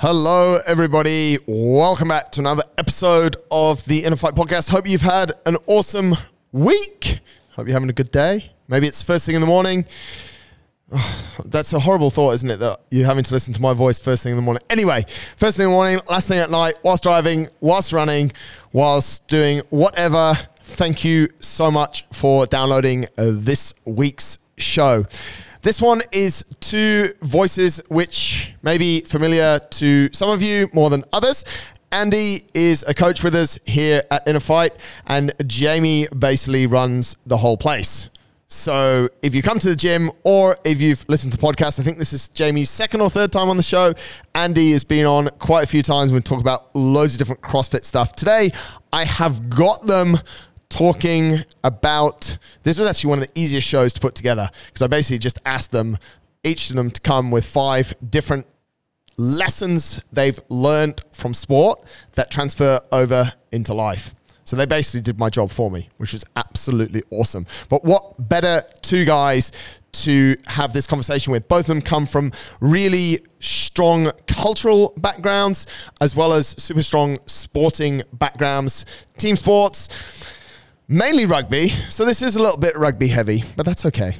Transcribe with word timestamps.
Hello, 0.00 0.58
everybody. 0.64 1.36
Welcome 1.46 2.08
back 2.08 2.32
to 2.32 2.40
another 2.40 2.62
episode 2.78 3.36
of 3.50 3.84
the 3.84 4.02
Inner 4.02 4.16
Fight 4.16 4.34
Podcast. 4.34 4.70
Hope 4.70 4.88
you've 4.88 5.02
had 5.02 5.32
an 5.44 5.58
awesome 5.66 6.16
week. 6.52 7.20
Hope 7.50 7.66
you're 7.66 7.74
having 7.74 7.90
a 7.90 7.92
good 7.92 8.10
day. 8.10 8.50
Maybe 8.66 8.86
it's 8.86 9.02
first 9.02 9.26
thing 9.26 9.34
in 9.34 9.42
the 9.42 9.46
morning. 9.46 9.84
that's 11.44 11.74
a 11.74 11.80
horrible 11.80 12.08
thought, 12.08 12.32
isn't 12.32 12.48
it? 12.48 12.60
That 12.60 12.80
you're 12.90 13.04
having 13.04 13.24
to 13.24 13.34
listen 13.34 13.52
to 13.52 13.60
my 13.60 13.74
voice 13.74 13.98
first 13.98 14.22
thing 14.22 14.30
in 14.30 14.36
the 14.36 14.42
morning. 14.42 14.62
Anyway, 14.70 15.04
first 15.36 15.58
thing 15.58 15.64
in 15.64 15.70
the 15.70 15.76
morning, 15.76 16.00
last 16.08 16.28
thing 16.28 16.38
at 16.38 16.50
night, 16.50 16.76
whilst 16.82 17.02
driving, 17.02 17.50
whilst 17.60 17.92
running, 17.92 18.32
whilst 18.72 19.28
doing 19.28 19.60
whatever. 19.68 20.32
Thank 20.62 21.04
you 21.04 21.28
so 21.40 21.70
much 21.70 22.06
for 22.10 22.46
downloading 22.46 23.04
this 23.16 23.74
week's 23.84 24.38
show. 24.56 25.04
This 25.62 25.82
one 25.82 26.00
is 26.10 26.42
two 26.60 27.12
voices 27.20 27.82
which 27.88 28.54
may 28.62 28.78
be 28.78 29.00
familiar 29.00 29.58
to 29.58 30.10
some 30.10 30.30
of 30.30 30.42
you 30.42 30.70
more 30.72 30.88
than 30.88 31.04
others. 31.12 31.44
Andy 31.92 32.44
is 32.54 32.82
a 32.88 32.94
coach 32.94 33.22
with 33.22 33.34
us 33.34 33.58
here 33.66 34.02
at 34.10 34.26
Inner 34.26 34.40
Fight, 34.40 34.72
and 35.06 35.34
Jamie 35.46 36.06
basically 36.18 36.66
runs 36.66 37.14
the 37.26 37.36
whole 37.36 37.58
place. 37.58 38.08
So 38.48 39.10
if 39.20 39.34
you 39.34 39.42
come 39.42 39.58
to 39.58 39.68
the 39.68 39.76
gym 39.76 40.10
or 40.24 40.56
if 40.64 40.80
you've 40.80 41.04
listened 41.08 41.34
to 41.34 41.38
podcasts, 41.38 41.78
I 41.78 41.82
think 41.82 41.98
this 41.98 42.14
is 42.14 42.28
Jamie's 42.28 42.70
second 42.70 43.02
or 43.02 43.10
third 43.10 43.30
time 43.30 43.50
on 43.50 43.58
the 43.58 43.62
show. 43.62 43.92
Andy 44.34 44.72
has 44.72 44.82
been 44.82 45.04
on 45.04 45.28
quite 45.38 45.64
a 45.64 45.66
few 45.66 45.82
times. 45.82 46.10
We 46.10 46.20
talk 46.20 46.40
about 46.40 46.74
loads 46.74 47.12
of 47.14 47.18
different 47.18 47.42
CrossFit 47.42 47.84
stuff. 47.84 48.16
Today, 48.16 48.50
I 48.94 49.04
have 49.04 49.50
got 49.50 49.86
them 49.86 50.16
talking 50.70 51.44
about 51.62 52.38
this 52.62 52.78
was 52.78 52.88
actually 52.88 53.10
one 53.10 53.18
of 53.20 53.26
the 53.26 53.38
easiest 53.38 53.68
shows 53.68 53.92
to 53.92 54.00
put 54.00 54.14
together 54.14 54.48
because 54.66 54.80
I 54.80 54.86
basically 54.86 55.18
just 55.18 55.38
asked 55.44 55.72
them 55.72 55.98
each 56.42 56.70
of 56.70 56.76
them 56.76 56.90
to 56.90 57.00
come 57.02 57.30
with 57.30 57.44
five 57.44 57.92
different 58.08 58.46
lessons 59.18 60.02
they've 60.12 60.40
learned 60.48 61.02
from 61.12 61.34
sport 61.34 61.82
that 62.14 62.30
transfer 62.30 62.80
over 62.90 63.30
into 63.52 63.74
life. 63.74 64.14
So 64.44 64.56
they 64.56 64.64
basically 64.64 65.02
did 65.02 65.18
my 65.18 65.28
job 65.28 65.50
for 65.50 65.70
me, 65.70 65.90
which 65.98 66.12
was 66.12 66.24
absolutely 66.34 67.02
awesome. 67.10 67.46
But 67.68 67.84
what 67.84 68.28
better 68.28 68.64
two 68.80 69.04
guys 69.04 69.52
to 69.92 70.36
have 70.46 70.72
this 70.72 70.86
conversation 70.86 71.32
with? 71.32 71.46
Both 71.46 71.62
of 71.62 71.66
them 71.66 71.82
come 71.82 72.06
from 72.06 72.32
really 72.60 73.24
strong 73.38 74.10
cultural 74.26 74.94
backgrounds 74.96 75.66
as 76.00 76.16
well 76.16 76.32
as 76.32 76.48
super 76.48 76.82
strong 76.82 77.18
sporting 77.26 78.02
backgrounds, 78.14 78.86
team 79.18 79.36
sports 79.36 79.88
mainly 80.90 81.24
rugby. 81.24 81.68
So 81.88 82.04
this 82.04 82.20
is 82.20 82.36
a 82.36 82.42
little 82.42 82.58
bit 82.58 82.76
rugby 82.76 83.08
heavy, 83.08 83.44
but 83.56 83.64
that's 83.64 83.86
okay. 83.86 84.16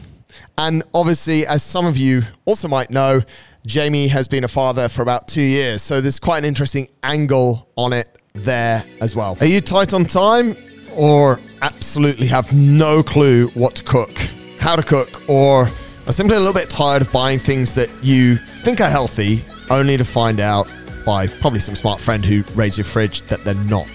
And 0.56 0.82
obviously, 0.94 1.46
as 1.46 1.62
some 1.62 1.84
of 1.84 1.98
you 1.98 2.22
also 2.44 2.68
might 2.68 2.90
know, 2.90 3.20
Jamie 3.66 4.08
has 4.08 4.28
been 4.28 4.44
a 4.44 4.48
father 4.48 4.88
for 4.88 5.02
about 5.02 5.28
two 5.28 5.42
years. 5.42 5.82
So 5.82 6.00
there's 6.00 6.18
quite 6.18 6.38
an 6.38 6.44
interesting 6.44 6.88
angle 7.02 7.68
on 7.76 7.92
it 7.92 8.18
there 8.32 8.84
as 9.00 9.16
well. 9.16 9.36
Are 9.40 9.46
you 9.46 9.60
tight 9.60 9.92
on 9.92 10.04
time 10.04 10.56
or 10.94 11.40
absolutely 11.60 12.28
have 12.28 12.52
no 12.52 13.02
clue 13.02 13.48
what 13.48 13.74
to 13.74 13.84
cook, 13.84 14.16
how 14.60 14.76
to 14.76 14.82
cook, 14.82 15.28
or 15.28 15.68
are 16.06 16.12
simply 16.12 16.36
a 16.36 16.38
little 16.38 16.54
bit 16.54 16.70
tired 16.70 17.02
of 17.02 17.12
buying 17.12 17.38
things 17.38 17.74
that 17.74 17.90
you 18.02 18.36
think 18.36 18.80
are 18.80 18.88
healthy 18.88 19.44
only 19.70 19.96
to 19.96 20.04
find 20.04 20.40
out 20.40 20.68
by 21.04 21.26
probably 21.26 21.60
some 21.60 21.74
smart 21.74 22.00
friend 22.00 22.24
who 22.24 22.44
raids 22.54 22.78
your 22.78 22.84
fridge 22.84 23.22
that 23.22 23.42
they're 23.44 23.54
not? 23.54 23.88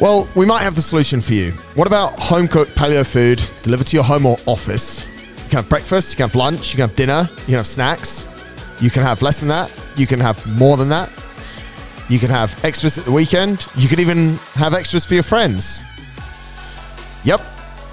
Well, 0.00 0.26
we 0.34 0.46
might 0.46 0.62
have 0.62 0.76
the 0.76 0.80
solution 0.80 1.20
for 1.20 1.34
you. 1.34 1.50
What 1.74 1.86
about 1.86 2.18
home 2.18 2.48
cooked 2.48 2.74
paleo 2.74 3.06
food 3.06 3.38
delivered 3.62 3.86
to 3.88 3.96
your 3.96 4.02
home 4.02 4.24
or 4.24 4.38
office? 4.46 5.04
You 5.04 5.50
can 5.50 5.56
have 5.56 5.68
breakfast, 5.68 6.12
you 6.12 6.16
can 6.16 6.22
have 6.24 6.34
lunch, 6.34 6.72
you 6.72 6.76
can 6.76 6.88
have 6.88 6.96
dinner, 6.96 7.28
you 7.40 7.44
can 7.44 7.54
have 7.56 7.66
snacks. 7.66 8.24
You 8.80 8.88
can 8.88 9.02
have 9.02 9.20
less 9.20 9.40
than 9.40 9.50
that, 9.50 9.70
you 9.98 10.06
can 10.06 10.18
have 10.18 10.44
more 10.58 10.78
than 10.78 10.88
that. 10.88 11.10
You 12.08 12.18
can 12.18 12.30
have 12.30 12.58
extras 12.64 12.96
at 12.96 13.04
the 13.04 13.12
weekend. 13.12 13.66
You 13.76 13.88
can 13.88 14.00
even 14.00 14.36
have 14.54 14.72
extras 14.72 15.04
for 15.04 15.12
your 15.12 15.22
friends. 15.22 15.82
Yep, 17.24 17.42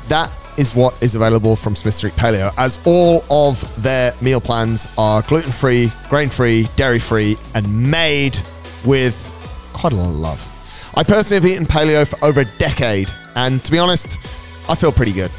that 0.08 0.32
is 0.58 0.74
what 0.74 0.96
is 1.04 1.14
available 1.16 1.58
from 1.58 1.76
Smith 1.76 1.94
Street 1.94 2.14
Paleo, 2.14 2.54
as 2.58 2.80
all 2.86 3.26
of 3.30 3.84
their 3.84 4.14
meal 4.22 4.40
plans 4.40 4.88
are 4.98 5.24
gluten 5.24 5.52
free, 5.52 5.92
grain 6.08 6.30
free, 6.30 6.70
dairy 6.78 7.00
free, 7.00 7.38
and 7.54 7.92
made 7.92 8.40
with 8.86 9.30
quite 9.74 9.92
a 9.92 9.96
lot 9.98 10.08
of 10.08 10.16
love. 10.16 10.57
I 10.98 11.04
personally 11.04 11.36
have 11.36 11.46
eaten 11.46 11.68
paleo 11.68 12.08
for 12.08 12.26
over 12.26 12.42
a 12.42 12.46
decade, 12.58 13.12
and 13.36 13.64
to 13.64 13.72
be 13.72 13.78
honest, 13.78 14.18
I 14.68 14.74
feel 14.74 14.92
pretty 14.92 15.14
good. 15.14 15.30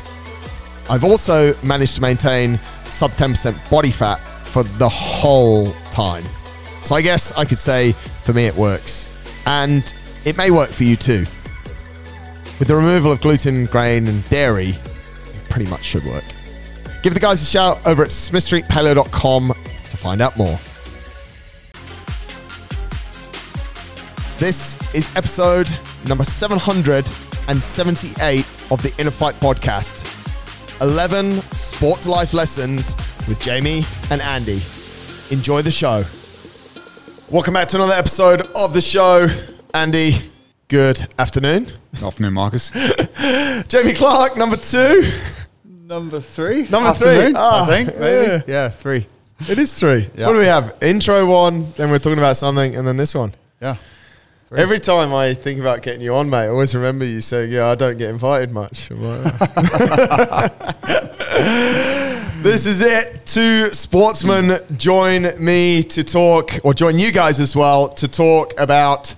I've 0.88 1.02
also 1.02 1.52
managed 1.64 1.96
to 1.96 2.00
maintain 2.00 2.58
sub 2.84 3.10
10% 3.10 3.68
body 3.68 3.90
fat 3.90 4.18
for 4.18 4.62
the 4.62 4.88
whole 4.88 5.72
time. 5.90 6.22
So 6.84 6.94
I 6.94 7.02
guess 7.02 7.32
I 7.32 7.44
could 7.44 7.58
say 7.58 7.90
for 8.22 8.32
me 8.32 8.46
it 8.46 8.54
works. 8.54 9.08
And 9.46 9.92
it 10.24 10.36
may 10.36 10.52
work 10.52 10.70
for 10.70 10.84
you 10.84 10.94
too. 10.94 11.26
With 12.60 12.68
the 12.68 12.76
removal 12.76 13.10
of 13.10 13.20
gluten, 13.20 13.64
grain, 13.64 14.06
and 14.06 14.26
dairy, 14.28 14.68
it 14.68 15.50
pretty 15.50 15.68
much 15.68 15.82
should 15.82 16.04
work. 16.04 16.24
Give 17.02 17.14
the 17.14 17.20
guys 17.20 17.42
a 17.42 17.44
shout 17.44 17.84
over 17.84 18.04
at 18.04 18.10
smithstreetpaleo.com 18.10 19.48
to 19.48 19.96
find 19.96 20.20
out 20.20 20.36
more. 20.36 20.60
This 24.38 24.76
is 24.94 25.10
episode 25.16 25.68
number 26.06 26.22
778 26.24 28.40
of 28.70 28.80
the 28.82 28.92
Inner 28.98 29.10
Fight 29.10 29.34
podcast 29.36 30.04
11 30.80 31.32
sport 31.32 32.02
to 32.02 32.10
life 32.10 32.32
lessons 32.34 32.94
with 33.28 33.40
Jamie 33.40 33.82
and 34.10 34.20
Andy. 34.22 34.60
Enjoy 35.30 35.60
the 35.62 35.70
show. 35.72 36.04
Welcome 37.30 37.54
back 37.54 37.68
to 37.68 37.76
another 37.76 37.94
episode 37.94 38.42
of 38.54 38.72
the 38.74 38.80
show. 38.80 39.26
Andy, 39.74 40.12
good 40.68 41.04
afternoon. 41.18 41.66
Afternoon, 42.02 42.32
Marcus. 42.34 42.70
Jamie 43.68 43.94
Clark, 43.94 44.36
number 44.36 44.56
two. 44.56 45.10
Number 45.64 46.20
three. 46.20 46.68
Number 46.68 46.90
Afternoon, 46.90 47.32
three. 47.32 47.34
Ah, 47.36 47.64
I 47.64 47.66
think 47.66 47.98
maybe. 47.98 48.30
yeah. 48.30 48.42
Yeah, 48.46 48.68
three. 48.68 49.06
It 49.48 49.58
is 49.58 49.72
three. 49.74 50.08
Yeah. 50.16 50.26
What 50.28 50.34
do 50.34 50.38
we 50.38 50.46
have? 50.46 50.78
Intro 50.82 51.26
one, 51.26 51.66
then 51.72 51.90
we're 51.90 51.98
talking 51.98 52.18
about 52.18 52.36
something, 52.36 52.76
and 52.76 52.86
then 52.86 52.96
this 52.96 53.12
one. 53.14 53.34
Yeah. 53.60 53.76
Three. 54.48 54.60
Every 54.60 54.80
time 54.80 55.12
I 55.12 55.34
think 55.34 55.60
about 55.60 55.82
getting 55.82 56.00
you 56.00 56.14
on, 56.14 56.30
mate, 56.30 56.44
I 56.44 56.48
always 56.48 56.74
remember 56.74 57.04
you 57.04 57.20
saying, 57.20 57.52
"Yeah, 57.52 57.66
I 57.66 57.74
don't 57.74 57.98
get 57.98 58.08
invited 58.08 58.50
much." 58.50 58.90
This 62.40 62.66
is 62.66 62.80
it. 62.82 63.26
Two 63.26 63.72
sportsmen 63.72 64.60
join 64.76 65.32
me 65.44 65.82
to 65.82 66.04
talk, 66.04 66.52
or 66.62 66.72
join 66.72 66.96
you 66.96 67.10
guys 67.10 67.40
as 67.40 67.56
well 67.56 67.88
to 67.90 68.06
talk 68.06 68.54
about 68.58 69.12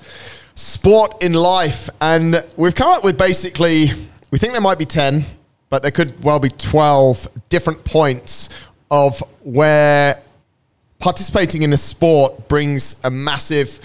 sport 0.54 1.22
in 1.22 1.34
life, 1.34 1.90
and 2.00 2.42
we've 2.56 2.74
come 2.74 2.88
up 2.88 3.04
with 3.04 3.18
basically, 3.18 3.90
we 4.30 4.38
think 4.38 4.54
there 4.54 4.62
might 4.62 4.78
be 4.78 4.86
ten, 4.86 5.22
but 5.68 5.82
there 5.82 5.92
could 5.92 6.24
well 6.24 6.40
be 6.40 6.48
twelve 6.48 7.28
different 7.50 7.84
points 7.84 8.48
of 8.90 9.22
where 9.42 10.22
participating 10.98 11.60
in 11.62 11.74
a 11.74 11.76
sport 11.76 12.48
brings 12.48 12.96
a 13.04 13.10
massive 13.10 13.80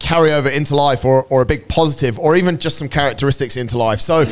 carryover 0.00 0.52
into 0.52 0.74
life 0.74 1.04
or, 1.04 1.24
or 1.26 1.42
a 1.42 1.46
big 1.46 1.68
positive 1.68 2.18
or 2.18 2.34
even 2.34 2.58
just 2.58 2.78
some 2.78 2.88
characteristics 2.88 3.56
into 3.56 3.78
life. 3.78 4.00
So, 4.00 4.24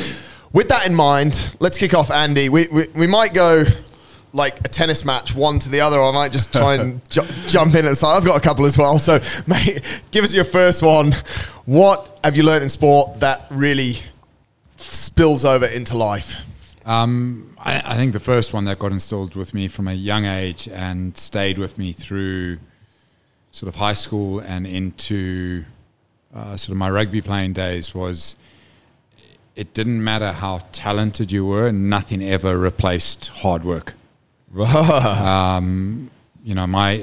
with 0.53 0.69
that 0.69 0.87
in 0.87 0.95
mind, 0.95 1.55
let's 1.61 1.79
kick 1.79 1.95
off, 1.95 2.11
Andy. 2.11 2.49
We, 2.49 2.67
we, 2.69 2.89
we 2.89 3.07
might 3.07 3.35
go 3.35 3.65
like 4.33 4.61
a 4.61 4.69
tennis 4.69 5.05
match, 5.05 5.35
one 5.35 5.59
to 5.59 5.69
the 5.69 5.81
other. 5.81 5.99
Or 5.99 6.11
I 6.11 6.13
might 6.13 6.33
just 6.33 6.53
try 6.53 6.75
and 6.75 7.01
ju- 7.11 7.23
jump 7.47 7.75
in 7.75 7.85
at 7.85 7.91
the 7.91 7.97
side. 7.97 8.17
I've 8.17 8.25
got 8.25 8.37
a 8.37 8.41
couple 8.41 8.67
as 8.67 8.77
well. 8.77 8.99
So, 8.99 9.21
mate, 9.47 9.83
give 10.11 10.25
us 10.25 10.35
your 10.35 10.45
first 10.45 10.83
one. 10.83 11.13
What 11.67 12.19
have 12.25 12.37
you 12.37 12.43
learned 12.43 12.65
in 12.65 12.71
sport 12.71 13.21
that 13.21 13.47
really 13.51 13.99
spills 14.77 15.45
over 15.45 15.67
into 15.67 15.97
life? 15.97 16.37
Um, 16.87 17.55
I, 17.59 17.83
I 17.85 17.97
think 17.97 18.15
the 18.15 18.21
first 18.21 18.55
one 18.55 18.65
that 18.65 18.79
got 18.79 18.93
installed 18.93 19.35
with 19.35 19.53
me 19.53 19.69
from 19.69 19.87
a 19.89 19.93
young 19.93 20.25
age 20.25 20.67
and 20.69 21.15
stayed 21.17 21.59
with 21.59 21.77
me 21.77 21.93
through 21.93 22.59
sort 23.59 23.67
of 23.67 23.75
high 23.75 23.95
school 23.95 24.39
and 24.39 24.69
into 24.69 25.65
uh, 26.33 26.57
sort 26.57 26.71
of 26.71 26.77
my 26.77 26.89
rugby 26.89 27.21
playing 27.21 27.53
days 27.53 27.93
was 27.93 28.37
it 29.57 29.75
didn't 29.75 30.05
matter 30.05 30.31
how 30.31 30.61
talented 30.71 31.33
you 31.33 31.45
were, 31.45 31.73
nothing 31.73 32.23
ever 32.23 32.57
replaced 32.57 33.27
hard 33.43 33.65
work. 33.65 33.95
um, 34.57 36.09
you 36.45 36.55
know, 36.55 36.69
my 36.69 37.03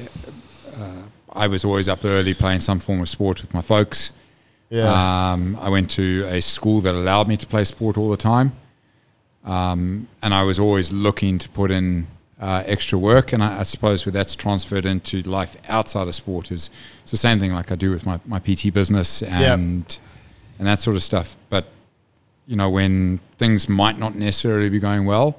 uh, 0.78 1.02
I 1.34 1.48
was 1.48 1.66
always 1.66 1.90
up 1.90 2.06
early 2.06 2.34
playing 2.34 2.62
some 2.62 2.80
form 2.80 3.02
of 3.02 3.10
sport 3.10 3.42
with 3.42 3.54
my 3.54 3.62
folks. 3.62 4.14
Yeah. 4.70 5.34
Um, 5.34 5.58
I 5.60 5.70
went 5.70 5.92
to 5.92 6.26
a 6.30 6.42
school 6.42 6.80
that 6.82 6.96
allowed 6.96 7.28
me 7.28 7.36
to 7.36 7.46
play 7.46 7.66
sport 7.66 7.98
all 7.98 8.10
the 8.10 8.24
time, 8.34 8.54
um, 9.44 10.08
and 10.22 10.34
I 10.34 10.44
was 10.44 10.58
always 10.58 10.90
looking 10.90 11.38
to 11.40 11.50
put 11.50 11.70
in 11.70 12.08
uh, 12.40 12.64
extra 12.66 12.98
work. 12.98 13.34
And 13.34 13.44
I, 13.44 13.60
I 13.60 13.64
suppose 13.64 14.06
where 14.06 14.14
that's 14.14 14.36
transferred 14.36 14.86
into 14.86 15.22
life 15.24 15.56
outside 15.68 16.08
of 16.08 16.16
sport 16.16 16.52
is 16.52 16.70
it's 17.02 17.12
the 17.12 17.18
same 17.18 17.40
thing 17.40 17.54
like 17.54 17.72
I 17.72 17.76
do 17.76 17.92
with 17.92 18.06
my, 18.06 18.20
my 18.26 18.40
PT 18.40 18.74
business 18.74 19.22
and 19.22 19.98
and 20.58 20.68
that 20.68 20.82
sort 20.82 20.96
of 20.96 21.04
stuff. 21.04 21.36
But 21.50 21.66
you 22.48 22.56
know, 22.56 22.70
when 22.70 23.20
things 23.38 23.68
might 23.68 23.98
not 23.98 24.16
necessarily 24.16 24.70
be 24.70 24.80
going 24.80 25.06
well, 25.06 25.38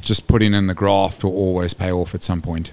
just 0.00 0.28
putting 0.28 0.52
in 0.54 0.66
the 0.66 0.74
graft 0.74 1.24
will 1.24 1.32
always 1.34 1.72
pay 1.74 1.90
off 1.90 2.14
at 2.14 2.22
some 2.22 2.42
point. 2.42 2.72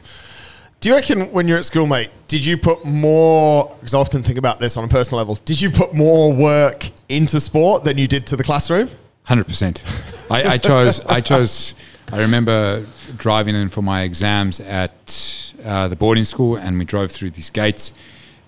Do 0.82 0.90
you 0.90 0.96
reckon 0.96 1.32
when 1.32 1.48
you're 1.48 1.60
at 1.60 1.66
school, 1.66 1.86
mate, 1.86 2.10
did 2.28 2.44
you 2.44 2.58
put 2.58 2.84
more? 2.84 3.76
Because 3.80 3.94
I 3.94 4.00
often 4.00 4.24
think 4.24 4.40
about 4.40 4.60
this 4.60 4.78
on 4.78 4.84
a 4.84 4.88
personal 4.88 5.20
level. 5.20 5.36
Did 5.46 5.62
you 5.62 5.70
put 5.70 5.94
more 5.94 6.34
work 6.34 6.90
into 7.08 7.40
sport 7.40 7.84
than 7.84 8.00
you 8.00 8.08
did 8.08 8.26
to 8.28 8.36
the 8.36 8.44
classroom? 8.44 8.90
Hundred 9.26 9.48
percent. 9.48 9.84
I, 10.30 10.54
I 10.54 10.58
chose. 10.58 11.00
I 11.06 11.22
chose. 11.22 11.76
I 12.12 12.22
remember 12.22 12.86
driving 13.18 13.56
in 13.56 13.70
for 13.70 13.82
my 13.82 14.02
exams 14.04 14.60
at 14.60 15.54
uh, 15.64 15.88
the 15.88 15.96
boarding 15.96 16.26
school, 16.26 16.58
and 16.58 16.78
we 16.78 16.86
drove 16.86 17.12
through 17.12 17.32
these 17.32 17.50
gates. 17.50 17.94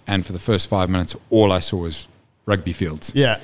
And 0.07 0.25
for 0.25 0.33
the 0.33 0.39
first 0.39 0.67
five 0.67 0.89
minutes, 0.89 1.15
all 1.29 1.51
I 1.51 1.59
saw 1.59 1.77
was 1.77 2.07
rugby 2.45 2.73
fields. 2.73 3.11
Yeah. 3.15 3.39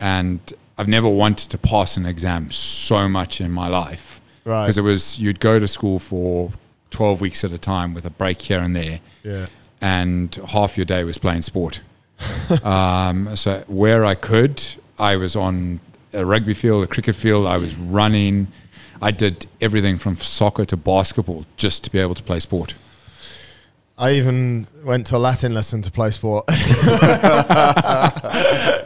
And 0.00 0.40
I've 0.76 0.88
never 0.88 1.08
wanted 1.08 1.50
to 1.50 1.58
pass 1.58 1.96
an 1.96 2.06
exam 2.06 2.50
so 2.50 3.08
much 3.08 3.40
in 3.40 3.50
my 3.52 3.68
life. 3.68 4.20
Right. 4.44 4.64
Because 4.64 4.78
it 4.78 4.82
was 4.82 5.18
you'd 5.18 5.40
go 5.40 5.58
to 5.58 5.68
school 5.68 5.98
for 5.98 6.52
twelve 6.90 7.20
weeks 7.20 7.44
at 7.44 7.52
a 7.52 7.58
time 7.58 7.94
with 7.94 8.04
a 8.04 8.10
break 8.10 8.40
here 8.40 8.60
and 8.60 8.74
there. 8.74 9.00
Yeah. 9.22 9.46
and 9.80 10.34
half 10.48 10.76
your 10.76 10.86
day 10.86 11.04
was 11.04 11.18
playing 11.18 11.42
sport. 11.42 11.82
um, 12.64 13.36
so 13.36 13.62
where 13.66 14.04
I 14.04 14.14
could, 14.14 14.64
I 14.98 15.16
was 15.16 15.36
on 15.36 15.80
a 16.12 16.24
rugby 16.24 16.54
field, 16.54 16.84
a 16.84 16.86
cricket 16.86 17.14
field. 17.14 17.46
I 17.46 17.58
was 17.58 17.76
running. 17.76 18.48
I 19.00 19.10
did 19.10 19.46
everything 19.60 19.98
from 19.98 20.16
soccer 20.16 20.64
to 20.66 20.76
basketball 20.76 21.44
just 21.56 21.84
to 21.84 21.90
be 21.90 21.98
able 21.98 22.14
to 22.14 22.22
play 22.22 22.40
sport. 22.40 22.74
I 23.98 24.12
even 24.12 24.66
went 24.84 25.06
to 25.06 25.16
a 25.16 25.18
Latin 25.18 25.54
lesson 25.54 25.80
to 25.80 25.90
play 25.90 26.10
sport. 26.10 26.46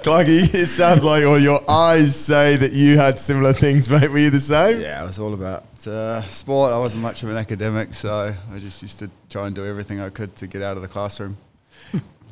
Clarky, 0.03 0.55
it 0.55 0.69
sounds 0.69 1.03
like, 1.03 1.25
or 1.25 1.37
your 1.37 1.69
eyes 1.69 2.15
say 2.15 2.55
that 2.55 2.73
you 2.73 2.97
had 2.97 3.19
similar 3.19 3.53
things, 3.53 3.91
mate. 3.91 4.09
Were 4.09 4.19
you 4.19 4.31
the 4.31 4.39
same? 4.39 4.81
Yeah, 4.81 5.03
it 5.03 5.07
was 5.09 5.19
all 5.19 5.35
about 5.35 5.65
uh, 5.85 6.23
sport. 6.23 6.73
I 6.73 6.79
wasn't 6.79 7.03
much 7.03 7.25
of 7.25 7.29
an 7.29 7.37
academic, 7.37 7.93
so 7.93 8.33
I 8.53 8.59
just 8.61 8.83
used 8.83 9.01
to 9.01 9.11
try 9.29 9.49
and 9.49 9.55
do 9.55 9.67
everything 9.67 10.01
I 10.01 10.11
could 10.11 10.37
to 10.37 10.47
get 10.47 10.63
out 10.63 10.77
of 10.77 10.83
the 10.83 10.89
classroom. 10.89 11.37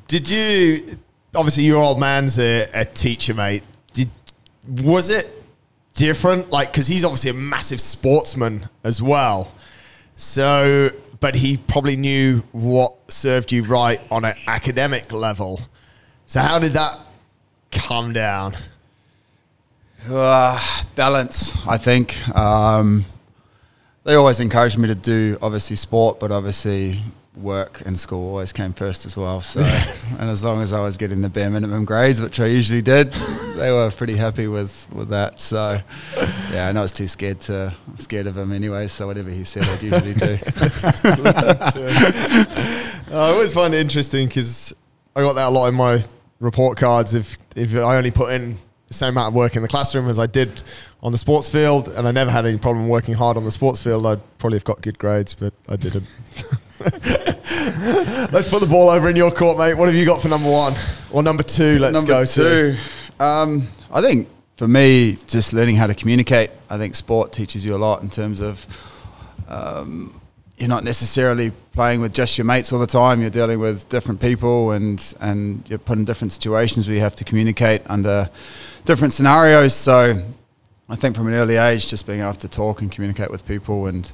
Did 0.07 0.31
you? 0.31 0.99
Obviously, 1.35 1.65
your 1.65 1.83
old 1.83 1.99
man's 1.99 2.39
a, 2.39 2.69
a 2.73 2.85
teacher, 2.85 3.35
mate. 3.35 3.65
Did 3.93 4.09
was 4.69 5.11
it 5.11 5.38
different? 5.95 6.51
Like, 6.51 6.73
because 6.73 6.87
he's 6.87 7.05
obviously 7.05 7.31
a 7.31 7.35
massive 7.35 7.81
sportsman 7.81 8.69
as 8.85 9.03
well. 9.03 9.53
So, 10.17 10.91
but 11.21 11.37
he 11.37 11.57
probably 11.57 11.97
knew 11.97 12.43
what 12.53 12.95
served 13.11 13.53
you 13.53 13.63
right 13.63 14.01
on 14.11 14.25
an 14.25 14.35
academic 14.47 15.13
level. 15.13 15.61
So, 16.27 16.41
how 16.41 16.59
did 16.59 16.73
that 16.73 16.99
come 17.71 18.13
down? 18.13 18.55
Uh, 20.09 20.83
balance, 20.95 21.57
I 21.67 21.77
think. 21.77 22.29
Um, 22.37 23.05
they 24.05 24.15
always 24.15 24.41
encouraged 24.41 24.79
me 24.79 24.89
to 24.89 24.95
do 24.95 25.39
obviously 25.43 25.77
sport, 25.77 26.19
but 26.19 26.33
obviously 26.33 27.03
work 27.39 27.83
and 27.87 27.99
school 27.99 28.29
always 28.29 28.53
came 28.53 28.73
first 28.73 29.07
as 29.07 29.17
well. 29.17 29.41
So, 29.41 29.61
and 30.19 30.31
as 30.31 30.43
long 30.43 30.61
as 30.63 30.73
I 30.73 30.81
was 30.81 30.97
getting 30.97 31.23
the 31.23 31.29
bare 31.29 31.51
minimum 31.51 31.85
grades, 31.85 32.21
which 32.21 32.41
I 32.41 32.47
usually 32.47 32.83
did, 32.83 33.13
they 33.57 33.71
were 33.71 33.91
pretty 33.91 34.17
happy 34.17 34.47
with, 34.47 34.89
with 34.93 35.09
that. 35.09 35.41
So, 35.41 35.81
yeah, 36.53 36.69
and 36.69 36.79
I 36.79 36.83
was 36.83 36.93
too 36.93 37.07
scared 37.07 37.41
to 37.43 37.75
scared 37.99 38.27
of 38.27 38.37
him 38.37 38.53
anyway. 38.53 38.89
So 38.89 39.07
whatever 39.07 39.31
he 39.31 39.45
said, 39.45 39.65
I'd 39.65 39.83
usually 39.83 40.15
do. 40.15 40.39
Uh, 43.09 43.13
I 43.13 43.31
always 43.31 43.55
find 43.55 43.73
it 43.73 43.81
interesting 43.81 44.29
because 44.29 44.75
I 45.17 45.23
got 45.23 45.33
that 45.35 45.49
a 45.49 45.51
lot 45.51 45.69
in 45.69 45.75
my 45.75 46.03
report 46.41 46.77
cards. 46.77 47.15
If 47.15 47.39
if 47.57 47.75
I 47.75 47.97
only 47.97 48.11
put 48.11 48.33
in 48.33 48.59
the 48.89 48.95
same 48.95 49.11
amount 49.11 49.29
of 49.29 49.35
work 49.35 49.57
in 49.57 49.63
the 49.63 49.69
classroom 49.69 50.09
as 50.09 50.19
I 50.19 50.27
did 50.27 50.63
on 51.03 51.13
the 51.13 51.19
sports 51.19 51.49
field, 51.49 51.89
and 51.89 52.07
I 52.07 52.11
never 52.11 52.31
had 52.31 52.45
any 52.45 52.59
problem 52.59 52.89
working 52.89 53.15
hard 53.15 53.37
on 53.37 53.45
the 53.45 53.51
sports 53.51 53.83
field, 53.83 54.05
I'd 54.07 54.21
probably 54.39 54.57
have 54.57 54.65
got 54.65 54.83
good 54.83 54.99
grades, 54.99 55.35
but 55.35 55.55
I 55.69 55.77
didn't. 55.77 56.07
let's 58.31 58.49
put 58.49 58.61
the 58.61 58.69
ball 58.69 58.89
over 58.89 59.09
in 59.09 59.17
your 59.17 59.31
court, 59.31 59.59
mate. 59.59 59.75
What 59.75 59.89
have 59.89 59.97
you 59.97 60.07
got 60.07 60.23
for 60.23 60.29
number 60.29 60.51
one 60.51 60.75
or 61.11 61.23
number 61.23 61.43
two? 61.43 61.79
Let's 61.79 61.95
Number 61.95 62.09
go 62.09 62.25
two. 62.25 62.77
Um, 63.19 63.67
I 63.91 64.01
think 64.01 64.29
for 64.57 64.69
me, 64.69 65.17
just 65.27 65.53
learning 65.53 65.77
how 65.77 65.89
to 65.89 65.95
communicate. 65.95 66.51
I 66.71 66.79
think 66.79 66.95
sport 66.95 67.33
teaches 67.33 67.65
you 67.65 67.75
a 67.75 67.79
lot 67.79 68.03
in 68.03 68.11
terms 68.11 68.41
of 68.41 68.67
um, 69.49 70.21
you're 70.57 70.69
not 70.69 70.85
necessarily 70.85 71.53
playing 71.73 72.01
with 72.01 72.13
just 72.13 72.39
your 72.39 72.45
mates 72.45 72.73
all 72.73 72.79
the 72.79 72.87
time. 72.87 73.21
You're 73.21 73.31
dealing 73.31 73.59
with 73.59 73.89
different 73.89 74.21
people, 74.21 74.73
and 74.73 75.15
and 75.21 75.69
you're 75.69 75.79
put 75.79 75.99
in 75.99 76.05
different 76.05 76.33
situations 76.33 76.87
where 76.87 76.95
you 76.95 77.01
have 77.01 77.15
to 77.17 77.25
communicate 77.25 77.83
under 77.87 78.31
different 78.85 79.13
scenarios. 79.13 79.75
So, 79.75 80.23
I 80.89 80.97
think 80.97 81.17
from 81.17 81.29
an 81.29 81.35
early 81.35 81.57
age, 81.57 81.89
just 81.89 82.07
being 82.07 82.21
able 82.21 82.35
to 82.35 82.49
talk 82.49 82.83
and 82.83 82.91
communicate 82.93 83.31
with 83.31 83.47
people, 83.47 83.87
and 83.87 84.13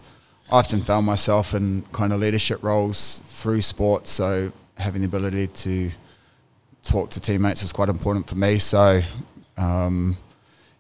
I 0.51 0.59
often 0.59 0.83
found 0.83 1.07
myself 1.07 1.55
in 1.55 1.83
kind 1.93 2.13
of 2.13 2.21
leadership 2.21 2.63
roles 2.63 3.21
through 3.21 3.63
sport. 3.63 4.07
So, 4.07 4.53
having 4.77 5.03
the 5.03 5.07
ability 5.07 5.47
to 5.49 5.91
talk 6.83 7.11
to 7.11 7.21
teammates 7.21 7.63
is 7.63 7.73
quite 7.73 7.89
important 7.89 8.29
for 8.29 8.35
me. 8.35 8.59
So, 8.59 9.01
um, 9.57 10.17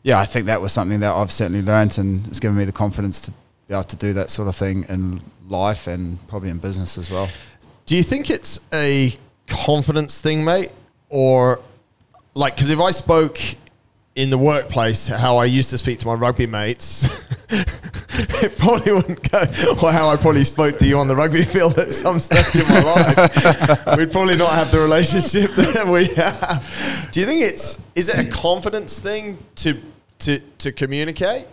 yeah, 0.03 0.21
I 0.21 0.27
think 0.27 0.47
that 0.47 0.61
was 0.61 0.73
something 0.73 1.01
that 1.01 1.15
I've 1.15 1.33
certainly 1.33 1.63
learned, 1.63 1.97
and 1.99 2.27
it's 2.27 2.41
given 2.41 2.57
me 2.59 2.65
the 2.65 2.73
confidence 2.73 3.21
to 3.23 3.33
be 3.67 3.75
able 3.75 3.85
to 3.85 3.97
do 3.97 4.13
that 4.13 4.31
sort 4.31 4.49
of 4.49 4.55
thing 4.55 4.85
in 4.89 5.21
life 5.47 5.87
and 5.87 6.19
probably 6.29 6.51
in 6.51 6.59
business 6.59 6.99
as 6.99 7.11
well. 7.11 7.29
Do 7.87 7.97
you 7.97 8.03
think 8.03 8.31
it's 8.31 8.61
a 8.73 9.17
confidence 9.47 10.21
thing, 10.21 10.45
mate? 10.45 10.71
Or 11.09 11.61
like, 12.35 12.57
because 12.57 12.71
if 12.71 12.81
I 12.81 12.91
spoke 12.91 13.41
in 14.15 14.31
the 14.31 14.39
workplace 14.39 15.09
how 15.09 15.39
I 15.39 15.45
used 15.45 15.71
to 15.71 15.79
speak 15.79 15.99
to 16.01 16.07
my 16.07 16.15
rugby 16.15 16.47
mates, 16.47 17.09
it 18.43 18.57
probably 18.57 18.93
wouldn't 18.93 19.31
go, 19.31 19.41
or 19.83 19.91
how 19.91 20.09
I 20.09 20.17
probably 20.17 20.45
spoke 20.45 20.79
to 20.79 20.87
you 20.87 20.99
on 20.99 21.09
the 21.09 21.17
rugby 21.17 21.45
field 21.45 21.79
at 21.79 21.91
some 21.91 22.21
stage 22.21 22.55
in 22.55 22.69
my 22.69 22.81
life. 22.81 23.87
We'd 23.97 24.13
probably 24.13 24.37
not 24.37 24.53
have 24.53 24.71
the 24.71 24.79
relationship 24.79 25.51
that 25.57 25.87
we 25.87 26.07
have. 26.15 27.09
Do 27.13 27.21
you 27.21 27.27
think 27.27 27.43
it's, 27.43 27.85
is 27.95 28.09
it 28.09 28.19
a 28.19 28.31
confidence 28.31 29.01
thing 29.01 29.39
to, 29.57 29.81
to, 30.21 30.39
to 30.59 30.73
communicate? 30.73 31.47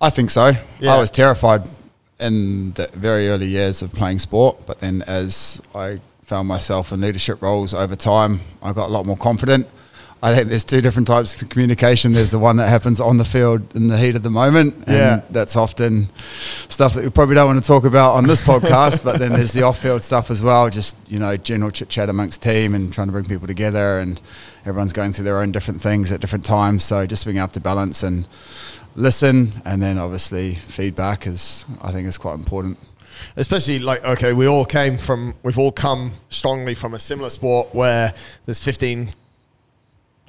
I 0.00 0.10
think 0.10 0.30
so. 0.30 0.52
Yeah. 0.78 0.94
I 0.94 0.98
was 0.98 1.10
terrified 1.10 1.68
in 2.20 2.72
the 2.72 2.88
very 2.94 3.28
early 3.28 3.48
years 3.48 3.82
of 3.82 3.92
playing 3.92 4.20
sport, 4.20 4.64
but 4.66 4.80
then 4.80 5.02
as 5.02 5.60
I 5.74 6.00
found 6.22 6.48
myself 6.48 6.92
in 6.92 7.00
leadership 7.00 7.42
roles 7.42 7.74
over 7.74 7.96
time, 7.96 8.40
I 8.62 8.72
got 8.72 8.88
a 8.88 8.92
lot 8.92 9.06
more 9.06 9.16
confident. 9.16 9.68
I 10.22 10.34
think 10.34 10.48
there's 10.48 10.64
two 10.64 10.80
different 10.80 11.06
types 11.06 11.40
of 11.40 11.48
communication. 11.50 12.12
There's 12.12 12.30
the 12.30 12.38
one 12.38 12.56
that 12.56 12.68
happens 12.68 13.00
on 13.00 13.18
the 13.18 13.24
field 13.24 13.62
in 13.76 13.88
the 13.88 13.98
heat 13.98 14.16
of 14.16 14.22
the 14.22 14.30
moment, 14.30 14.74
and 14.86 14.96
Yeah. 14.96 15.20
that's 15.30 15.56
often 15.56 16.08
stuff 16.68 16.94
that 16.94 17.04
we 17.04 17.10
probably 17.10 17.34
don't 17.34 17.46
want 17.46 17.60
to 17.62 17.66
talk 17.66 17.84
about 17.84 18.14
on 18.14 18.26
this 18.26 18.40
podcast. 18.40 19.04
but 19.04 19.18
then 19.18 19.32
there's 19.34 19.52
the 19.52 19.62
off-field 19.62 20.02
stuff 20.02 20.30
as 20.30 20.42
well, 20.42 20.70
just 20.70 20.96
you 21.06 21.18
know, 21.18 21.36
general 21.36 21.70
chit 21.70 21.88
chat 21.90 22.08
amongst 22.08 22.42
team 22.42 22.74
and 22.74 22.92
trying 22.92 23.08
to 23.08 23.12
bring 23.12 23.24
people 23.26 23.46
together, 23.46 23.98
and 23.98 24.20
everyone's 24.64 24.92
going 24.94 25.12
through 25.12 25.26
their 25.26 25.38
own 25.40 25.52
different 25.52 25.80
things 25.80 26.10
at 26.10 26.20
different 26.20 26.44
times. 26.46 26.82
So 26.82 27.06
just 27.06 27.24
being 27.26 27.36
able 27.36 27.48
to 27.48 27.60
balance 27.60 28.02
and 28.02 28.26
listen, 28.96 29.52
and 29.64 29.82
then 29.82 29.98
obviously 29.98 30.54
feedback 30.66 31.26
is 31.26 31.66
I 31.82 31.92
think 31.92 32.08
is 32.08 32.16
quite 32.18 32.34
important. 32.34 32.78
especially 33.36 33.78
like 33.78 34.04
okay 34.04 34.32
we 34.34 34.46
all 34.46 34.64
came 34.66 34.98
from 34.98 35.34
we've 35.42 35.58
all 35.58 35.72
come 35.72 36.12
strongly 36.28 36.74
from 36.74 36.92
a 36.94 36.98
similar 36.98 37.30
sport 37.30 37.74
where 37.74 38.12
there's 38.44 38.60
15 38.60 39.08
or 39.08 39.12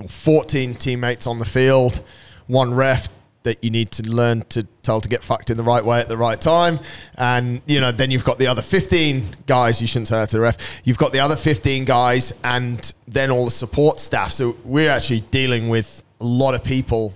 14 0.08 0.76
teammates 0.76 1.28
on 1.28 1.38
the 1.38 1.46
field 1.46 2.04
one 2.48 2.74
ref 2.74 3.10
that 3.44 3.64
you 3.64 3.70
need 3.70 3.92
to 3.92 4.04
learn 4.04 4.42
to 4.50 4.64
tell 4.82 5.00
to 5.00 5.08
get 5.08 5.24
fucked 5.24 5.50
in 5.50 5.58
the 5.58 5.64
right 5.64 5.84
way 5.84 6.00
at 6.00 6.08
the 6.08 6.18
right 6.18 6.40
time 6.40 6.80
and 7.18 7.62
you 7.66 7.80
know 7.80 7.92
then 7.92 8.12
you've 8.12 8.24
got 8.24 8.38
the 8.40 8.48
other 8.48 8.62
15 8.62 9.24
guys 9.46 9.80
you 9.80 9.88
shouldn't 9.88 10.08
say 10.08 10.16
that 10.16 10.30
to 10.30 10.38
the 10.38 10.42
ref 10.42 10.82
you've 10.84 10.98
got 10.98 11.12
the 11.14 11.20
other 11.20 11.36
15 11.36 11.86
guys 11.86 12.38
and 12.44 12.94
then 13.08 13.32
all 13.32 13.46
the 13.46 13.52
support 13.52 14.00
staff 14.00 14.32
so 14.32 14.58
we're 14.64 14.90
actually 14.90 15.22
dealing 15.22 15.70
with 15.70 16.04
a 16.20 16.26
lot 16.26 16.54
of 16.56 16.64
people 16.64 17.14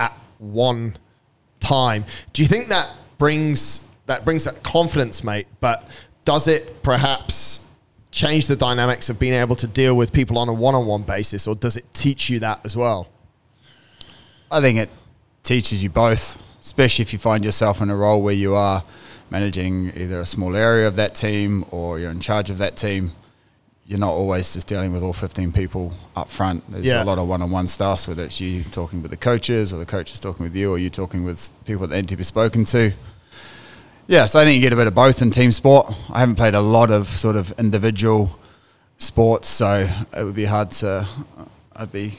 at 0.00 0.18
one 0.38 0.96
time. 1.64 2.04
Do 2.32 2.42
you 2.42 2.48
think 2.48 2.68
that 2.68 2.90
brings 3.18 3.88
that 4.06 4.24
brings 4.24 4.44
that 4.44 4.62
confidence, 4.62 5.24
mate? 5.24 5.46
But 5.60 5.88
does 6.24 6.46
it 6.46 6.82
perhaps 6.82 7.63
change 8.14 8.46
the 8.46 8.54
dynamics 8.54 9.10
of 9.10 9.18
being 9.18 9.34
able 9.34 9.56
to 9.56 9.66
deal 9.66 9.96
with 9.96 10.12
people 10.12 10.38
on 10.38 10.48
a 10.48 10.52
one-on-one 10.52 11.02
basis, 11.02 11.48
or 11.48 11.56
does 11.56 11.76
it 11.76 11.84
teach 11.92 12.30
you 12.30 12.38
that 12.38 12.60
as 12.64 12.76
well? 12.76 13.08
I 14.52 14.60
think 14.60 14.78
it 14.78 14.88
teaches 15.42 15.82
you 15.82 15.90
both, 15.90 16.40
especially 16.60 17.02
if 17.02 17.12
you 17.12 17.18
find 17.18 17.44
yourself 17.44 17.80
in 17.82 17.90
a 17.90 17.96
role 17.96 18.22
where 18.22 18.32
you 18.32 18.54
are 18.54 18.84
managing 19.30 19.92
either 19.96 20.20
a 20.20 20.26
small 20.26 20.54
area 20.54 20.86
of 20.86 20.94
that 20.94 21.16
team 21.16 21.64
or 21.72 21.98
you're 21.98 22.12
in 22.12 22.20
charge 22.20 22.50
of 22.50 22.58
that 22.58 22.76
team. 22.76 23.10
You're 23.84 23.98
not 23.98 24.12
always 24.12 24.54
just 24.54 24.68
dealing 24.68 24.92
with 24.92 25.02
all 25.02 25.12
15 25.12 25.50
people 25.52 25.92
up 26.14 26.28
front. 26.30 26.62
There's 26.70 26.86
Yeah. 26.86 27.02
a 27.02 27.04
lot 27.04 27.18
of 27.18 27.26
one-on-one 27.26 27.66
stuff, 27.66 28.06
whether 28.06 28.24
it's 28.24 28.40
you 28.40 28.62
talking 28.62 29.02
with 29.02 29.10
the 29.10 29.16
coaches 29.16 29.72
or 29.72 29.78
the 29.78 29.86
coaches 29.86 30.20
talking 30.20 30.44
with 30.44 30.54
you 30.54 30.70
or 30.70 30.78
you 30.78 30.88
talking 30.88 31.24
with 31.24 31.52
people 31.64 31.86
that 31.88 31.96
need 31.96 32.08
to 32.10 32.16
be 32.16 32.22
spoken 32.24 32.64
to. 32.66 32.92
Yeah, 34.06 34.26
so 34.26 34.38
I 34.38 34.44
think 34.44 34.56
you 34.56 34.60
get 34.60 34.74
a 34.74 34.76
bit 34.76 34.86
of 34.86 34.94
both 34.94 35.22
in 35.22 35.30
team 35.30 35.50
sport. 35.50 35.90
I 36.10 36.20
haven't 36.20 36.34
played 36.34 36.54
a 36.54 36.60
lot 36.60 36.90
of 36.90 37.06
sort 37.06 37.36
of 37.36 37.58
individual 37.58 38.38
sports, 38.98 39.48
so 39.48 39.88
it 40.14 40.22
would 40.22 40.34
be 40.34 40.44
hard 40.44 40.72
to. 40.72 41.08
I'd 41.74 41.90
be 41.90 42.12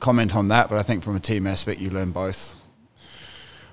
comment 0.00 0.36
on 0.36 0.48
that, 0.48 0.68
but 0.68 0.76
I 0.76 0.82
think 0.82 1.02
from 1.02 1.16
a 1.16 1.20
team 1.20 1.46
aspect, 1.46 1.80
you 1.80 1.88
learn 1.88 2.10
both. 2.10 2.56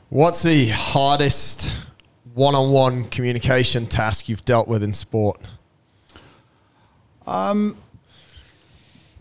What's 0.07 0.43
the 0.43 0.69
hardest 0.69 1.73
one-on-one 2.35 3.09
communication 3.09 3.85
task 3.85 4.29
you've 4.29 4.45
dealt 4.45 4.69
with 4.69 4.81
in 4.81 4.93
sport? 4.93 5.41
Um, 7.27 7.75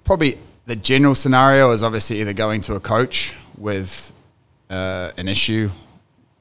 Probably 0.05 0.39
the 0.67 0.77
general 0.77 1.17
scenario 1.17 1.73
is 1.73 1.83
obviously 1.83 2.21
either 2.21 2.33
going 2.33 2.61
to 2.63 2.77
a 2.77 2.81
coach 2.81 3.35
with 3.57 4.13
uh, 4.71 5.11
an 5.17 5.27
issue 5.27 5.73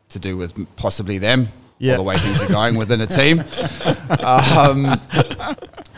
to 0.09 0.19
do 0.19 0.37
with 0.37 0.75
possibly 0.77 1.17
them 1.17 1.49
Yeah. 1.79 1.93
or 1.93 1.97
the 1.97 2.03
way 2.03 2.15
things 2.17 2.41
are 2.41 2.47
going 2.51 2.75
within 2.75 3.01
a 3.01 3.07
team. 3.07 3.39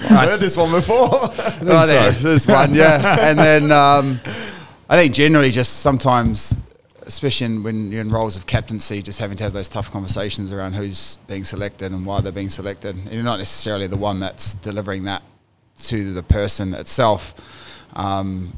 I've 0.01 0.29
heard 0.29 0.39
this 0.39 0.57
one 0.57 0.71
before. 0.71 1.09
Oh, 1.61 1.85
there, 1.85 2.11
there's 2.11 2.47
one, 2.47 2.73
yeah. 2.73 3.17
And 3.19 3.37
then 3.47 3.71
um, 3.71 4.19
I 4.89 4.95
think 4.95 5.13
generally 5.13 5.51
just 5.51 5.81
sometimes, 5.81 6.55
especially 7.01 7.45
in, 7.47 7.63
when 7.63 7.91
you're 7.91 7.99
in 8.01 8.07
roles 8.09 8.37
of 8.37 8.45
captaincy, 8.45 9.01
just 9.01 9.19
having 9.19 9.35
to 9.37 9.43
have 9.43 9.51
those 9.53 9.67
tough 9.67 9.91
conversations 9.91 10.53
around 10.53 10.73
who's 10.73 11.17
being 11.27 11.43
selected 11.43 11.91
and 11.91 12.05
why 12.05 12.21
they're 12.21 12.31
being 12.31 12.49
selected. 12.49 12.95
And 12.95 13.11
you're 13.11 13.23
not 13.23 13.39
necessarily 13.39 13.87
the 13.87 13.97
one 13.97 14.19
that's 14.21 14.53
delivering 14.53 15.03
that 15.03 15.21
to 15.83 16.13
the 16.13 16.23
person 16.23 16.73
itself. 16.73 17.85
Um, 17.93 18.57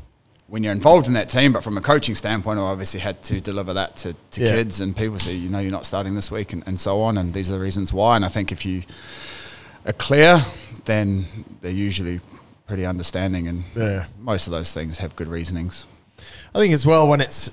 when 0.52 0.64
you're 0.64 0.74
involved 0.74 1.08
in 1.08 1.14
that 1.14 1.30
team, 1.30 1.54
but 1.54 1.64
from 1.64 1.78
a 1.78 1.82
coaching 1.82 2.14
standpoint, 2.14 2.60
I 2.60 2.64
obviously 2.64 3.00
had 3.00 3.24
to 3.24 3.40
deliver 3.40 3.74
that 3.74 3.96
to, 3.98 4.14
to 4.32 4.42
Yeah. 4.42 4.52
kids 4.52 4.82
and 4.82 4.94
people 4.94 5.18
say, 5.18 5.34
you 5.34 5.48
know, 5.50 5.60
you're 5.60 5.72
not 5.72 5.86
starting 5.86 6.14
this 6.14 6.30
week 6.30 6.52
and, 6.52 6.62
and 6.66 6.78
so 6.78 7.02
on. 7.02 7.18
And 7.18 7.34
these 7.34 7.48
are 7.50 7.54
the 7.54 7.60
reasons 7.60 7.94
why. 7.94 8.18
And 8.18 8.26
I 8.26 8.28
think 8.28 8.52
if 8.52 8.66
you 8.66 8.84
are 9.86 9.94
clear, 9.94 10.42
then 10.84 11.24
they're 11.62 11.72
usually 11.72 12.20
pretty 12.68 12.86
understanding 12.86 13.48
and 13.48 13.64
Yeah. 13.78 14.08
most 14.20 14.46
of 14.46 14.52
those 14.52 14.74
things 14.74 14.98
have 14.98 15.16
good 15.16 15.30
reasonings. 15.30 15.88
I 16.54 16.60
think 16.60 16.74
as 16.74 16.86
well 16.86 17.08
when 17.08 17.22
it's 17.22 17.50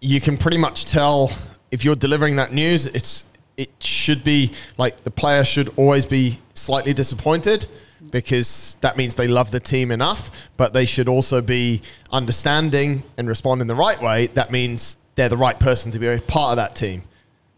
you 0.00 0.18
can 0.18 0.38
pretty 0.38 0.56
much 0.58 0.86
tell 0.86 1.30
if 1.70 1.84
you're 1.84 1.94
delivering 1.96 2.36
that 2.36 2.54
news, 2.54 2.86
it's 2.86 3.24
it 3.58 3.70
should 3.80 4.24
be 4.24 4.52
like 4.78 5.04
the 5.04 5.10
player 5.10 5.44
should 5.44 5.68
always 5.76 6.06
be 6.06 6.38
slightly 6.54 6.94
disappointed 6.94 7.66
because 8.10 8.76
that 8.80 8.96
means 8.96 9.14
they 9.14 9.28
love 9.28 9.50
the 9.50 9.60
team 9.60 9.90
enough, 9.90 10.30
but 10.56 10.72
they 10.72 10.84
should 10.84 11.08
also 11.08 11.40
be 11.40 11.82
understanding 12.12 13.02
and 13.16 13.28
respond 13.28 13.60
in 13.60 13.66
the 13.66 13.74
right 13.74 14.00
way. 14.00 14.26
That 14.28 14.50
means 14.50 14.96
they're 15.14 15.28
the 15.28 15.36
right 15.36 15.58
person 15.58 15.90
to 15.92 15.98
be 15.98 16.06
a 16.08 16.18
part 16.20 16.52
of 16.52 16.56
that 16.56 16.74
team. 16.76 17.02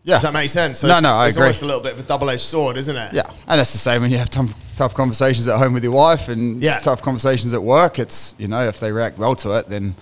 Yeah. 0.03 0.15
Does 0.15 0.23
that 0.23 0.33
make 0.33 0.49
sense? 0.49 0.79
So 0.79 0.89
No, 0.89 0.95
it's, 0.95 1.03
no, 1.03 1.13
I 1.15 1.27
it's 1.27 1.37
agree. 1.37 1.45
almost 1.47 1.63
a 1.63 1.67
little 1.67 1.83
bit 1.83 1.93
of 1.93 2.01
a 2.01 2.03
double-edged 2.05 2.41
sword, 2.41 2.79
isn't 2.79 2.97
it? 2.97 3.13
Yeah, 3.13 3.23
and 3.47 3.59
that's 3.61 3.73
the 3.73 3.79
same 3.79 4.01
when 4.01 4.11
you 4.11 4.17
have 4.17 4.31
tough, 4.31 4.77
tough 4.77 4.95
conversations 4.95 5.47
at 5.47 5.59
home 5.59 5.75
with 5.75 5.85
your 5.85 5.93
wife 5.93 6.29
and 6.29 6.63
Yeah. 6.63 6.79
tough 6.79 7.03
conversations 7.03 7.53
at 7.53 7.63
work. 7.63 7.99
It's 7.99 8.35
you 8.39 8.49
know 8.49 8.67
if 8.67 8.81
they 8.81 8.93
react 8.93 9.19
well 9.19 9.37
to 9.37 9.59
it, 9.59 9.69
then 9.69 9.95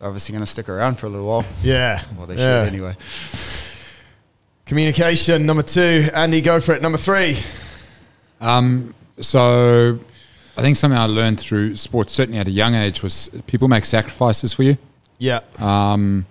they're 0.00 0.08
obviously 0.08 0.32
going 0.32 0.42
to 0.44 0.50
stick 0.50 0.68
around 0.68 0.98
for 0.98 1.06
a 1.06 1.08
little 1.08 1.26
while. 1.28 1.44
Yeah. 1.62 2.02
Well, 2.16 2.26
they 2.26 2.34
Yeah. 2.34 2.64
should 2.64 2.72
anyway. 2.74 2.96
Communication, 4.66 5.46
number 5.46 5.62
two. 5.62 6.10
Andy, 6.12 6.40
go 6.40 6.60
for 6.60 6.74
it. 6.74 6.82
Number 6.82 6.98
three. 6.98 7.38
Um, 8.40 8.92
so 9.20 9.98
I 10.56 10.62
think 10.62 10.76
something 10.76 10.98
I 10.98 11.06
learned 11.06 11.38
through 11.40 11.76
sports, 11.76 12.12
certainly 12.12 12.38
at 12.40 12.48
a 12.48 12.50
young 12.52 12.74
age, 12.74 13.02
was 13.02 13.28
people 13.46 13.68
make 13.68 13.84
sacrifices 13.84 14.52
for 14.52 14.62
you. 14.64 14.76
Yeah. 15.18 15.40
Um, 15.58 16.26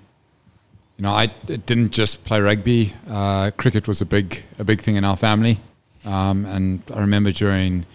you 0.97 1.03
know, 1.03 1.11
I 1.11 1.27
didn't 1.27 1.91
just 1.91 2.25
play 2.25 2.39
rugby. 2.41 2.93
Uh, 3.09 3.51
cricket 3.57 3.87
was 3.87 4.01
a 4.01 4.05
big, 4.05 4.43
a 4.59 4.63
big 4.63 4.81
thing 4.81 4.95
in 4.95 5.03
our 5.05 5.15
family. 5.17 5.59
Um, 6.05 6.45
and 6.45 6.81
I 6.93 6.99
remember 7.01 7.31
during 7.31 7.85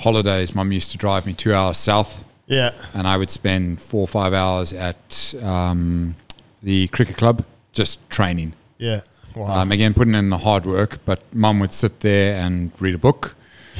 holidays, 0.00 0.54
mum 0.54 0.72
used 0.72 0.90
to 0.92 0.98
drive 0.98 1.26
me 1.26 1.34
two 1.34 1.52
hours 1.52 1.76
south, 1.76 2.24
Yeah. 2.46 2.72
and 2.94 3.06
I 3.06 3.16
would 3.16 3.30
spend 3.30 3.82
four 3.82 4.02
or 4.02 4.08
five 4.08 4.32
hours 4.32 4.72
at 4.72 5.34
um, 5.42 6.14
the 6.62 6.88
cricket 6.88 7.16
club 7.16 7.44
just 7.72 8.08
training. 8.08 8.54
Yeah. 8.78 9.00
Wow. 9.34 9.60
Um, 9.60 9.72
again, 9.72 9.92
putting 9.94 10.14
in 10.14 10.30
the 10.30 10.38
hard 10.38 10.64
work, 10.64 10.98
but 11.04 11.22
mum 11.34 11.58
would 11.60 11.72
sit 11.72 12.00
there 12.00 12.40
and 12.40 12.72
read 12.80 12.94
a 12.94 12.98
book 12.98 13.34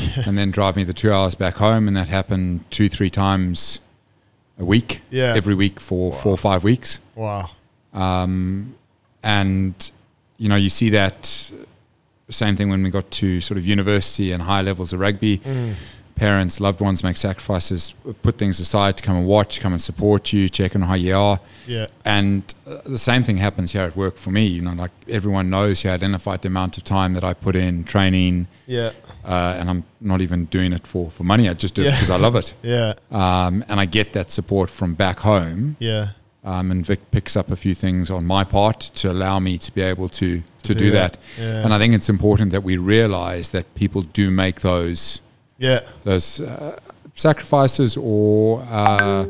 and 0.26 0.36
then 0.38 0.50
drive 0.50 0.76
me 0.76 0.84
the 0.84 0.92
two 0.92 1.12
hours 1.12 1.34
back 1.34 1.56
home. 1.56 1.88
And 1.88 1.96
that 1.96 2.08
happened 2.08 2.64
two, 2.70 2.88
three 2.88 3.10
times 3.10 3.80
a 4.58 4.64
week, 4.64 5.02
Yeah. 5.10 5.34
every 5.36 5.54
week 5.54 5.78
for 5.80 6.12
four 6.12 6.32
or 6.32 6.38
five 6.38 6.64
weeks. 6.64 7.00
wow. 7.14 7.50
Um, 7.94 8.74
and, 9.22 9.90
you 10.36 10.48
know, 10.48 10.56
you 10.56 10.68
see 10.70 10.90
that 10.90 11.50
same 12.30 12.54
thing 12.56 12.68
when 12.70 12.82
we 12.82 12.90
got 12.90 13.10
to 13.10 13.40
sort 13.40 13.56
of 13.58 13.66
university 13.66 14.30
and 14.32 14.42
high 14.42 14.62
levels 14.62 14.92
of 14.92 15.00
rugby. 15.00 15.40
Parents, 16.14 16.60
loved 16.60 16.80
ones 16.80 17.04
make 17.04 17.16
sacrifices, 17.16 17.94
put 18.22 18.38
things 18.38 18.58
aside 18.58 18.96
to 18.96 19.04
come 19.04 19.16
and 19.16 19.26
watch, 19.26 19.60
come 19.60 19.72
and 19.72 19.80
support 19.80 20.32
you, 20.32 20.48
check 20.48 20.74
on 20.74 20.82
how 20.82 20.94
you 20.94 21.16
are. 21.16 21.38
Yeah. 21.66 21.86
And 22.04 22.42
uh, 22.66 22.78
the 22.84 22.98
same 22.98 23.22
thing 23.22 23.36
happens 23.36 23.70
here 23.72 23.82
at 23.82 23.96
work 23.96 24.16
for 24.16 24.32
me. 24.32 24.44
You 24.44 24.62
know, 24.62 24.72
like 24.72 24.90
everyone 25.08 25.48
knows, 25.48 25.84
you 25.84 25.90
identified 25.90 26.42
the 26.42 26.48
amount 26.48 26.76
of 26.76 26.82
time 26.82 27.14
that 27.14 27.22
I 27.22 27.34
put 27.34 27.54
in 27.54 27.84
training, 27.84 28.48
Yeah. 28.66 28.90
Uh, 29.28 29.56
and 29.58 29.68
I'm 29.70 29.82
not 30.00 30.20
even 30.20 30.46
doing 30.46 30.72
it 30.72 30.86
for, 30.86 31.10
for 31.10 31.24
money. 31.24 31.48
I 31.48 31.54
just 31.54 31.74
do 31.74 31.82
it 31.82 31.90
because 31.92 32.10
I 32.10 32.16
love 32.16 32.34
it. 32.36 32.54
Yeah. 32.62 32.94
Um, 33.10 33.62
and 33.68 33.78
I 33.78 33.86
get 33.86 34.12
that 34.14 34.30
support 34.30 34.70
from 34.70 34.94
back 34.94 35.20
home. 35.20 35.76
Yeah. 35.78 36.08
Um, 36.44 36.70
and 36.70 36.86
Vic 36.86 37.00
picks 37.10 37.36
up 37.36 37.50
a 37.50 37.56
few 37.56 37.74
things 37.74 38.10
on 38.10 38.24
my 38.24 38.44
part 38.44 38.80
to 39.00 39.10
allow 39.10 39.38
me 39.38 39.58
to 39.58 39.70
be 39.74 39.82
able 39.82 40.08
to, 40.08 40.42
to, 40.62 40.74
do 40.74 40.78
do, 40.86 40.90
that. 40.92 41.12
that. 41.12 41.20
Yeah. 41.42 41.64
And 41.64 41.74
I 41.74 41.78
think 41.78 41.94
it's 41.94 42.08
important 42.08 42.52
that 42.52 42.62
we 42.64 42.76
realize 42.78 43.50
that 43.50 43.64
people 43.74 44.02
do 44.02 44.30
make 44.30 44.60
those 44.60 45.20
Yeah. 45.58 45.80
those 46.04 46.40
uh, 46.40 46.78
sacrifices 47.14 47.96
or 47.96 48.62
uh, 48.70 49.26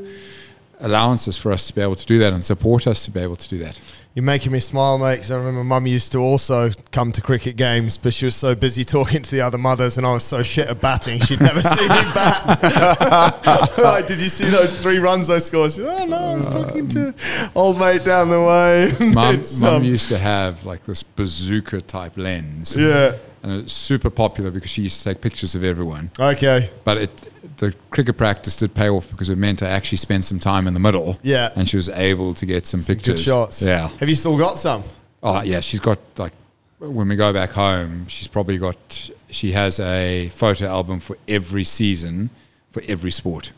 allowances 0.80 1.36
for 1.38 1.50
us 1.52 1.66
to 1.66 1.74
be 1.74 1.80
able 1.80 1.96
to 1.96 2.06
do 2.06 2.18
that 2.18 2.32
and 2.32 2.44
support 2.44 2.86
us 2.86 3.04
to 3.04 3.10
be 3.10 3.20
able 3.20 3.36
to 3.36 3.48
do 3.48 3.58
that. 3.64 3.80
You're 4.18 4.24
making 4.24 4.50
me 4.50 4.58
smile, 4.58 4.98
mate, 4.98 5.14
because 5.14 5.30
I 5.30 5.36
remember 5.36 5.62
mum 5.62 5.86
used 5.86 6.10
to 6.10 6.18
also 6.18 6.72
come 6.90 7.12
to 7.12 7.20
cricket 7.22 7.54
games, 7.54 7.96
but 7.96 8.12
she 8.12 8.24
was 8.24 8.34
so 8.34 8.56
busy 8.56 8.82
talking 8.84 9.22
to 9.22 9.30
the 9.30 9.40
other 9.40 9.58
mothers, 9.58 9.96
and 9.96 10.04
I 10.04 10.12
was 10.12 10.24
so 10.24 10.42
shit 10.42 10.66
at 10.66 10.80
batting, 10.80 11.20
she'd 11.20 11.40
never 11.40 11.60
seen 11.60 11.88
me 11.88 12.02
bat. 12.14 13.74
like, 13.78 14.08
did 14.08 14.20
you 14.20 14.28
see 14.28 14.50
those 14.50 14.76
three 14.76 14.98
runs 14.98 15.30
I 15.30 15.38
scored? 15.38 15.70
She 15.70 15.84
oh, 15.84 16.04
no, 16.04 16.16
I 16.16 16.34
was 16.34 16.48
talking 16.48 16.88
to 16.88 17.14
old 17.54 17.78
mate 17.78 18.04
down 18.04 18.28
the 18.28 18.42
way. 18.42 18.92
Mum, 19.14 19.40
mum 19.60 19.74
um, 19.76 19.84
used 19.84 20.08
to 20.08 20.18
have 20.18 20.64
like 20.64 20.84
this 20.84 21.04
bazooka 21.04 21.80
type 21.82 22.16
lens. 22.16 22.76
yeah. 22.76 23.14
And 23.42 23.52
it's 23.62 23.72
super 23.72 24.10
popular 24.10 24.50
because 24.50 24.70
she 24.70 24.82
used 24.82 24.98
to 24.98 25.04
take 25.04 25.20
pictures 25.20 25.54
of 25.54 25.62
everyone. 25.64 26.10
Okay. 26.18 26.70
But 26.84 26.98
it, 26.98 27.56
the 27.58 27.74
cricket 27.90 28.16
practice 28.16 28.56
did 28.56 28.74
pay 28.74 28.88
off 28.88 29.08
because 29.10 29.30
it 29.30 29.38
meant 29.38 29.62
I 29.62 29.68
actually 29.68 29.98
spent 29.98 30.24
some 30.24 30.38
time 30.40 30.66
in 30.66 30.74
the 30.74 30.80
middle. 30.80 31.18
Yeah. 31.22 31.50
And 31.54 31.68
she 31.68 31.76
was 31.76 31.88
able 31.88 32.34
to 32.34 32.46
get 32.46 32.66
some, 32.66 32.80
Good 32.80 32.98
pictures. 32.98 33.22
shots. 33.22 33.62
Yeah. 33.62 33.88
Have 34.00 34.08
you 34.08 34.14
still 34.14 34.36
got 34.36 34.58
some? 34.58 34.82
Oh, 35.22 35.42
yeah. 35.42 35.60
She's 35.60 35.80
got 35.80 35.98
like, 36.16 36.32
when 36.78 37.08
we 37.08 37.16
go 37.16 37.32
back 37.32 37.50
home, 37.52 38.06
she's 38.08 38.28
probably 38.28 38.58
got, 38.58 39.10
she 39.30 39.52
has 39.52 39.78
a 39.80 40.28
photo 40.30 40.66
album 40.66 41.00
for 41.00 41.16
every 41.28 41.64
season 41.64 42.30
for 42.70 42.82
every 42.88 43.10
sport. 43.10 43.52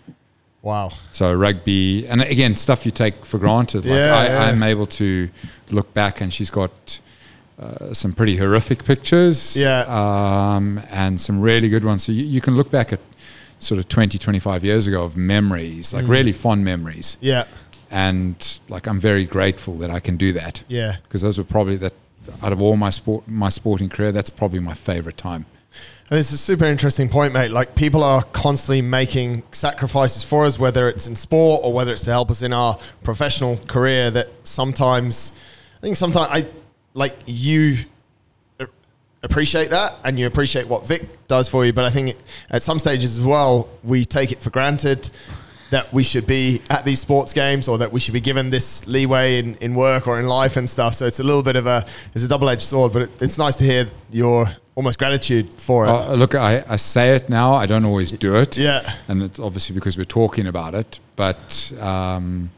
Wow. 0.62 0.90
So 1.12 1.32
rugby, 1.32 2.06
and 2.06 2.20
again, 2.20 2.54
stuff 2.54 2.84
you 2.84 2.92
take 2.92 3.24
for 3.24 3.38
granted. 3.38 3.86
Like 3.86 3.94
Yeah, 3.96 4.14
I, 4.14 4.24
yeah. 4.26 4.42
I'm 4.44 4.62
able 4.62 4.84
to 4.86 5.30
look 5.70 5.92
back, 5.94 6.20
and 6.20 6.32
she's 6.32 6.50
got 6.50 7.00
uh, 7.60 7.92
some 7.92 8.12
pretty 8.12 8.36
horrific 8.36 8.84
pictures, 8.84 9.56
Yeah. 9.56 9.80
um, 9.88 10.80
and 10.90 11.20
some 11.20 11.40
really 11.40 11.68
good 11.68 11.84
ones. 11.84 12.02
So 12.04 12.12
you, 12.12 12.24
you 12.24 12.40
can 12.40 12.56
look 12.56 12.70
back 12.70 12.92
at 12.92 13.00
sort 13.58 13.78
of 13.78 13.88
20, 13.88 14.18
25 14.18 14.64
years 14.64 14.86
ago 14.86 15.02
of 15.04 15.16
memories, 15.16 15.90
Mm. 15.90 15.94
like 15.94 16.08
really 16.08 16.32
fond 16.32 16.64
memories, 16.64 17.16
Yeah. 17.20 17.44
and 17.90 18.58
like 18.68 18.86
I'm 18.86 18.98
very 19.00 19.26
grateful 19.26 19.74
that 19.78 19.90
I 19.90 20.00
can 20.00 20.16
do 20.16 20.32
that 20.32 20.62
Yeah. 20.68 20.96
because 21.02 21.22
those 21.22 21.36
were 21.38 21.44
probably 21.44 21.76
that 21.78 21.92
out 22.42 22.52
of 22.52 22.62
all 22.62 22.76
my 22.76 22.90
sport, 22.90 23.26
my 23.28 23.48
sporting 23.48 23.88
career, 23.88 24.12
that's 24.12 24.30
probably 24.30 24.60
my 24.60 24.74
favorite 24.74 25.16
time. 25.16 25.46
And 26.10 26.18
it's 26.18 26.32
a 26.32 26.38
super 26.38 26.64
interesting 26.64 27.08
point, 27.08 27.32
mate. 27.32 27.50
Like 27.50 27.74
people 27.74 28.02
are 28.02 28.22
constantly 28.32 28.82
making 28.82 29.42
sacrifices 29.52 30.22
for 30.24 30.44
us, 30.44 30.58
whether 30.58 30.88
it's 30.88 31.06
in 31.06 31.14
sport 31.16 31.60
or 31.64 31.72
whether 31.72 31.92
it's 31.92 32.02
to 32.04 32.10
help 32.10 32.30
us 32.30 32.42
in 32.42 32.52
our 32.52 32.78
professional 33.04 33.58
career. 33.68 34.10
That 34.10 34.28
sometimes, 34.44 35.32
I 35.78 35.80
think 35.80 35.96
sometimes 35.96 36.28
I 36.30 36.46
like 36.94 37.16
you 37.26 37.76
appreciate 39.22 39.70
that 39.70 39.96
and 40.04 40.18
you 40.18 40.26
appreciate 40.26 40.66
what 40.66 40.86
Vic 40.86 41.26
does 41.28 41.48
for 41.48 41.64
you. 41.64 41.72
But 41.72 41.84
I 41.84 41.90
think 41.90 42.16
at 42.50 42.62
some 42.62 42.78
stages 42.78 43.18
as 43.18 43.24
well, 43.24 43.68
we 43.84 44.04
take 44.04 44.32
it 44.32 44.42
for 44.42 44.50
granted 44.50 45.10
that 45.70 45.92
we 45.92 46.02
should 46.02 46.26
be 46.26 46.60
at 46.68 46.84
these 46.84 47.00
sports 47.00 47.32
games 47.32 47.68
or 47.68 47.78
that 47.78 47.92
we 47.92 48.00
should 48.00 48.14
be 48.14 48.20
given 48.20 48.50
this 48.50 48.86
leeway 48.88 49.38
in, 49.38 49.54
in 49.56 49.74
work 49.74 50.08
or 50.08 50.18
in 50.18 50.26
life 50.26 50.56
and 50.56 50.68
stuff. 50.68 50.94
So 50.94 51.06
it's 51.06 51.20
a 51.20 51.22
little 51.22 51.42
bit 51.44 51.54
of 51.56 51.66
a 51.66 51.86
it's 52.14 52.24
a 52.24 52.28
double 52.28 52.48
edged 52.48 52.62
sword, 52.62 52.92
but 52.92 53.02
it, 53.02 53.22
it's 53.22 53.38
nice 53.38 53.56
to 53.56 53.64
hear 53.64 53.86
your 54.10 54.46
almost 54.74 54.98
gratitude 54.98 55.54
for 55.54 55.86
it. 55.86 55.90
Uh, 55.90 56.14
look, 56.14 56.34
I, 56.34 56.64
I 56.68 56.76
say 56.76 57.14
it 57.14 57.28
now. 57.28 57.54
I 57.54 57.66
don't 57.66 57.84
always 57.84 58.10
do 58.10 58.34
it. 58.36 58.56
Yeah. 58.58 58.96
and 59.08 59.22
it's 59.22 59.38
obviously 59.38 59.74
because 59.74 59.96
we're 59.96 60.04
talking 60.04 60.46
about 60.46 60.74
it. 60.74 60.98
But 61.14 61.72
um, 61.78 62.50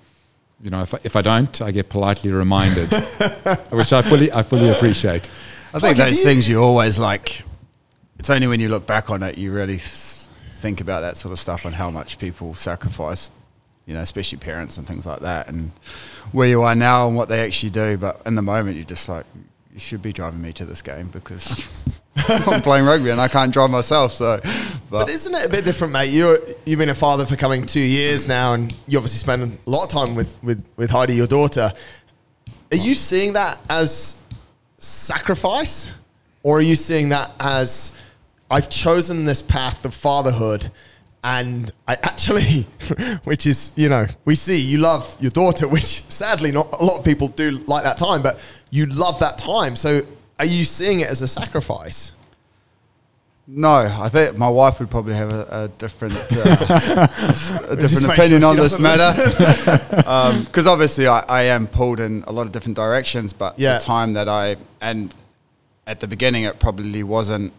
you 0.62 0.70
know, 0.70 0.82
if 0.82 0.94
I, 0.94 0.98
if 1.04 1.16
I 1.16 1.22
don't, 1.22 1.60
I 1.60 1.72
get 1.72 1.88
politely 1.88 2.30
reminded, 2.30 2.88
which 3.70 3.92
I 3.92 4.00
fully 4.02 4.30
I 4.32 4.42
fully 4.42 4.68
appreciate. 4.70 5.28
I 5.74 5.78
think 5.80 5.82
Like, 5.82 5.96
those 5.96 6.18
you- 6.18 6.24
things 6.24 6.48
you 6.48 6.62
always 6.62 6.98
like. 6.98 7.42
It's 8.18 8.30
only 8.30 8.46
when 8.46 8.60
you 8.60 8.68
look 8.68 8.86
back 8.86 9.10
on 9.10 9.22
it 9.24 9.36
you 9.36 9.52
really 9.52 9.78
think 9.78 10.80
about 10.80 11.00
that 11.00 11.16
sort 11.16 11.32
of 11.32 11.40
stuff 11.40 11.64
and 11.64 11.74
how 11.74 11.90
much 11.90 12.18
people 12.20 12.54
sacrifice, 12.54 13.32
you 13.84 13.94
know, 13.94 14.00
especially 14.00 14.38
parents 14.38 14.78
and 14.78 14.86
things 14.86 15.04
like 15.06 15.20
that, 15.20 15.48
and 15.48 15.72
where 16.30 16.46
you 16.46 16.62
are 16.62 16.76
now 16.76 17.08
and 17.08 17.16
what 17.16 17.28
they 17.28 17.40
actually 17.44 17.70
do. 17.70 17.96
But 17.96 18.22
in 18.24 18.36
the 18.36 18.42
moment, 18.42 18.76
you're 18.76 18.84
just 18.84 19.08
like, 19.08 19.26
you 19.72 19.78
should 19.78 20.02
be 20.02 20.12
driving 20.12 20.42
me 20.42 20.52
to 20.52 20.64
this 20.64 20.82
game 20.82 21.08
because 21.08 21.68
I'm 22.16 22.60
playing 22.60 22.84
rugby 22.84 23.10
and 23.10 23.20
I 23.20 23.28
can't 23.28 23.52
drive 23.52 23.70
myself. 23.70 24.12
So, 24.12 24.40
But 24.90 25.08
isn't 25.08 25.34
it 25.34 25.46
a 25.46 25.48
bit 25.48 25.64
different, 25.64 25.92
mate? 25.92 26.10
You're 26.10 26.40
you've 26.66 26.78
been 26.78 26.90
a 26.90 26.94
father 26.94 27.24
for 27.24 27.36
coming 27.36 27.64
two 27.64 27.80
years 27.80 28.28
now, 28.28 28.52
and 28.52 28.74
you 28.86 28.98
obviously 28.98 29.18
spend 29.18 29.42
a 29.42 29.70
lot 29.70 29.84
of 29.84 29.88
time 29.88 30.14
with 30.14 30.42
with 30.42 30.62
with 30.76 30.90
Heidi, 30.90 31.14
your 31.14 31.26
daughter. 31.26 31.72
Are 32.70 32.76
you 32.76 32.94
seeing 32.94 33.32
that 33.32 33.60
as 33.68 34.22
sacrifice, 34.76 35.94
or 36.42 36.58
are 36.58 36.62
you 36.62 36.76
seeing 36.76 37.08
that 37.10 37.32
as 37.40 37.98
I've 38.50 38.68
chosen 38.68 39.24
this 39.24 39.40
path 39.40 39.84
of 39.84 39.94
fatherhood? 39.94 40.68
And 41.24 41.70
I 41.86 41.94
actually, 42.02 42.62
which 43.24 43.46
is, 43.46 43.72
you 43.76 43.88
know, 43.88 44.06
we 44.24 44.34
see 44.34 44.60
you 44.60 44.78
love 44.78 45.16
your 45.20 45.30
daughter, 45.30 45.68
which 45.68 46.02
sadly 46.10 46.50
not 46.50 46.68
a 46.72 46.84
lot 46.84 46.98
of 46.98 47.04
people 47.04 47.28
do 47.28 47.52
like 47.68 47.84
that 47.84 47.96
time, 47.98 48.22
but 48.22 48.40
you 48.70 48.86
love 48.86 49.18
that 49.20 49.38
time. 49.38 49.76
So 49.76 50.02
are 50.38 50.44
you 50.46 50.64
seeing 50.64 51.00
it 51.00 51.08
as 51.08 51.22
a 51.22 51.28
sacrifice? 51.28 52.14
no, 53.54 53.70
I 53.74 54.08
think 54.08 54.38
my 54.38 54.48
wife 54.48 54.78
would 54.80 54.88
probably 54.88 55.14
have 55.14 55.30
a, 55.32 55.64
a 55.64 55.68
different, 55.76 56.14
uh, 56.14 57.06
a 57.68 57.76
different 57.76 58.06
opinion 58.06 58.40
sure 58.40 58.50
on 58.50 58.56
this 58.56 58.78
matter. 58.78 59.12
Because 60.44 60.66
obviously 60.66 61.06
I, 61.08 61.24
I 61.28 61.42
am 61.42 61.66
pulled 61.66 62.00
in 62.00 62.22
a 62.26 62.32
lot 62.32 62.46
of 62.46 62.52
different 62.52 62.76
directions, 62.76 63.32
but 63.32 63.58
Yeah. 63.58 63.78
the 63.78 63.84
time 63.84 64.12
that 64.14 64.28
I 64.28 64.56
and 64.80 65.14
at 65.86 66.00
the 66.00 66.06
beginning 66.06 66.44
it 66.44 66.60
probably 66.60 67.02
wasn't. 67.02 67.52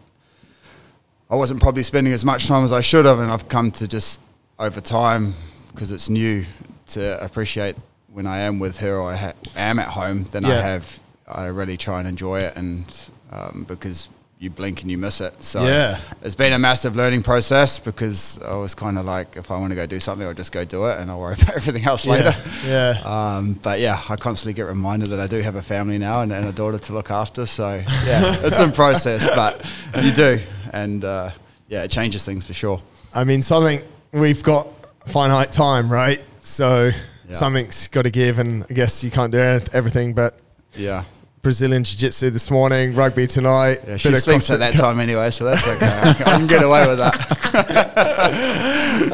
I 1.33 1.35
wasn't 1.35 1.59
probably 1.61 1.81
spending 1.81 2.13
as 2.13 2.23
much 2.23 2.45
time 2.47 2.63
as 2.63 2.71
I 2.71 2.81
should 2.81 3.05
have, 3.07 3.17
and 3.17 3.31
I've 3.31 3.47
come 3.47 3.71
to 3.71 3.87
just 3.87 4.21
over 4.59 4.79
time 4.79 5.33
because 5.71 5.91
it's 5.91 6.07
new 6.07 6.45
to 6.89 7.23
appreciate 7.25 7.75
when 8.11 8.27
I 8.27 8.41
am 8.41 8.59
with 8.59 8.77
her 8.81 8.97
or 8.99 9.11
I 9.13 9.15
ha- 9.15 9.33
am 9.55 9.79
at 9.79 9.87
home. 9.87 10.25
Then 10.25 10.45
I 10.45 10.53
have 10.61 10.99
I 11.27 11.45
really 11.45 11.75
try 11.75 11.97
and 11.97 12.07
enjoy 12.07 12.41
it, 12.41 12.55
and 12.55 12.85
um, 13.31 13.65
because 13.67 14.09
you 14.37 14.51
blink 14.51 14.83
and 14.83 14.91
you 14.91 14.97
miss 14.99 15.21
it. 15.21 15.41
So 15.41 15.65
Yeah. 15.65 15.99
it's 16.21 16.35
been 16.35 16.53
a 16.53 16.59
massive 16.59 16.95
learning 16.95 17.23
process 17.23 17.79
because 17.79 18.37
I 18.43 18.53
was 18.55 18.75
kind 18.75 18.99
of 18.99 19.05
like, 19.05 19.35
if 19.35 19.49
I 19.49 19.57
want 19.57 19.71
to 19.71 19.75
go 19.75 19.85
do 19.87 19.99
something, 19.99 20.27
I'll 20.27 20.33
just 20.35 20.51
go 20.51 20.63
do 20.65 20.85
it, 20.85 20.99
and 20.99 21.09
I'll 21.09 21.19
worry 21.19 21.33
about 21.41 21.55
everything 21.55 21.85
else 21.85 22.05
later. 22.05 22.35
Yeah. 22.67 22.99
Um, 23.03 23.53
but 23.53 23.79
yeah, 23.79 23.99
I 24.07 24.17
constantly 24.17 24.53
get 24.53 24.67
reminded 24.67 25.07
that 25.09 25.19
I 25.19 25.25
do 25.25 25.39
have 25.41 25.55
a 25.55 25.63
family 25.63 25.97
now 25.97 26.21
and, 26.21 26.31
and 26.31 26.45
a 26.45 26.51
daughter 26.51 26.77
to 26.77 26.93
look 26.93 27.09
after. 27.09 27.47
So 27.47 27.81
yeah, 28.05 28.35
it's 28.45 28.59
in 28.59 28.71
process, 28.71 29.25
but 29.33 29.65
you 30.03 30.11
do, 30.11 30.39
and 30.73 31.03
uh, 31.05 31.29
yeah, 31.69 31.83
it 31.83 31.91
changes 31.91 32.25
things 32.25 32.45
for 32.45 32.53
sure. 32.53 32.81
I 33.15 33.23
mean, 33.23 33.41
something 33.41 33.81
we've 34.11 34.43
got 34.43 34.67
finite 35.07 35.51
time, 35.51 35.89
right? 35.91 36.19
So 36.39 36.85
Yeah. 37.27 37.31
something's 37.33 37.87
got 37.87 38.01
to 38.01 38.09
give, 38.11 38.39
and 38.39 38.65
I 38.69 38.73
guess 38.73 39.03
you 39.03 39.11
can't 39.11 39.31
do 39.31 39.39
everything. 39.39 40.13
But 40.13 40.37
Yeah, 40.75 41.03
Brazilian 41.41 41.83
Jiu 41.83 41.97
Jitsu 41.97 42.29
this 42.31 42.49
morning, 42.51 42.95
rugby 42.95 43.27
tonight. 43.27 43.81
yeah. 43.87 43.97
She 43.97 44.13
sleeps 44.15 44.49
at 44.49 44.59
that 44.59 44.73
time 44.73 44.99
anyway, 44.99 45.29
so 45.29 45.45
that's 45.45 45.65
okay. 45.67 45.85
I 46.03 46.13
can- 46.13 46.47
get 46.47 46.63
away 46.63 46.87
with 46.87 46.97
that. 46.97 47.13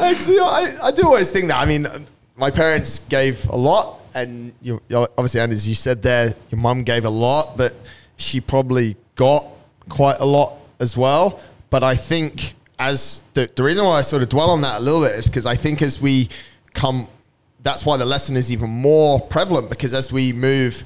Actually, 0.00 0.38
I, 0.40 0.76
I 0.82 0.90
do 0.90 1.04
always 1.06 1.30
think 1.30 1.48
that. 1.48 1.58
I 1.60 1.66
mean, 1.66 1.86
my 2.36 2.50
parents 2.50 3.00
gave 3.00 3.48
a 3.48 3.56
lot, 3.56 4.00
and 4.14 4.52
you- 4.62 4.80
obviously, 4.90 5.40
and 5.40 5.52
as 5.52 5.68
you 5.68 5.74
said 5.74 6.02
there, 6.02 6.34
your 6.50 6.60
mum 6.60 6.82
gave 6.84 7.04
a 7.04 7.10
lot, 7.10 7.56
but 7.56 7.74
she 8.16 8.40
probably 8.40 8.96
got 9.14 9.44
quite 9.88 10.16
a 10.20 10.24
lot 10.24 10.54
as 10.80 10.96
well. 10.96 11.40
But 11.70 11.84
I 11.84 11.94
think 11.94 12.54
as 12.78 13.22
the, 13.34 13.48
the 13.54 13.62
reason 13.62 13.84
why 13.84 13.98
I 13.98 14.00
sort 14.00 14.22
of 14.22 14.28
dwell 14.30 14.50
on 14.50 14.62
that 14.62 14.80
a 14.80 14.82
little 14.82 15.02
bit 15.02 15.12
is 15.12 15.26
because 15.26 15.46
I 15.46 15.54
think 15.54 15.82
as 15.82 16.00
we 16.00 16.28
come, 16.72 17.08
that's 17.62 17.84
why 17.84 17.96
the 17.96 18.06
lesson 18.06 18.36
is 18.36 18.50
even 18.50 18.70
more 18.70 19.20
prevalent 19.20 19.68
because 19.68 19.94
as 19.94 20.10
we 20.12 20.32
move 20.32 20.84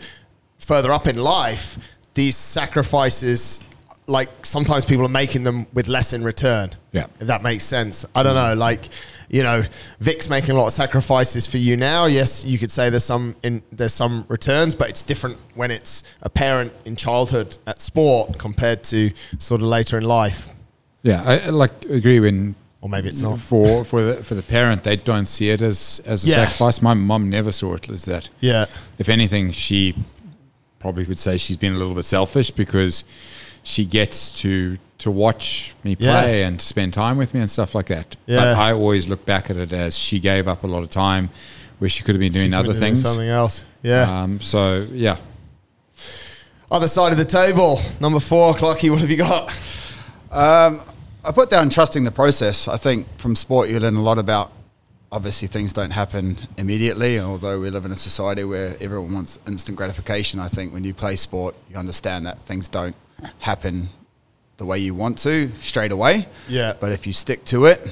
further 0.59 0.93
up 0.93 1.07
in 1.07 1.17
life, 1.17 1.79
these 2.15 2.37
sacrifices, 2.37 3.65
like 4.07 4.29
sometimes 4.45 4.85
people 4.85 5.05
are 5.07 5.09
making 5.11 5.45
them 5.45 5.67
with 5.73 5.89
less 5.89 6.13
in 6.13 6.23
return. 6.25 6.71
Yeah. 6.93 7.07
If 7.21 7.27
that 7.27 7.43
makes 7.43 7.65
sense. 7.65 8.05
I 8.15 8.23
don't 8.23 8.35
know. 8.35 8.55
Like, 8.55 8.89
you 9.31 9.43
know, 9.43 9.63
Vic's 10.01 10.29
making 10.29 10.51
a 10.51 10.59
lot 10.59 10.67
of 10.67 10.73
sacrifices 10.75 11.47
for 11.47 11.57
you 11.59 11.77
now. 11.77 12.05
Yes, 12.07 12.45
you 12.45 12.59
could 12.59 12.71
say 12.71 12.91
there's 12.91 13.05
some 13.05 13.35
in 13.43 13.63
there's 13.73 13.95
some 13.95 14.27
returns, 14.29 14.75
but 14.75 14.91
it's 14.91 15.03
different 15.03 15.39
when 15.55 15.71
it's 15.71 16.03
a 16.23 16.29
parent 16.29 16.73
in 16.85 16.97
childhood 16.97 17.57
at 17.67 17.81
sport 17.81 18.39
compared 18.39 18.85
to 18.85 19.11
sort 19.39 19.61
of 19.63 19.67
later 19.69 19.97
in 19.99 20.05
life. 20.05 20.53
Yeah, 21.03 21.23
I, 21.25 21.39
I 21.39 21.49
like 21.49 21.85
agree 21.87 22.21
when 22.21 22.55
Or 22.83 22.89
maybe 22.91 23.09
it's 23.09 23.23
not. 23.23 23.39
for 23.39 23.85
for 23.85 24.03
the 24.03 24.15
for 24.23 24.35
the 24.35 24.43
parent 24.43 24.85
they 24.85 24.97
don't 24.97 25.27
see 25.27 25.49
it 25.51 25.63
as 25.63 26.03
as 26.05 26.25
a 26.25 26.29
Yeah. 26.29 26.45
sacrifice. 26.45 26.83
My 26.83 26.95
mum 26.95 27.31
never 27.31 27.53
saw 27.53 27.75
it 27.75 27.89
as 27.91 28.05
that. 28.05 28.29
Yeah. 28.41 28.67
If 28.99 29.09
anything, 29.09 29.53
she 29.53 29.95
probably 30.79 31.05
would 31.05 31.19
say 31.19 31.39
she's 31.39 31.57
been 31.57 31.73
a 31.75 31.79
little 31.79 31.95
bit 31.95 32.05
selfish 32.05 32.51
because 32.51 33.05
she 33.65 33.85
gets 33.85 34.31
to 34.43 34.79
to 34.99 35.11
watch 35.11 35.75
me 35.83 35.97
Yeah. 35.99 36.13
play 36.23 36.45
and 36.45 36.61
spend 36.61 36.95
time 36.95 37.17
with 37.19 37.35
me 37.35 37.41
and 37.41 37.51
stuff 37.51 37.75
like 37.75 37.87
that. 37.87 38.17
Yeah. 38.27 38.37
But 38.37 38.57
I 38.57 38.73
always 38.73 39.09
look 39.09 39.27
back 39.27 39.51
at 39.51 39.57
it 39.57 39.73
as 39.73 39.99
she 39.99 40.21
gave 40.21 40.47
up 40.47 40.63
a 40.63 40.67
lot 40.69 40.83
of 40.85 40.91
time 40.91 41.31
where 41.79 41.91
she 41.91 42.05
could 42.05 42.15
have 42.15 42.21
been 42.21 42.33
doing 42.33 42.51
She 42.51 42.55
other 42.55 42.69
could've 42.69 42.81
done 42.81 42.89
things. 42.91 43.03
Something 43.03 43.29
else. 43.29 43.65
Yeah. 43.83 44.23
Um, 44.23 44.41
so 44.41 44.87
yeah, 44.93 45.17
Other 46.71 46.89
side 46.89 47.13
of 47.13 47.19
the 47.19 47.25
table, 47.25 47.81
number 48.01 48.21
four, 48.21 48.55
Clarky, 48.55 48.89
what 48.91 49.01
have 49.01 49.11
you 49.11 49.17
got? 49.19 49.51
Um, 50.31 50.81
I 51.25 51.33
put 51.33 51.51
down 51.51 51.71
trusting 51.71 52.05
the 52.05 52.11
process. 52.11 52.67
I 52.69 52.77
think 52.77 53.07
from 53.19 53.37
sport 53.37 53.69
you 53.69 53.79
learn 53.81 53.97
a 53.97 54.03
lot 54.03 54.19
about. 54.19 54.53
Obviously, 55.13 55.47
things 55.47 55.73
don't 55.73 55.93
happen 55.93 56.37
immediately. 56.57 57.21
Although 57.21 57.61
we 57.61 57.71
live 57.71 57.85
in 57.85 57.93
a 57.93 57.97
society 57.97 58.43
where 58.43 58.77
everyone 58.81 59.15
wants 59.15 59.39
instant 59.47 59.77
gratification, 59.77 60.41
I 60.41 60.49
think 60.49 60.73
when 60.73 60.83
you 60.83 60.93
play 60.93 61.15
sport, 61.15 61.55
you 61.71 61.77
understand 61.77 62.27
that 62.27 62.41
things 62.41 62.69
don't 62.69 62.97
happen 63.41 63.89
the 64.57 64.67
way 64.67 64.79
you 64.79 64.95
want 64.95 65.19
to 65.19 65.51
straight 65.59 65.93
away. 65.93 66.29
Yeah. 66.49 66.75
But 66.79 66.93
if 66.93 67.07
you 67.07 67.13
stick 67.13 67.45
to 67.47 67.67
it, 67.67 67.91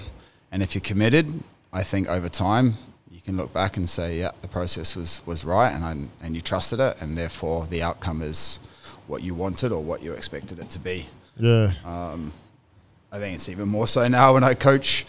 and 0.51 0.63
if 0.63 0.75
you're 0.75 0.83
committed, 0.83 1.33
I 1.73 1.83
think 1.83 2.09
over 2.09 2.29
time 2.29 2.77
you 3.11 3.21
can 3.21 3.37
look 3.37 3.53
back 3.53 3.77
and 3.77 3.89
say, 3.89 4.19
yeah, 4.19 4.33
the 4.43 4.49
process 4.49 4.95
was 4.95 5.23
was 5.27 5.45
right, 5.45 5.73
and 5.73 5.85
I, 5.85 6.25
and 6.25 6.35
you 6.35 6.41
trusted 6.41 6.81
it, 6.81 6.97
and 7.01 7.17
therefore 7.17 7.67
the 7.67 7.83
outcome 7.83 8.23
is 8.23 8.59
what 9.07 9.23
you 9.23 9.35
wanted 9.35 9.73
or 9.73 9.83
what 9.83 10.03
you 10.03 10.13
expected 10.13 10.59
it 10.59 10.71
to 10.71 10.79
be. 10.79 11.07
Yeah. 11.37 11.73
Um, 11.85 12.33
I 13.11 13.19
think 13.19 13.35
it's 13.35 13.49
even 13.49 13.69
more 13.69 13.87
so 13.87 14.09
now 14.09 14.35
when 14.35 14.45
I 14.45 14.55
coach 14.55 15.05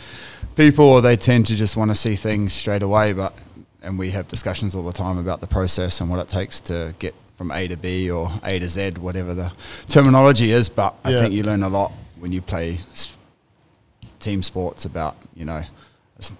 people, 0.55 1.01
they 1.01 1.15
tend 1.15 1.47
to 1.47 1.55
just 1.55 1.77
want 1.77 1.91
to 1.91 1.95
see 1.95 2.15
things 2.15 2.53
straight 2.53 2.83
away. 2.83 3.13
But 3.13 3.33
and 3.81 3.99
we 3.99 4.11
have 4.11 4.27
discussions 4.27 4.75
all 4.75 4.83
the 4.83 4.93
time 4.93 5.17
about 5.17 5.41
the 5.41 5.47
process 5.47 6.01
and 6.01 6.09
what 6.09 6.19
it 6.19 6.29
takes 6.29 6.61
to 6.61 6.95
get 6.99 7.13
from 7.37 7.51
A 7.51 7.67
to 7.67 7.75
B 7.77 8.09
or 8.11 8.29
A 8.43 8.59
to 8.59 8.67
Z, 8.69 8.91
whatever 8.99 9.33
the 9.33 9.51
terminology 9.87 10.51
is. 10.51 10.69
But 10.69 10.95
I 11.03 11.11
Yeah. 11.11 11.21
think 11.21 11.33
you 11.33 11.43
learn 11.43 11.63
a 11.63 11.69
lot 11.69 11.91
when 12.19 12.31
you 12.31 12.41
play 12.41 12.79
team 14.19 14.41
sports 14.41 14.85
about 14.85 15.17
you 15.35 15.43
know 15.45 15.63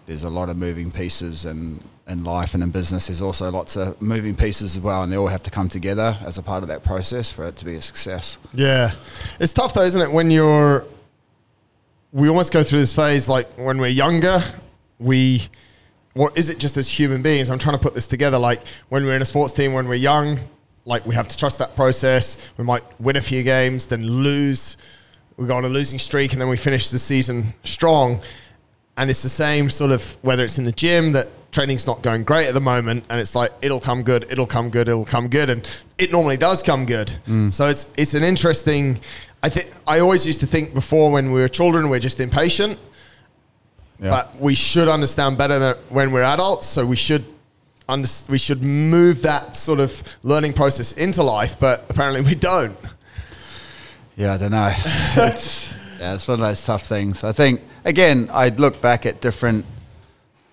there's 0.05 0.23
a 0.23 0.29
lot 0.29 0.47
of 0.47 0.55
moving 0.55 0.89
pieces 0.89 1.43
and 1.43 1.83
in 2.07 2.23
life 2.23 2.53
and 2.53 2.63
in 2.63 2.69
business 2.69 3.07
there's 3.07 3.21
also 3.21 3.51
lots 3.51 3.75
of 3.75 4.01
moving 4.01 4.33
pieces 4.35 4.77
as 4.77 4.81
well 4.81 5.03
and 5.03 5.11
they 5.11 5.17
all 5.17 5.27
have 5.27 5.43
to 5.43 5.49
come 5.51 5.67
together 5.67 6.17
as 6.25 6.37
a 6.37 6.41
part 6.41 6.63
of 6.63 6.69
that 6.69 6.81
process 6.83 7.29
for 7.31 7.45
it 7.45 7.57
to 7.57 7.65
be 7.65 7.75
a 7.75 7.81
success 7.81 8.39
Yeah. 8.53 8.91
It's 9.39 9.51
tough 9.51 9.73
though, 9.73 9.81
isn't 9.83 9.99
it? 10.01 10.11
When 10.11 10.31
you're, 10.31 10.85
we 12.13 12.29
almost 12.29 12.53
go 12.53 12.63
through 12.63 12.79
this 12.79 12.93
phase 12.95 13.27
like 13.27 13.49
when 13.57 13.77
we're 13.79 13.87
younger, 13.87 14.41
we, 14.99 15.49
or 16.15 16.31
is 16.35 16.47
it 16.47 16.59
just 16.59 16.77
as 16.77 16.87
human 16.89 17.21
beings? 17.21 17.49
I'm 17.49 17.59
trying 17.59 17.75
to 17.75 17.81
put 17.81 17.93
this 17.95 18.07
together. 18.07 18.37
Like 18.39 18.61
when 18.87 19.03
we're 19.03 19.15
in 19.15 19.21
a 19.21 19.25
sports 19.25 19.51
team, 19.51 19.73
when 19.73 19.87
we're 19.89 19.95
young, 19.95 20.39
like 20.85 21.05
we 21.05 21.15
have 21.15 21.27
to 21.29 21.37
trust 21.37 21.59
that 21.59 21.75
process. 21.75 22.51
We 22.57 22.63
might 22.63 22.83
win 22.99 23.15
a 23.15 23.21
few 23.21 23.43
games, 23.43 23.87
then 23.87 24.05
lose. 24.05 24.77
We 25.37 25.47
go 25.47 25.55
on 25.55 25.65
a 25.65 25.69
losing 25.69 25.99
streak 25.99 26.33
and 26.33 26.41
then 26.41 26.49
we 26.49 26.57
finish 26.57 26.89
the 26.89 26.99
season 26.99 27.53
strong. 27.63 28.21
And 28.97 29.09
it's 29.09 29.23
the 29.23 29.29
same 29.29 29.69
sort 29.69 29.91
of 29.91 30.17
whether 30.21 30.43
it's 30.43 30.57
in 30.59 30.65
the 30.65 30.71
gym 30.71 31.13
that 31.13 31.27
training's 31.51 31.87
not 31.87 32.01
going 32.01 32.23
great 32.23 32.47
at 32.47 32.53
the 32.53 32.61
moment, 32.61 33.05
and 33.09 33.19
it's 33.19 33.33
like 33.35 33.51
it'll 33.61 33.79
come 33.79 34.03
good, 34.03 34.25
it'll 34.29 34.45
come 34.45 34.69
good, 34.69 34.87
it'll 34.87 35.05
come 35.05 35.27
good, 35.29 35.49
and 35.49 35.67
it 35.97 36.11
normally 36.11 36.37
does 36.37 36.61
come 36.61 36.85
good. 36.85 37.11
Mm. 37.27 37.51
So 37.53 37.67
it's 37.67 37.91
it's 37.97 38.13
an 38.13 38.23
interesting. 38.23 38.99
I 39.41 39.49
think 39.49 39.71
I 39.87 39.99
always 39.99 40.27
used 40.27 40.39
to 40.41 40.47
think 40.47 40.73
before 40.73 41.11
when 41.11 41.31
we 41.31 41.41
were 41.41 41.47
children 41.47 41.89
we're 41.89 41.99
just 41.99 42.19
impatient, 42.19 42.77
Yeah. 43.99 44.09
but 44.11 44.39
we 44.39 44.53
should 44.55 44.87
understand 44.87 45.37
better 45.37 45.57
than 45.59 45.75
when 45.89 46.11
we're 46.11 46.23
adults. 46.23 46.67
So 46.67 46.85
we 46.85 46.95
should. 46.95 47.25
Under, 47.89 48.07
we 48.29 48.37
should 48.37 48.63
move 48.63 49.23
that 49.23 49.55
sort 49.55 49.79
of 49.79 50.17
learning 50.23 50.53
process 50.53 50.93
into 50.93 51.21
life, 51.23 51.59
but 51.59 51.85
apparently 51.89 52.21
we 52.21 52.35
don't. 52.35 52.77
Yeah, 54.15 54.33
I 54.33 54.37
don't 54.37 54.51
know. 54.51 54.73
It's 55.15 55.75
yeah, 55.99 56.15
it's 56.15 56.27
one 56.27 56.35
of 56.35 56.39
those 56.41 56.63
tough 56.63 56.83
things. 56.83 57.23
I 57.23 57.31
think 57.31 57.61
again, 57.85 58.29
I'd 58.31 58.59
look 58.59 58.81
back 58.81 59.05
at 59.05 59.21
different 59.21 59.65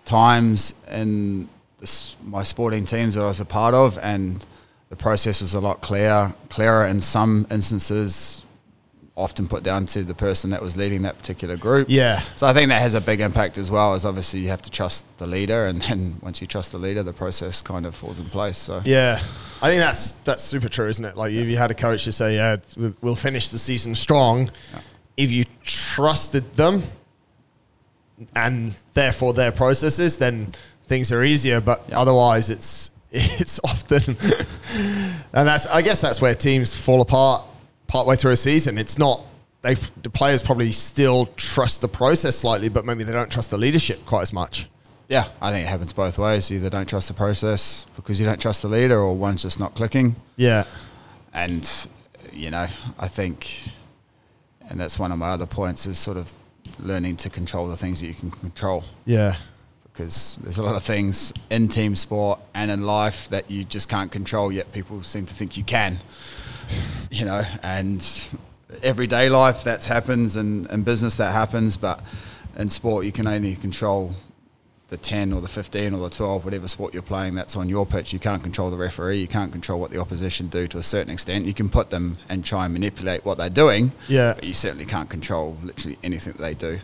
times 0.04 0.74
in 0.90 1.48
this, 1.80 2.16
my 2.24 2.42
sporting 2.42 2.84
teams 2.84 3.14
that 3.14 3.22
I 3.22 3.28
was 3.28 3.40
a 3.40 3.44
part 3.44 3.74
of, 3.74 3.98
and 3.98 4.44
the 4.90 4.96
process 4.96 5.40
was 5.40 5.54
a 5.54 5.60
lot 5.60 5.80
clearer. 5.80 6.34
Clearer 6.48 6.86
in 6.86 7.00
some 7.00 7.46
instances, 7.50 8.44
often 9.20 9.46
put 9.46 9.62
down 9.62 9.86
to 9.86 10.02
the 10.02 10.14
person 10.14 10.50
that 10.50 10.60
was 10.62 10.76
leading 10.76 11.02
that 11.02 11.16
particular 11.18 11.56
group. 11.56 11.86
Yeah. 11.90 12.20
So 12.36 12.46
I 12.46 12.52
think 12.52 12.68
that 12.70 12.80
has 12.80 12.94
a 12.94 13.00
big 13.00 13.20
impact 13.20 13.58
as 13.58 13.70
well. 13.70 13.94
As 13.94 14.04
obviously 14.04 14.40
you 14.40 14.48
have 14.48 14.62
to 14.62 14.70
trust 14.70 15.04
the 15.18 15.26
leader, 15.26 15.66
and 15.66 15.80
then 15.82 16.16
once 16.22 16.40
you 16.40 16.46
trust 16.46 16.72
the 16.72 16.78
leader, 16.78 17.02
the 17.02 17.12
process 17.12 17.62
kind 17.62 17.86
of 17.86 17.94
falls 17.94 18.18
in 18.18 18.26
place. 18.26 18.58
So 18.58 18.82
Yeah, 18.84 19.14
I 19.62 19.68
think 19.70 19.80
that's 19.80 20.12
that's 20.24 20.42
super 20.42 20.68
true, 20.68 20.88
isn't 20.88 21.04
it? 21.04 21.16
Like 21.16 21.32
if 21.32 21.46
you 21.46 21.56
had 21.56 21.70
a 21.70 21.74
coach 21.74 22.04
to 22.04 22.12
say, 22.12 22.34
"Yeah, 22.36 22.56
we'll- 22.76 22.96
we'll 23.02 23.14
finish 23.16 23.48
the 23.48 23.58
season 23.58 23.94
strong," 23.94 24.50
if 25.16 25.30
you 25.30 25.44
trusted 25.62 26.54
them 26.54 26.82
and 28.34 28.74
therefore 28.94 29.32
their 29.32 29.52
processes, 29.52 30.16
then 30.18 30.52
things 30.86 31.12
are 31.12 31.22
easier. 31.22 31.60
But 31.60 31.90
otherwise, 31.92 32.50
it's 32.50 32.90
it's 33.12 33.58
often, 33.64 34.16
and 35.32 35.48
that's 35.48 35.66
I 35.66 35.82
guess 35.82 36.00
that's 36.00 36.20
where 36.20 36.34
teams 36.34 36.74
fall 36.78 37.00
apart 37.00 37.44
partway 37.90 38.16
through 38.16 38.32
a 38.32 38.36
season. 38.36 38.78
It's 38.78 38.98
not 38.98 39.20
they 39.62 39.74
the 39.74 40.10
players 40.10 40.42
probably 40.42 40.72
still 40.72 41.26
trust 41.36 41.80
the 41.80 41.88
process 41.88 42.36
slightly, 42.36 42.68
but 42.68 42.84
maybe 42.84 43.04
they 43.04 43.12
don't 43.12 43.30
trust 43.30 43.50
the 43.50 43.58
leadership 43.58 44.06
quite 44.06 44.22
as 44.22 44.32
much. 44.32 44.68
yeah, 45.08 45.28
I 45.42 45.50
think 45.52 45.66
it 45.66 45.68
happens 45.68 45.92
both 45.92 46.18
ways. 46.18 46.50
You 46.50 46.58
either 46.58 46.70
don't 46.70 46.88
trust 46.88 47.08
the 47.08 47.14
process 47.14 47.86
because 47.96 48.18
you 48.18 48.26
don't 48.26 48.40
trust 48.40 48.62
the 48.62 48.68
leader, 48.68 48.98
or 48.98 49.14
one's 49.14 49.42
just 49.42 49.60
not 49.60 49.74
clicking. 49.74 50.16
Yeah, 50.36 50.64
and 51.32 51.88
you 52.32 52.50
know 52.50 52.66
i 52.98 53.08
think 53.08 53.68
and 54.68 54.78
that's 54.78 54.98
one 54.98 55.10
of 55.12 55.18
my 55.18 55.30
other 55.30 55.46
points 55.46 55.86
is 55.86 55.98
sort 55.98 56.16
of 56.16 56.32
learning 56.78 57.16
to 57.16 57.28
control 57.28 57.66
the 57.66 57.76
things 57.76 58.00
that 58.00 58.06
you 58.06 58.14
can 58.14 58.30
control 58.30 58.84
yeah, 59.04 59.34
because 59.92 60.38
there's 60.42 60.58
a 60.58 60.62
lot 60.62 60.76
of 60.76 60.82
things 60.82 61.32
in 61.50 61.68
team 61.68 61.96
sport 61.96 62.40
and 62.54 62.70
in 62.70 62.84
life 62.84 63.28
that 63.28 63.50
you 63.50 63.64
just 63.64 63.88
can't 63.88 64.12
control 64.12 64.52
yet 64.52 64.70
people 64.72 65.02
seem 65.02 65.26
to 65.26 65.34
think 65.34 65.56
you 65.56 65.64
can 65.64 65.98
you 67.10 67.24
know 67.24 67.42
and 67.62 68.28
everyday 68.82 69.28
life 69.28 69.64
that 69.64 69.84
happens 69.84 70.36
and 70.36 70.70
in 70.70 70.82
business 70.82 71.16
that 71.16 71.32
happens 71.32 71.76
but 71.76 72.00
in 72.56 72.70
sport 72.70 73.04
you 73.04 73.12
can 73.12 73.26
only 73.26 73.56
control 73.56 74.14
the 74.88 74.96
10 74.96 75.32
or 75.32 75.40
the 75.40 75.48
15 75.48 75.94
or 75.94 76.00
the 76.08 76.14
12 76.14 76.44
whatever 76.44 76.66
sport 76.66 76.92
you're 76.92 77.00
playing 77.02 77.36
that's 77.36 77.56
on 77.56 77.68
your 77.68 77.86
pitch. 77.86 78.12
You 78.12 78.18
can't 78.18 78.42
control 78.42 78.70
the 78.70 78.76
referee. 78.76 79.20
You 79.20 79.28
can't 79.28 79.52
control 79.52 79.78
what 79.78 79.92
the 79.92 80.00
opposition 80.00 80.48
do 80.48 80.66
to 80.66 80.78
a 80.78 80.82
certain 80.82 81.12
extent. 81.12 81.44
You 81.44 81.54
can 81.54 81.68
put 81.68 81.90
them 81.90 82.18
and 82.28 82.44
try 82.44 82.64
and 82.64 82.72
manipulate 82.72 83.24
what 83.24 83.38
they're 83.38 83.48
doing 83.50 83.92
Yeah. 84.08 84.32
but 84.34 84.42
you 84.42 84.52
certainly 84.52 84.86
can't 84.86 85.08
control 85.08 85.56
literally 85.62 85.96
anything 86.02 86.32
that 86.32 86.42
they 86.42 86.54
do. 86.54 86.80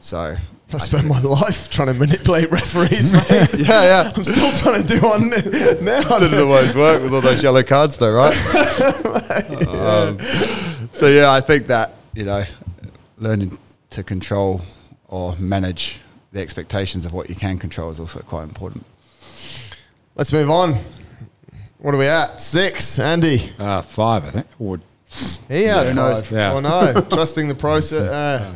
So 0.00 0.36
I 0.72 0.78
spent 0.78 1.06
my 1.06 1.20
life 1.20 1.70
trying 1.70 1.88
to 1.88 1.94
manipulate 1.94 2.50
referees, 2.50 3.12
mate. 3.30 3.48
yeah 3.54 3.82
yeah 4.04 4.12
I'm 4.14 4.24
still 4.24 4.50
trying 4.52 4.84
to 4.84 4.94
do 4.94 5.00
one 5.00 5.30
now. 5.30 6.18
didn't 6.18 6.40
always 6.40 6.74
work 6.74 7.02
with 7.02 7.14
all 7.14 7.20
those 7.20 7.42
yellow 7.42 7.62
cards 7.62 7.96
though 7.96 8.12
right 8.12 8.36
Um, 9.68 10.18
so 10.92 11.06
yeah 11.08 11.30
i 11.30 11.40
think 11.40 11.66
that 11.68 11.94
you 12.14 12.24
know 12.24 12.44
learning 13.18 13.56
to 13.90 14.02
control 14.02 14.62
or 15.08 15.36
manage 15.36 16.00
the 16.32 16.40
expectations 16.40 17.04
of 17.06 17.12
what 17.12 17.28
you 17.28 17.34
can 17.36 17.58
control 17.58 17.90
is 17.90 18.00
also 18.00 18.20
quite 18.20 18.42
important 18.44 18.84
Let's 20.16 20.32
move 20.32 20.48
on. 20.50 20.76
What 21.78 21.94
are 21.94 21.98
we 21.98 22.06
at? 22.06 22.40
Six, 22.40 22.98
Andy. 22.98 23.52
Uh, 23.58 23.82
five, 23.82 24.24
I 24.24 24.30
think. 24.30 24.46
Or 24.58 24.80
He 25.48 25.64
had 25.64 25.88
Who 25.88 25.94
five. 25.94 26.30
Yeah. 26.30 26.52
Oh 26.54 26.60
no, 26.60 27.00
trusting 27.10 27.48
the 27.48 27.54
process. 27.54 28.10
Uh, 28.10 28.54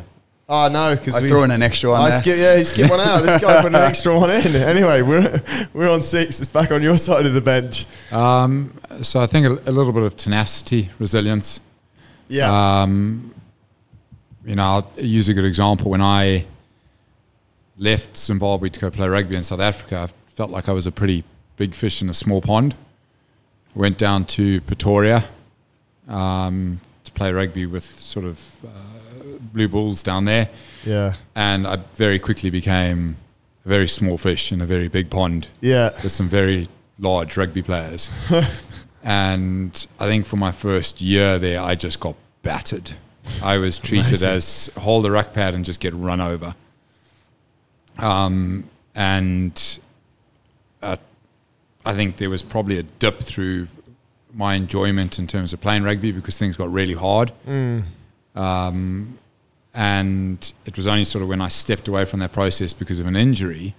oh 0.51 0.67
no, 0.67 0.95
because 0.95 1.15
i 1.15 1.21
we 1.21 1.27
threw 1.29 1.43
in 1.43 1.51
an 1.51 1.63
extra 1.63 1.89
one 1.89 2.01
I 2.01 2.09
skip, 2.11 2.37
yeah, 2.37 2.57
he 2.57 2.63
skipped 2.63 2.91
one 2.91 2.99
out. 2.99 3.23
This 3.23 3.41
guy 3.41 3.61
put 3.61 3.73
an 3.73 3.81
extra 3.81 4.17
one 4.17 4.29
in. 4.29 4.55
Anyway, 4.55 5.01
we're 5.01 5.41
we're 5.73 5.89
on 5.89 6.01
six. 6.01 6.39
It's 6.39 6.49
back 6.49 6.71
on 6.71 6.81
your 6.83 6.97
side 6.97 7.25
of 7.25 7.33
the 7.33 7.41
bench. 7.41 7.85
um, 8.11 8.73
so 9.01 9.19
I 9.21 9.27
think 9.27 9.47
a, 9.47 9.69
a 9.69 9.73
little 9.73 9.93
bit 9.93 10.03
of 10.03 10.15
tenacity, 10.17 10.89
resilience. 10.99 11.59
Yeah, 12.27 12.81
Um, 12.81 13.33
you 14.45 14.55
know, 14.55 14.63
I'll 14.63 14.91
use 14.97 15.27
a 15.29 15.33
good 15.33 15.45
example. 15.45 15.89
When 15.91 16.01
I 16.01 16.45
left 17.77 18.17
Zimbabwe 18.17 18.69
to 18.69 18.79
go 18.79 18.89
play 18.91 19.07
rugby 19.07 19.35
in 19.35 19.43
South 19.43 19.59
Africa, 19.59 20.07
I 20.07 20.31
felt 20.31 20.49
like 20.49 20.69
I 20.69 20.71
was 20.71 20.85
a 20.85 20.91
pretty 20.91 21.23
big 21.57 21.75
fish 21.75 22.01
in 22.01 22.09
a 22.09 22.13
small 22.13 22.41
pond. 22.41 22.75
Went 23.75 23.97
down 23.97 24.25
to 24.25 24.61
Pretoria 24.61 25.25
um, 26.07 26.79
to 27.03 27.11
play 27.11 27.31
rugby 27.31 27.65
with 27.65 27.83
sort 27.83 28.25
of 28.25 28.39
uh, 28.65 28.69
Blue 29.41 29.67
Bulls 29.67 30.03
down 30.03 30.25
there, 30.25 30.49
yeah, 30.85 31.13
and 31.35 31.67
I 31.67 31.77
very 31.93 32.19
quickly 32.19 32.49
became 32.49 33.17
a 33.65 33.69
very 33.69 33.87
small 33.87 34.17
fish 34.17 34.51
in 34.51 34.61
a 34.61 34.65
very 34.65 34.87
big 34.87 35.09
pond 35.09 35.49
yeah, 35.61 35.91
with 36.03 36.11
some 36.11 36.27
very 36.27 36.67
large 36.99 37.37
rugby 37.37 37.61
players. 37.61 38.09
and 39.03 39.87
I 39.99 40.07
think 40.07 40.25
for 40.25 40.37
my 40.37 40.51
first 40.51 41.01
year 41.01 41.37
there, 41.39 41.61
I 41.61 41.75
just 41.75 41.99
got 41.99 42.15
battered. 42.43 42.91
I 43.43 43.57
was 43.57 43.79
treated 43.89 44.23
as 44.23 44.69
hold 44.77 45.05
the 45.05 45.11
ruck 45.11 45.33
pad 45.33 45.53
and 45.53 45.65
just 45.65 45.79
get 45.79 45.93
run 45.93 46.21
over. 46.21 46.55
Um, 47.97 48.69
and 48.95 49.79
uh, 50.81 50.97
I 51.85 51.93
think 51.93 52.17
there 52.17 52.29
was 52.29 52.43
probably 52.43 52.77
a 52.77 52.83
dip 52.83 53.19
through 53.19 53.67
my 54.33 54.55
enjoyment 54.55 55.19
in 55.19 55.27
terms 55.27 55.53
of 55.53 55.61
playing 55.61 55.83
rugby 55.83 56.11
because 56.11 56.37
things 56.37 56.55
got 56.55 56.71
really 56.71 56.93
hard. 56.93 57.31
Um, 58.35 59.17
and 59.73 60.51
it 60.65 60.75
was 60.75 60.87
only 60.87 61.03
sort 61.03 61.21
of 61.23 61.29
when 61.29 61.41
I 61.41 61.47
stepped 61.47 61.87
away 61.87 62.05
from 62.05 62.19
that 62.19 62.31
process 62.31 62.73
because 62.73 62.99
of 62.99 63.07
an 63.07 63.15
injury 63.15 63.75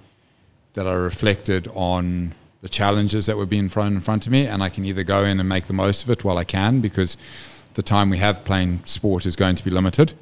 that 0.74 0.86
I 0.86 0.92
reflected 0.92 1.68
on 1.74 2.34
the 2.62 2.68
challenges 2.68 3.26
that 3.26 3.36
were 3.36 3.46
being 3.46 3.68
thrown 3.68 3.94
in 3.94 4.00
front 4.00 4.26
of 4.26 4.32
me, 4.32 4.46
and 4.46 4.62
I 4.62 4.68
can 4.68 4.84
either 4.84 5.02
go 5.02 5.24
in 5.24 5.40
and 5.40 5.48
make 5.48 5.66
the 5.66 5.72
most 5.72 6.02
of 6.04 6.10
it 6.10 6.24
while 6.24 6.38
I 6.38 6.44
can 6.44 6.80
because 6.80 7.16
the 7.74 7.82
time 7.82 8.10
we 8.10 8.18
have 8.18 8.44
playing 8.44 8.84
sport 8.84 9.26
is 9.26 9.34
going 9.34 9.56
to 9.56 9.64
be 9.64 9.70
limited, 9.70 10.14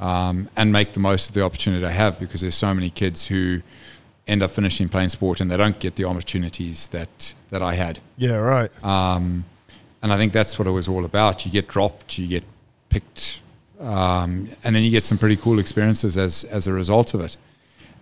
um, 0.00 0.48
and 0.56 0.72
make 0.72 0.92
the 0.94 1.00
most 1.00 1.28
of 1.28 1.34
the 1.34 1.42
opportunity 1.42 1.84
I 1.84 1.90
have 1.92 2.18
because 2.18 2.40
there's 2.40 2.54
so 2.54 2.74
many 2.74 2.90
kids 2.90 3.26
who 3.26 3.62
end 4.26 4.42
up 4.42 4.50
finishing 4.50 4.88
playing 4.88 5.08
sport 5.10 5.40
and 5.40 5.50
they 5.50 5.56
don't 5.56 5.78
get 5.80 5.96
the 5.96 6.04
opportunities 6.04 6.88
that 6.88 7.34
that 7.50 7.62
I 7.62 7.74
had. 7.74 8.00
yeah. 8.16 8.36
Right. 8.36 8.70
Um, 8.84 9.44
and 10.02 10.12
I 10.12 10.16
think 10.16 10.32
that's 10.32 10.58
what 10.58 10.66
it 10.66 10.70
was 10.70 10.88
all 10.88 11.04
about. 11.04 11.44
You 11.44 11.52
get 11.52 11.68
dropped, 11.68 12.16
you 12.18 12.26
get 12.26 12.44
picked, 12.88 13.40
um, 13.80 14.48
and 14.62 14.74
then 14.76 14.82
you 14.82 14.90
get 14.90 15.04
some 15.04 15.18
pretty 15.18 15.36
cool 15.36 15.58
experiences 15.58 16.16
as 16.16 16.44
as 16.44 16.66
a 16.66 16.72
result 16.72 17.14
of 17.14 17.20
it. 17.20 17.36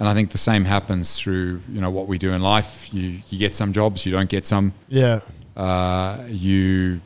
And 0.01 0.09
I 0.09 0.15
think 0.15 0.31
the 0.31 0.39
same 0.39 0.65
happens 0.65 1.19
through 1.19 1.61
you 1.69 1.81
know 1.81 1.91
what 1.91 2.07
we 2.09 2.19
do 2.19 2.33
in 2.33 2.43
life. 2.43 2.93
You 2.93 3.21
you 3.29 3.39
get 3.39 3.55
some 3.55 3.73
jobs, 3.73 4.05
you 4.07 4.13
don't 4.13 4.29
get 4.31 4.47
some. 4.47 4.73
Yeah, 4.89 5.21
Uh, 5.57 6.25
you 6.29 7.01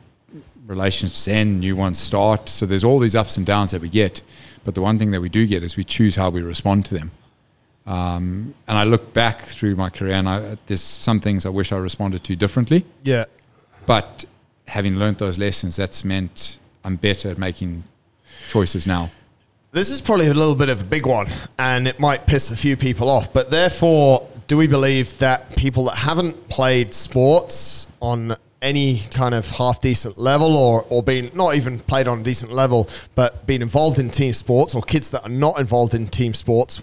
relationships 0.67 1.27
end, 1.27 1.59
new 1.59 1.75
ones 1.75 1.97
start. 1.99 2.49
So 2.49 2.65
there's 2.65 2.83
all 2.83 2.99
these 2.99 3.15
ups 3.15 3.37
and 3.37 3.45
downs 3.45 3.71
that 3.71 3.81
we 3.81 3.89
get. 3.89 4.21
But 4.63 4.75
the 4.75 4.81
one 4.81 4.97
thing 4.97 5.11
that 5.11 5.21
we 5.21 5.27
do 5.29 5.45
get 5.45 5.61
is 5.63 5.75
we 5.75 5.83
choose 5.83 6.15
how 6.15 6.29
we 6.29 6.41
respond 6.41 6.85
to 6.85 6.93
them. 6.93 7.11
Um, 7.85 8.53
and 8.67 8.77
I 8.77 8.85
look 8.85 9.13
back 9.13 9.41
through 9.41 9.75
my 9.75 9.89
career, 9.89 10.13
and 10.13 10.29
I, 10.29 10.57
there's 10.67 10.81
some 10.81 11.19
things 11.19 11.45
I 11.45 11.49
wish 11.49 11.71
I 11.73 11.75
responded 11.77 12.23
to 12.23 12.35
differently. 12.35 12.85
yeah, 13.03 13.25
But 13.85 14.23
having 14.67 14.95
learned 14.95 15.17
those 15.17 15.37
lessons, 15.37 15.75
that's 15.75 16.05
meant 16.05 16.59
I'm 16.85 16.95
better 16.95 17.29
at 17.31 17.37
making 17.37 17.83
choices 18.49 18.87
now. 18.87 19.11
This 19.71 19.89
is 19.89 20.01
probably 20.01 20.27
a 20.27 20.33
little 20.33 20.55
bit 20.55 20.69
of 20.69 20.81
a 20.81 20.83
big 20.83 21.05
one, 21.05 21.27
and 21.57 21.87
it 21.87 21.99
might 21.99 22.27
piss 22.27 22.51
a 22.51 22.55
few 22.55 22.77
people 22.77 23.09
off. 23.09 23.33
But 23.33 23.49
therefore, 23.49 24.29
do 24.47 24.55
we 24.55 24.67
believe 24.67 25.17
that 25.19 25.55
people 25.55 25.85
that 25.85 25.97
haven't 25.97 26.47
played 26.49 26.93
sports 26.93 27.87
on 27.99 28.35
any 28.61 28.99
kind 29.11 29.35
of 29.35 29.49
half 29.51 29.81
decent 29.81 30.17
level, 30.17 30.55
or 30.55 30.85
or 30.89 31.03
been 31.03 31.29
not 31.33 31.55
even 31.55 31.79
played 31.79 32.07
on 32.07 32.21
a 32.21 32.23
decent 32.23 32.51
level, 32.51 32.87
but 33.15 33.45
been 33.45 33.61
involved 33.61 33.99
in 33.99 34.09
team 34.09 34.33
sports, 34.33 34.75
or 34.75 34.81
kids 34.81 35.09
that 35.09 35.23
are 35.23 35.29
not 35.29 35.59
involved 35.59 35.95
in 35.95 36.07
team 36.07 36.33
sports, 36.33 36.81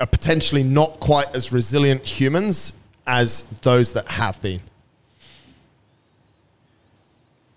are 0.00 0.06
potentially 0.06 0.62
not 0.62 0.98
quite 1.00 1.28
as 1.34 1.52
resilient 1.52 2.04
humans 2.04 2.72
as 3.06 3.42
those 3.60 3.92
that 3.92 4.10
have 4.10 4.40
been? 4.42 4.60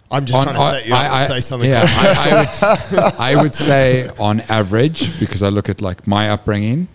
I'm 0.09 0.25
just 0.25 0.41
trying 0.41 0.55
to 0.55 0.61
On- 0.61 0.73
set 0.73 0.85
you 0.87 0.93
up 0.95 1.13
I- 1.13 1.19
to 1.27 1.33
say 1.33 1.39
something. 1.41 1.69
Yeah, 1.69 1.83
I, 1.85 2.29
I, 2.29 2.95
would, 2.95 3.13
I 3.19 3.41
would 3.41 3.53
say 3.53 4.07
on 4.17 4.39
average, 4.41 5.19
because 5.19 5.43
I 5.43 5.49
look 5.49 5.67
at 5.69 5.81
like 5.81 6.07
my 6.07 6.29
upbringing, 6.29 6.87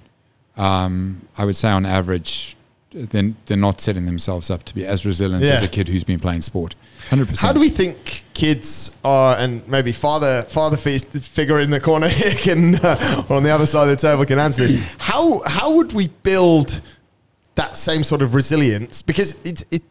um, 0.56 1.26
I 1.36 1.44
would 1.44 1.56
say 1.56 1.68
on 1.68 1.84
average, 1.86 2.56
then 2.94 3.36
they're 3.46 3.56
not 3.56 3.80
setting 3.80 4.04
themselves 4.04 4.50
up 4.50 4.64
to 4.64 4.74
be 4.74 4.84
as 4.84 5.06
resilient 5.06 5.42
as 5.44 5.62
a 5.62 5.68
kid 5.68 5.88
who's 5.88 6.04
been 6.04 6.20
playing 6.20 6.42
sport. 6.42 6.74
Hundred 7.08 7.28
percent. 7.28 7.46
How 7.46 7.52
do 7.52 7.60
we 7.60 7.70
think 7.70 8.24
kids 8.34 8.94
are, 9.02 9.36
and 9.38 9.66
maybe 9.66 9.92
father 9.92 10.42
father 10.42 10.76
fi- 10.76 10.98
figure 10.98 11.58
in 11.58 11.70
the 11.70 11.80
corner 11.80 12.08
here 12.20 12.32
can, 12.34 12.74
uh, 12.76 13.24
or 13.30 13.36
on 13.36 13.42
the 13.44 13.50
other 13.50 13.64
side 13.66 13.88
of 13.88 13.98
the 13.98 14.08
table 14.08 14.24
can 14.26 14.38
answer 14.38 14.66
this? 14.66 14.94
How 14.98 15.40
how 15.46 15.72
would 15.74 15.92
we 15.94 16.08
build 16.08 16.80
that 17.54 17.76
same 17.76 18.04
sort 18.04 18.20
of 18.22 18.34
resilience? 18.34 19.00
Because 19.02 19.42
it 19.44 19.64
it. 19.70 19.82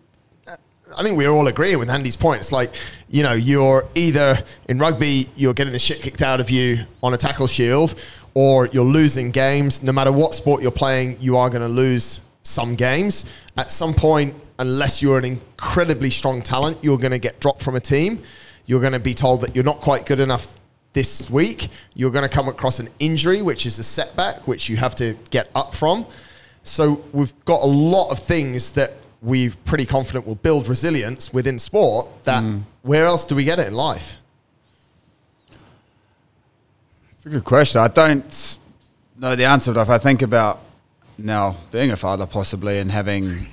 I 0.98 1.04
think 1.04 1.18
we're 1.18 1.30
all 1.30 1.48
agreeing 1.48 1.80
with 1.80 1.90
Andy's 1.90 2.16
points. 2.16 2.52
Like, 2.52 2.74
you 3.10 3.24
know, 3.24 3.34
you're 3.34 3.88
either 3.96 4.38
in 4.68 4.80
rugby, 4.80 5.30
you're 5.36 5.54
getting 5.54 5.74
the 5.74 5.80
shit 5.80 6.02
kicked 6.02 6.22
out 6.22 6.40
of 6.40 6.50
you 6.50 6.86
on 7.02 7.14
a 7.14 7.18
tackle 7.18 7.48
shield, 7.48 7.96
or 8.34 8.68
you're 8.68 8.86
losing 8.86 9.32
games. 9.32 9.84
No 9.84 9.92
matter 9.92 10.12
what 10.12 10.34
sport 10.34 10.62
you're 10.62 10.72
playing, 10.72 11.18
you 11.20 11.38
are 11.38 11.50
going 11.50 11.62
to 11.62 11.68
lose 11.68 12.22
some 12.44 12.76
games. 12.76 13.32
At 13.58 13.72
some 13.72 13.94
point, 13.94 14.36
unless 14.60 15.02
you're 15.02 15.18
an 15.18 15.26
incredibly 15.26 16.10
strong 16.10 16.42
talent, 16.42 16.78
you're 16.82 16.98
going 16.98 17.12
to 17.12 17.20
get 17.20 17.40
dropped 17.40 17.62
from 17.62 17.76
a 17.76 17.80
team. 17.80 18.22
You're 18.66 18.82
going 18.82 18.94
to 18.94 19.00
be 19.00 19.14
told 19.14 19.42
that 19.42 19.56
you're 19.56 19.66
not 19.66 19.82
quite 19.82 20.06
good 20.06 20.20
enough 20.20 20.48
this 20.94 21.30
week. 21.30 21.70
You're 21.94 22.12
going 22.12 22.28
to 22.28 22.34
come 22.34 22.48
across 22.48 22.80
an 22.80 22.90
injury, 23.00 23.42
which 23.42 23.66
is 23.66 23.80
a 23.80 23.84
setback, 23.84 24.48
which 24.48 24.70
you 24.70 24.78
have 24.78 24.96
to 24.96 25.18
get 25.30 25.50
up 25.56 25.74
from. 25.74 26.06
So 26.64 27.04
we've 27.12 27.34
got 27.46 27.62
a 27.62 27.66
lot 27.66 28.12
of 28.12 28.20
things 28.20 28.72
that 28.72 28.94
we're 29.22 29.52
pretty 29.66 29.86
confident 29.86 30.26
will 30.26 30.36
build 30.36 30.68
resilience 30.68 31.32
within 31.34 31.60
sport. 31.60 32.24
That 32.26 32.44
mm. 32.44 32.64
where 32.82 33.06
else 33.06 33.26
do 33.26 33.36
we 33.36 33.44
get 33.44 33.60
it 33.60 33.68
in 33.68 33.74
life? 33.74 34.18
It's 37.12 37.26
a 37.26 37.30
good 37.30 37.46
question. 37.46 37.82
I 37.82 37.88
don't 37.88 38.58
know 39.18 39.36
the 39.36 39.46
answer, 39.46 39.74
but 39.74 39.82
if 39.82 39.90
I 39.90 40.00
think 40.00 40.24
about 40.24 40.60
now 41.20 41.56
being 41.72 41.92
a 41.92 41.98
father 41.98 42.26
possibly 42.26 42.80
and 42.80 42.92
having, 42.92 43.48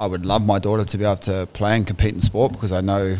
I 0.00 0.06
would 0.06 0.26
love 0.26 0.44
my 0.44 0.58
daughter 0.58 0.84
to 0.84 0.98
be 0.98 1.04
able 1.04 1.16
to 1.18 1.46
play 1.52 1.76
and 1.76 1.86
compete 1.86 2.14
in 2.14 2.20
sport 2.20 2.52
because 2.52 2.72
I 2.72 2.80
know 2.80 3.16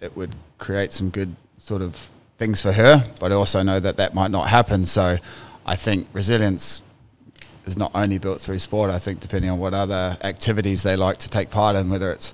it 0.00 0.16
would 0.16 0.34
create 0.56 0.94
some 0.94 1.10
good 1.10 1.36
sort 1.58 1.82
of 1.82 2.08
things 2.38 2.62
for 2.62 2.72
her, 2.72 3.04
but 3.20 3.32
I 3.32 3.34
also 3.34 3.62
know 3.62 3.80
that 3.80 3.98
that 3.98 4.14
might 4.14 4.30
not 4.30 4.48
happen. 4.48 4.86
So 4.86 5.18
I 5.66 5.76
think 5.76 6.08
resilience 6.14 6.80
is 7.66 7.76
not 7.76 7.90
only 7.94 8.18
built 8.18 8.40
through 8.40 8.58
sport. 8.60 8.90
I 8.90 8.98
think 8.98 9.20
depending 9.20 9.50
on 9.50 9.58
what 9.58 9.74
other 9.74 10.16
activities 10.22 10.82
they 10.82 10.96
like 10.96 11.18
to 11.18 11.30
take 11.30 11.50
part 11.50 11.76
in, 11.76 11.90
whether 11.90 12.10
it's 12.12 12.32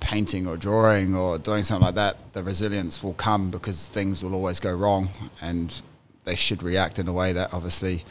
painting 0.00 0.46
or 0.46 0.56
drawing 0.56 1.14
or 1.14 1.38
doing 1.38 1.62
something 1.62 1.84
like 1.84 1.94
that, 1.96 2.16
the 2.32 2.42
resilience 2.42 3.02
will 3.02 3.12
come 3.14 3.50
because 3.50 3.86
things 3.86 4.24
will 4.24 4.34
always 4.34 4.58
go 4.60 4.72
wrong 4.74 5.08
and 5.42 5.82
they 6.24 6.34
should 6.34 6.62
react 6.62 6.98
in 6.98 7.06
a 7.08 7.12
way 7.12 7.32
that 7.32 7.52
obviously, 7.52 8.04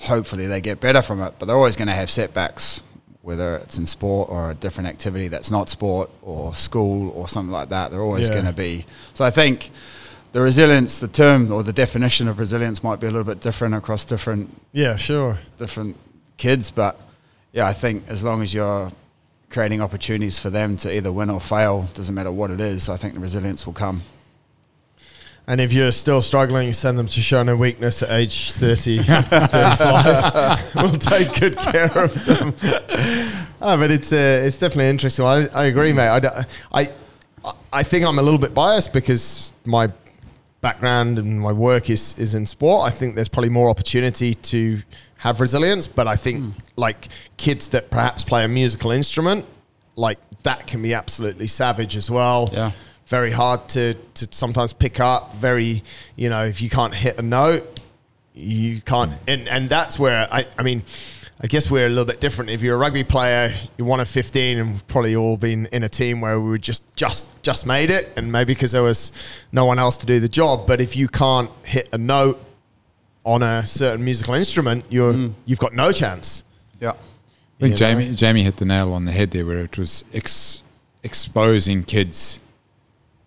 hopefully, 0.00 0.46
they 0.46 0.60
get 0.60 0.80
better 0.80 1.00
from 1.02 1.22
it. 1.22 1.34
But 1.38 1.46
they're 1.46 1.56
always 1.56 1.76
going 1.76 1.88
to 1.88 1.94
have 1.94 2.10
setbacks, 2.10 2.82
whether 3.22 3.56
it's 3.56 3.78
in 3.78 3.86
sport 3.86 4.28
or 4.30 4.50
a 4.50 4.54
different 4.54 4.88
activity 4.88 5.28
that's 5.28 5.50
not 5.50 5.70
sport 5.70 6.10
or 6.22 6.54
school 6.54 7.10
or 7.10 7.28
something 7.28 7.52
like 7.52 7.68
that. 7.70 7.90
They're 7.90 8.02
always 8.02 8.28
Yeah. 8.28 8.34
going 8.34 8.46
to 8.46 8.52
be. 8.52 8.84
So 9.14 9.24
I 9.24 9.30
think 9.30 9.70
the 10.32 10.40
resilience, 10.40 10.98
the 10.98 11.08
term 11.08 11.50
or 11.50 11.62
the 11.62 11.72
definition 11.72 12.28
of 12.28 12.38
resilience 12.38 12.82
might 12.82 13.00
be 13.00 13.06
a 13.06 13.10
little 13.10 13.24
bit 13.24 13.40
different 13.40 13.74
across 13.74 14.04
different 14.04 14.50
Yeah, 14.72 14.96
sure. 14.96 15.38
different 15.58 15.96
kids, 16.36 16.70
but 16.70 17.00
yeah, 17.52 17.66
I 17.66 17.72
think 17.72 18.04
as 18.08 18.22
long 18.22 18.42
as 18.42 18.52
you're 18.52 18.92
creating 19.50 19.80
opportunities 19.80 20.38
for 20.38 20.50
them 20.50 20.76
to 20.78 20.94
either 20.94 21.10
win 21.10 21.30
or 21.30 21.40
fail, 21.40 21.88
doesn't 21.94 22.14
matter 22.14 22.30
what 22.30 22.50
it 22.50 22.60
is, 22.60 22.88
I 22.88 22.96
think 22.96 23.14
the 23.14 23.20
resilience 23.20 23.64
will 23.66 23.72
come. 23.72 24.02
And 25.46 25.62
if 25.62 25.72
you're 25.72 25.92
still 25.92 26.20
struggling, 26.20 26.74
send 26.74 26.98
them 26.98 27.06
to 27.06 27.20
show 27.22 27.42
no 27.42 27.56
weakness 27.56 28.02
at 28.02 28.10
age 28.10 28.52
30, 28.52 28.98
35. 29.02 30.74
we'll 30.74 30.92
take 30.92 31.40
good 31.40 31.56
care 31.56 31.90
of 31.98 32.12
them. 32.26 32.54
oh, 33.62 33.76
but 33.78 33.90
it's, 33.90 34.12
uh, 34.12 34.42
it's 34.44 34.58
definitely 34.58 34.90
interesting. 34.90 35.24
I, 35.24 35.46
I 35.54 35.64
agree, 35.64 35.94
mate. 35.94 36.08
I, 36.08 36.44
I, 36.70 36.90
I 37.72 37.82
think 37.82 38.04
I'm 38.04 38.18
a 38.18 38.22
little 38.22 38.38
bit 38.38 38.52
biased 38.52 38.92
because 38.92 39.54
my 39.64 39.90
background 40.60 41.18
and 41.18 41.40
my 41.40 41.52
work 41.52 41.88
is, 41.90 42.18
is 42.18 42.34
in 42.34 42.46
sport. 42.46 42.86
I 42.86 42.90
think 42.90 43.14
there's 43.14 43.28
probably 43.28 43.50
more 43.50 43.70
opportunity 43.70 44.34
to 44.34 44.82
have 45.18 45.40
resilience, 45.40 45.86
but 45.86 46.06
I 46.06 46.16
think 46.16 46.42
hmm. 46.42 46.50
like 46.76 47.08
kids 47.36 47.68
that 47.68 47.90
perhaps 47.90 48.24
play 48.24 48.44
a 48.44 48.48
musical 48.48 48.90
instrument, 48.90 49.46
like 49.96 50.18
that 50.42 50.66
can 50.66 50.82
be 50.82 50.94
absolutely 50.94 51.46
savage 51.46 51.96
as 51.96 52.10
well 52.10 52.48
Yeah. 52.52 52.70
very 53.06 53.30
hard 53.32 53.68
to, 53.70 53.94
to 54.14 54.28
sometimes 54.30 54.72
pick 54.72 55.00
up. 55.00 55.34
Very, 55.34 55.82
you 56.16 56.28
know, 56.30 56.44
if 56.46 56.62
you 56.62 56.70
can't 56.70 56.94
hit 56.94 57.18
a 57.18 57.22
note, 57.22 57.80
you 58.34 58.80
can't. 58.82 59.12
And, 59.26 59.48
and 59.48 59.68
that's 59.68 59.98
where 59.98 60.28
I, 60.30 60.46
I 60.56 60.62
mean, 60.62 60.82
I 61.40 61.46
guess 61.46 61.70
we're 61.70 61.86
a 61.86 61.88
little 61.88 62.04
bit 62.04 62.20
different. 62.20 62.50
If 62.50 62.62
you're 62.62 62.74
a 62.74 62.78
rugby 62.78 63.04
player, 63.04 63.54
you're 63.76 63.86
one 63.86 64.00
of 64.00 64.08
15, 64.08 64.58
and 64.58 64.72
we've 64.72 64.86
probably 64.88 65.14
all 65.14 65.36
been 65.36 65.66
in 65.66 65.84
a 65.84 65.88
team 65.88 66.20
where 66.20 66.40
we 66.40 66.48
were 66.48 66.58
just 66.58 66.82
just 66.96 67.26
just 67.42 67.64
made 67.64 67.90
it, 67.90 68.12
and 68.16 68.32
maybe 68.32 68.54
because 68.54 68.72
there 68.72 68.82
was 68.82 69.12
no 69.52 69.64
one 69.64 69.78
else 69.78 69.96
to 69.98 70.06
do 70.06 70.18
the 70.18 70.28
job. 70.28 70.66
But 70.66 70.80
if 70.80 70.96
you 70.96 71.06
can't 71.06 71.50
hit 71.62 71.88
a 71.92 71.98
note 71.98 72.42
on 73.24 73.42
a 73.42 73.64
certain 73.64 74.04
musical 74.04 74.34
instrument, 74.34 74.84
you're 74.88 75.12
mm. 75.12 75.34
you've 75.44 75.60
got 75.60 75.74
no 75.74 75.92
chance. 75.92 76.42
Yeah. 76.80 76.90
I 76.90 77.60
think 77.60 77.72
You 77.72 77.76
Jamie 77.76 78.14
Jamie 78.14 78.42
hit 78.42 78.56
the 78.56 78.64
nail 78.64 78.92
on 78.92 79.04
the 79.04 79.12
head 79.12 79.30
there, 79.30 79.46
where 79.46 79.58
it 79.58 79.78
was 79.78 80.04
ex- 80.12 80.62
exposing 81.04 81.84
kids 81.84 82.40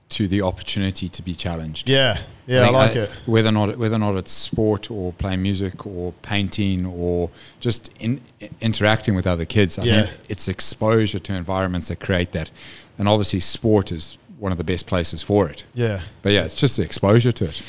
to 0.10 0.28
the 0.28 0.42
opportunity 0.42 1.08
to 1.08 1.24
be 1.24 1.34
challenged. 1.34 1.90
Yeah, 1.90 2.18
yeah, 2.52 2.62
I, 2.62 2.64
think 2.64 2.76
like 2.76 2.96
it. 2.96 3.10
Whether 3.26 3.50
or 3.50 3.52
not 3.54 3.78
whether 3.78 3.96
or 3.96 4.00
not 4.00 4.16
it's 4.18 4.32
sport 4.32 4.92
or 4.92 5.14
playing 5.14 5.42
music 5.42 5.86
or 5.86 6.12
painting 6.22 6.86
or 6.86 7.30
just 7.60 7.90
in, 8.00 8.22
interacting 8.60 9.16
with 9.16 9.26
other 9.28 9.46
kids, 9.46 9.78
I 9.80 9.84
Yeah. 9.84 10.02
think 10.04 10.20
it's 10.30 10.48
exposure 10.48 11.20
to 11.20 11.34
environments 11.34 11.88
that 11.88 12.00
create 12.00 12.32
that, 12.34 12.52
and 12.98 13.08
obviously 13.08 13.40
sport 13.40 13.92
is 13.92 14.18
one 14.40 14.52
of 14.52 14.58
the 14.58 14.64
best 14.64 14.88
places 14.88 15.22
for 15.24 15.50
it. 15.50 15.64
Yeah. 15.74 16.02
But 16.24 16.32
yeah, 16.34 16.44
it's 16.44 16.56
just 16.56 16.78
the 16.78 16.84
exposure 16.84 17.32
to 17.32 17.46
it. 17.46 17.62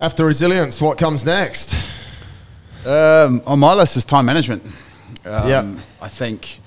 After 0.00 0.24
resilience, 0.24 0.80
what 0.80 0.98
comes 0.98 1.24
next? 1.24 1.74
Um, 2.84 3.40
on 3.46 3.58
my 3.58 3.72
list 3.74 3.96
is 3.96 4.04
time 4.04 4.26
management. 4.26 4.62
Um, 5.24 5.48
Yeah. 5.48 5.72
I 6.00 6.08
think 6.08 6.60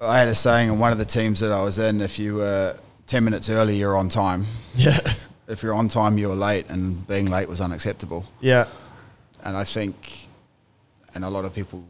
I 0.00 0.18
had 0.18 0.28
a 0.28 0.34
saying 0.34 0.68
in 0.68 0.78
one 0.78 0.92
of 0.92 0.98
the 0.98 1.04
teams 1.04 1.40
that 1.40 1.50
I 1.52 1.62
was 1.62 1.78
in 1.78 2.00
if 2.00 2.18
you 2.18 2.36
were 2.36 2.76
10 3.06 3.24
minutes 3.24 3.50
early, 3.50 3.76
you're 3.76 3.96
on 3.96 4.08
time. 4.08 4.46
Yeah, 4.74 4.98
If 5.46 5.62
you're 5.62 5.74
on 5.74 5.88
time, 5.88 6.16
you're 6.18 6.34
late, 6.34 6.66
and 6.70 7.06
being 7.06 7.28
late 7.30 7.48
was 7.48 7.60
unacceptable. 7.60 8.24
yeah, 8.40 8.66
And 9.42 9.56
I 9.56 9.64
think, 9.64 10.28
and 11.14 11.24
a 11.24 11.28
lot 11.30 11.44
of 11.44 11.54
people, 11.54 11.84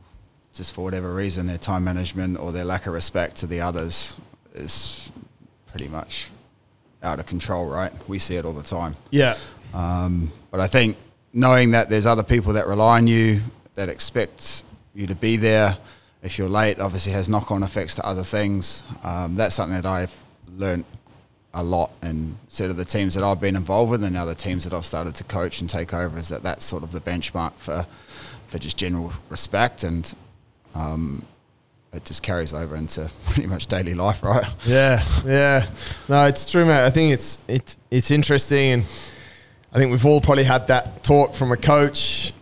just 0.52 0.74
for 0.74 0.82
whatever 0.84 1.14
reason, 1.14 1.46
their 1.46 1.58
time 1.58 1.84
management 1.84 2.38
or 2.38 2.50
their 2.52 2.64
lack 2.64 2.86
of 2.86 2.92
respect 2.94 3.36
to 3.36 3.46
the 3.46 3.60
others 3.60 4.18
is 4.54 5.10
pretty 5.66 5.88
much 5.88 6.30
out 7.02 7.20
of 7.20 7.26
control, 7.26 7.66
right? 7.66 7.92
We 8.08 8.18
see 8.18 8.36
it 8.36 8.44
all 8.44 8.52
the 8.54 8.62
time. 8.62 8.96
yeah, 9.10 9.36
Um, 9.72 10.32
but 10.50 10.60
I 10.60 10.66
think 10.66 10.96
knowing 11.32 11.70
that 11.72 11.88
there's 11.90 12.06
other 12.06 12.22
people 12.22 12.52
that 12.54 12.66
rely 12.66 12.96
on 12.98 13.06
you, 13.06 13.40
that 13.76 13.88
expect 13.88 14.64
you 14.94 15.06
to 15.06 15.14
be 15.14 15.36
there, 15.36 15.76
if 16.22 16.38
you're 16.38 16.48
late, 16.48 16.80
obviously 16.80 17.12
has 17.12 17.28
knock-on 17.28 17.62
effects 17.62 17.94
to 17.96 18.06
other 18.06 18.24
things. 18.24 18.82
Um, 19.02 19.34
that's 19.36 19.54
something 19.54 19.74
that 19.80 19.86
I've 19.86 20.14
learned 20.56 20.84
a 21.54 21.62
lot 21.62 21.92
in 22.02 22.36
sort 22.48 22.70
of 22.70 22.76
the 22.76 22.84
teams 22.84 23.14
that 23.14 23.24
I've 23.24 23.40
been 23.40 23.56
involved 23.56 23.90
with, 23.90 24.02
and 24.02 24.12
now 24.12 24.24
the 24.24 24.34
teams 24.34 24.64
that 24.64 24.72
I've 24.72 24.84
started 24.84 25.14
to 25.16 25.24
coach 25.24 25.60
and 25.60 25.70
take 25.70 25.94
over. 25.94 26.18
Is 26.18 26.28
that 26.28 26.42
that's 26.42 26.64
sort 26.64 26.82
of 26.82 26.90
the 26.90 27.00
benchmark 27.00 27.54
for 27.54 27.86
for 28.48 28.58
just 28.58 28.76
general 28.76 29.12
respect, 29.30 29.84
and 29.84 30.12
um, 30.74 31.24
it 31.92 32.04
just 32.04 32.22
carries 32.22 32.52
over 32.52 32.76
into 32.76 33.08
pretty 33.26 33.46
much 33.46 33.66
daily 33.66 33.94
life, 33.94 34.22
right? 34.22 34.44
yeah, 34.66 35.02
yeah. 35.24 35.66
No, 36.08 36.26
it's 36.26 36.50
true, 36.50 36.64
mate. 36.64 36.84
I 36.84 36.90
think 36.90 37.14
it's 37.14 37.38
it's 37.48 37.76
it's 37.90 38.10
interesting, 38.10 38.72
and 38.72 38.84
I 39.72 39.78
think 39.78 39.90
we've 39.90 40.04
all 40.04 40.20
probably 40.20 40.44
had 40.44 40.66
that 40.68 41.04
talk 41.04 41.34
from 41.34 41.52
a 41.52 41.56
coach. 41.56 42.32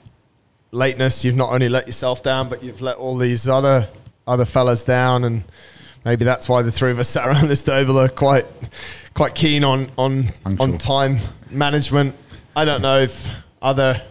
Lateness, 0.74 1.22
you've 1.22 1.36
not 1.36 1.50
only 1.50 1.68
let 1.68 1.86
yourself 1.86 2.22
down, 2.22 2.48
but 2.48 2.62
you've 2.62 2.80
let 2.80 2.96
all 2.96 3.16
these 3.16 3.46
other 3.46 3.88
other 4.26 4.46
fellas 4.46 4.84
down, 4.84 5.24
and 5.24 5.44
maybe 6.04 6.24
that's 6.24 6.48
why 6.48 6.62
the 6.62 6.70
three 6.70 6.90
of 6.90 6.98
us 6.98 7.08
sat 7.08 7.26
around 7.26 7.48
this 7.48 7.62
table 7.62 7.98
are 7.98 8.08
quite 8.08 8.46
quite 9.14 9.34
keen 9.34 9.64
on 9.64 9.90
on 9.98 10.26
on 10.60 10.78
time 10.78 11.18
management. 11.50 12.14
I 12.56 12.64
don't 12.64 12.82
know 12.82 12.98
if 12.98 13.30
other. 13.60 14.02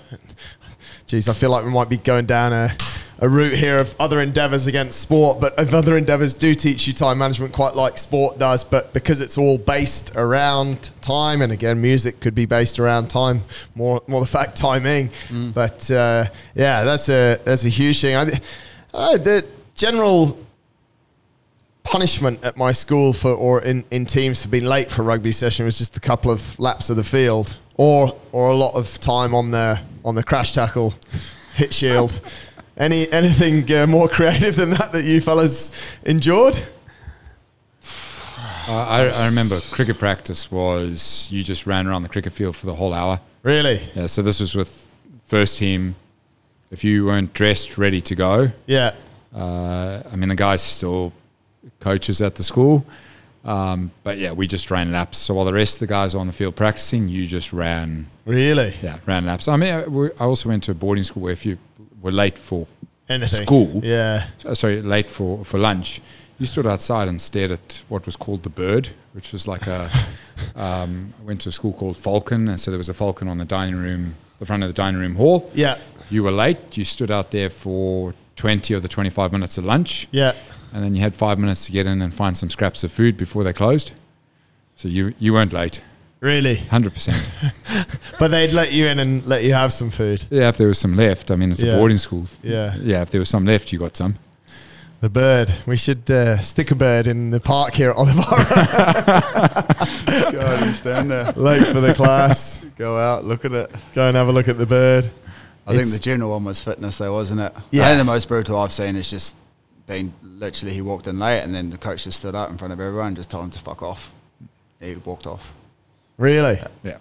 Geez, 1.07 1.27
I 1.27 1.33
feel 1.33 1.49
like 1.49 1.65
we 1.65 1.71
might 1.71 1.89
be 1.89 1.97
going 1.97 2.25
down 2.25 2.53
a, 2.53 2.73
a 3.19 3.27
route 3.27 3.51
here 3.51 3.77
of 3.77 3.93
other 3.99 4.21
endeavours 4.21 4.65
against 4.67 5.01
sport, 5.01 5.41
but 5.41 5.53
if 5.57 5.73
other 5.73 5.97
endeavours 5.97 6.33
do 6.33 6.55
teach 6.55 6.87
you 6.87 6.93
time 6.93 7.17
management 7.17 7.51
quite 7.51 7.75
like 7.75 7.97
sport 7.97 8.37
does, 8.39 8.63
but 8.63 8.93
because 8.93 9.19
it's 9.19 9.37
all 9.37 9.57
based 9.57 10.15
around 10.15 10.89
time, 11.01 11.41
and 11.41 11.51
again, 11.51 11.81
music 11.81 12.21
could 12.21 12.33
be 12.33 12.45
based 12.45 12.79
around 12.79 13.09
time, 13.09 13.43
more 13.75 14.01
more 14.07 14.21
the 14.21 14.25
fact 14.27 14.55
timing. 14.55 15.09
But 15.51 15.91
uh, 15.91 16.25
yeah, 16.55 16.83
that's 16.85 17.09
a 17.09 17.39
that's 17.43 17.65
a 17.65 17.69
huge 17.69 17.99
thing. 17.99 18.15
I, 18.15 18.39
uh, 18.93 19.17
the 19.17 19.45
general 19.75 20.39
punishment 21.91 22.41
at 22.41 22.55
my 22.55 22.71
school 22.71 23.11
for 23.11 23.33
or 23.33 23.61
in, 23.63 23.83
in 23.91 24.05
teams 24.05 24.41
for 24.41 24.47
being 24.47 24.63
late 24.63 24.89
for 24.89 25.01
a 25.01 25.05
rugby 25.05 25.31
session 25.33 25.65
was 25.65 25.77
just 25.77 25.97
a 25.97 25.99
couple 25.99 26.31
of 26.31 26.57
laps 26.57 26.89
of 26.89 26.95
the 26.95 27.03
field 27.03 27.57
or 27.75 28.15
or 28.31 28.49
a 28.49 28.55
lot 28.55 28.73
of 28.75 28.97
time 28.99 29.35
on 29.35 29.51
the 29.51 29.77
on 30.05 30.15
the 30.15 30.23
crash 30.23 30.53
tackle 30.53 30.93
hit 31.55 31.73
shield 31.73 32.21
any 32.77 33.11
anything 33.11 33.69
uh, 33.73 33.85
more 33.85 34.07
creative 34.07 34.55
than 34.55 34.69
that 34.69 34.93
that 34.93 35.03
you 35.03 35.19
fellas 35.19 35.71
endured 36.05 36.57
Uh, 38.67 38.73
I, 38.73 39.09
I 39.09 39.27
remember 39.27 39.59
cricket 39.71 39.97
practice 39.97 40.49
was 40.51 41.27
you 41.31 41.43
just 41.43 41.65
ran 41.65 41.87
around 41.87 42.03
the 42.03 42.09
cricket 42.09 42.31
field 42.31 42.55
for 42.55 42.67
the 42.67 42.75
whole 42.75 42.93
hour. 42.93 43.19
really 43.43 43.81
Yeah, 43.95 44.05
so 44.05 44.21
this 44.21 44.39
was 44.39 44.55
with 44.55 44.87
first 45.27 45.57
team. 45.57 45.95
If 46.69 46.83
you 46.83 47.05
weren't 47.05 47.33
dressed, 47.33 47.77
ready 47.77 48.01
to 48.01 48.15
go, 48.15 48.51
yeah 48.67 48.93
uh, 49.35 50.03
I 50.11 50.15
mean 50.15 50.29
the 50.29 50.35
guys 50.35 50.61
still 50.61 51.11
coaches 51.81 52.21
at 52.21 52.35
the 52.35 52.43
school, 52.43 52.85
um, 53.43 53.91
but 54.03 54.17
yeah, 54.17 54.31
we 54.31 54.47
just 54.47 54.71
ran 54.71 54.91
laps. 54.91 55.17
So 55.17 55.33
while 55.33 55.45
the 55.45 55.53
rest 55.53 55.75
of 55.75 55.79
the 55.79 55.87
guys 55.87 56.15
are 56.15 56.19
on 56.19 56.27
the 56.27 56.33
field 56.33 56.55
practicing, 56.55 57.09
you 57.09 57.27
just 57.27 57.51
ran, 57.51 58.07
really 58.25 58.73
yeah, 58.81 58.99
ran 59.05 59.25
laps. 59.25 59.47
I 59.47 59.57
mean, 59.57 59.73
I, 59.73 60.23
also 60.23 60.49
went 60.49 60.63
to 60.65 60.71
a 60.71 60.75
boarding 60.75 61.03
school 61.03 61.23
where 61.23 61.33
if 61.33 61.45
you 61.45 61.57
were 62.01 62.11
late 62.11 62.37
for 62.37 62.67
anything 63.09 63.45
School? 63.45 63.81
yeah 63.83 64.27
sorry, 64.53 64.81
late 64.81 65.09
for, 65.09 65.43
for 65.43 65.59
lunch, 65.59 66.01
you 66.39 66.45
stood 66.45 66.65
outside 66.65 67.07
and 67.07 67.21
stared 67.21 67.51
at 67.51 67.83
what 67.87 68.05
was 68.05 68.15
called 68.15 68.43
the 68.43 68.49
bird, 68.49 68.89
which 69.13 69.31
was 69.31 69.47
like 69.47 69.67
a. 69.67 69.91
um, 70.55 71.13
I 71.19 71.23
went 71.23 71.41
to 71.41 71.49
a 71.49 71.51
school 71.51 71.73
called 71.73 71.97
Falcon, 71.97 72.47
and 72.47 72.59
so 72.59 72.71
there 72.71 72.79
was 72.79 72.89
a 72.89 72.95
falcon 72.95 73.27
on 73.27 73.37
the 73.37 73.45
dining 73.45 73.75
room, 73.75 74.15
the 74.39 74.45
front 74.45 74.63
of 74.63 74.69
the 74.69 74.73
dining 74.73 74.99
room 74.99 75.15
hall. 75.15 75.51
Yeah. 75.53 75.77
You 76.09 76.23
were 76.23 76.31
late. 76.31 76.75
You 76.77 76.83
stood 76.83 77.11
out 77.11 77.29
there 77.31 77.49
for 77.49 78.15
twenty 78.35 78.73
of 78.73 78.81
the 78.81 78.87
twenty-five 78.87 79.31
minutes 79.31 79.57
of 79.57 79.65
lunch, 79.65 80.07
Yeah. 80.11 80.33
And 80.73 80.83
then 80.83 80.95
you 80.95 81.01
had 81.01 81.13
five 81.13 81.37
minutes 81.39 81.65
to 81.65 81.71
get 81.71 81.85
in 81.85 82.01
and 82.01 82.13
find 82.13 82.37
some 82.37 82.49
scraps 82.49 82.83
of 82.83 82.91
food 82.91 83.17
before 83.17 83.43
they 83.43 83.53
closed. 83.53 83.91
So 84.75 84.87
you 84.87 85.13
you 85.19 85.33
weren't 85.33 85.53
late, 85.53 85.81
Really? 86.21 86.55
hundred 86.55 86.93
percent. 86.93 87.31
But 88.19 88.29
they'd 88.31 88.51
let 88.53 88.71
you 88.71 88.87
in 88.87 88.99
and 88.99 89.25
let 89.25 89.43
you 89.43 89.53
have 89.53 89.73
some 89.73 89.89
food. 89.89 90.25
Yeah, 90.29 90.49
if 90.49 90.57
there 90.57 90.67
was 90.67 90.77
some 90.79 90.95
left, 90.95 91.31
I 91.31 91.35
mean, 91.35 91.51
it's 91.51 91.61
Yeah. 91.61 91.73
a 91.73 91.77
boarding 91.77 91.97
school. 91.97 92.27
Yeah. 92.43 92.75
Yeah, 92.79 93.01
if 93.01 93.09
there 93.09 93.19
was 93.19 93.29
some 93.29 93.45
left, 93.45 93.71
you 93.71 93.79
got 93.79 93.97
some. 93.97 94.15
The 95.01 95.09
bird. 95.09 95.51
We 95.65 95.77
should 95.77 96.09
uh, 96.11 96.37
stick 96.39 96.69
a 96.69 96.75
bird 96.75 97.07
in 97.07 97.31
the 97.31 97.39
park 97.39 97.73
here 97.73 97.89
at 97.89 97.95
Oliver. 97.95 98.21
Go 100.31 100.41
and 100.41 100.75
stand 100.75 101.09
there, 101.09 101.31
Late 101.33 101.65
for 101.67 101.81
the 101.81 101.93
class. 101.95 102.65
go 102.77 102.97
out, 102.97 103.25
look 103.25 103.43
at 103.45 103.51
it. 103.53 103.71
Go 103.93 104.07
and 104.07 104.15
have 104.17 104.27
a 104.27 104.31
look 104.31 104.47
at 104.47 104.57
the 104.59 104.65
bird. 104.67 105.05
I 105.65 105.71
think 105.71 105.81
It's- 105.81 105.93
the 105.93 105.99
general 105.99 106.31
one 106.31 106.43
was 106.43 106.61
fitness, 106.61 106.97
though, 106.99 107.13
wasn't 107.13 107.39
it? 107.41 107.53
Yeah. 107.71 107.83
I 107.83 107.87
think 107.87 107.97
the 107.99 108.03
most 108.05 108.27
brutal 108.27 108.59
I've 108.59 108.71
seen 108.71 108.95
is 108.95 109.09
just 109.09 109.35
being 109.91 110.13
literally 110.23 110.73
he 110.73 110.81
walked 110.81 111.05
in 111.07 111.19
late 111.19 111.41
and 111.41 111.53
then 111.53 111.69
the 111.69 111.77
coach 111.77 112.05
just 112.05 112.19
stood 112.19 112.33
up 112.33 112.49
in 112.49 112.57
front 112.57 112.71
of 112.71 112.79
everyone 112.79 113.07
and 113.07 113.15
just 113.17 113.29
told 113.29 113.43
him 113.43 113.51
to 113.51 113.59
fuck 113.59 113.83
off. 113.83 114.09
He 114.79 114.95
walked 114.95 115.27
off. 115.27 115.53
Really? 116.17 116.59
Yeah. 116.83 116.97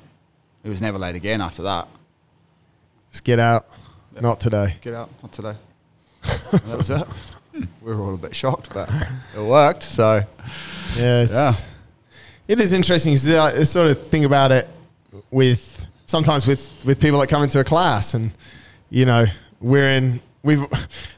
He 0.65 0.69
was 0.69 0.83
never 0.83 0.99
late 0.99 1.15
again 1.15 1.41
after 1.41 1.63
that. 1.63 1.87
Just 3.13 3.23
get 3.25 3.39
out. 3.39 3.67
Not 4.21 4.41
today. 4.41 4.75
Get 4.81 4.95
out, 4.95 5.09
not 5.23 5.33
today. 5.33 5.55
And 6.53 6.61
that 6.63 6.79
was 6.79 6.91
it. 6.91 7.07
We 7.81 7.95
were 7.95 8.03
all 8.03 8.15
a 8.15 8.19
bit 8.19 8.35
shocked, 8.35 8.71
but 8.75 8.91
it 9.37 9.41
worked. 9.41 9.85
So 9.85 10.23
Yeah. 10.97 11.23
It's, 11.23 11.33
Yeah. 11.33 11.53
It 12.49 12.61
is 12.61 12.73
interesting. 12.73 13.15
'cause 13.15 13.29
I 13.29 13.63
sort 13.63 13.89
of 13.93 14.05
think 14.05 14.27
about 14.27 14.51
it 14.51 14.69
with 15.31 15.87
sometimes 16.07 16.45
with 16.49 16.69
with 16.85 16.99
people 17.01 17.21
that 17.21 17.29
come 17.29 17.45
into 17.45 17.61
a 17.61 17.65
class, 17.65 18.15
and 18.15 18.33
you 18.91 19.05
know, 19.05 19.25
we're 19.61 19.89
in. 19.91 20.21
We've 20.43 20.65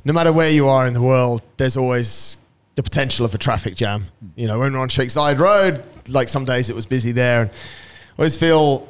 no 0.05 0.13
matter 0.13 0.33
where 0.33 0.51
you 0.51 0.69
are 0.69 0.87
in 0.87 0.95
the 0.95 1.03
world, 1.03 1.43
there's 1.57 1.77
always 1.77 2.37
the 2.75 2.83
potential 2.83 3.25
of 3.25 3.35
a 3.35 3.39
traffic 3.39 3.75
jam. 3.75 4.07
Mm. 4.25 4.31
You 4.37 4.47
know, 4.49 4.59
when 4.59 4.73
we're 4.73 4.81
on 4.81 4.89
Side 4.91 5.39
Road, 5.39 5.85
like 6.09 6.29
some 6.29 6.45
days 6.45 6.71
it 6.71 6.77
was 6.77 6.87
busy 6.87 7.13
there, 7.13 7.43
and 7.43 7.51
I 7.51 8.23
always 8.23 8.37
feel 8.37 8.89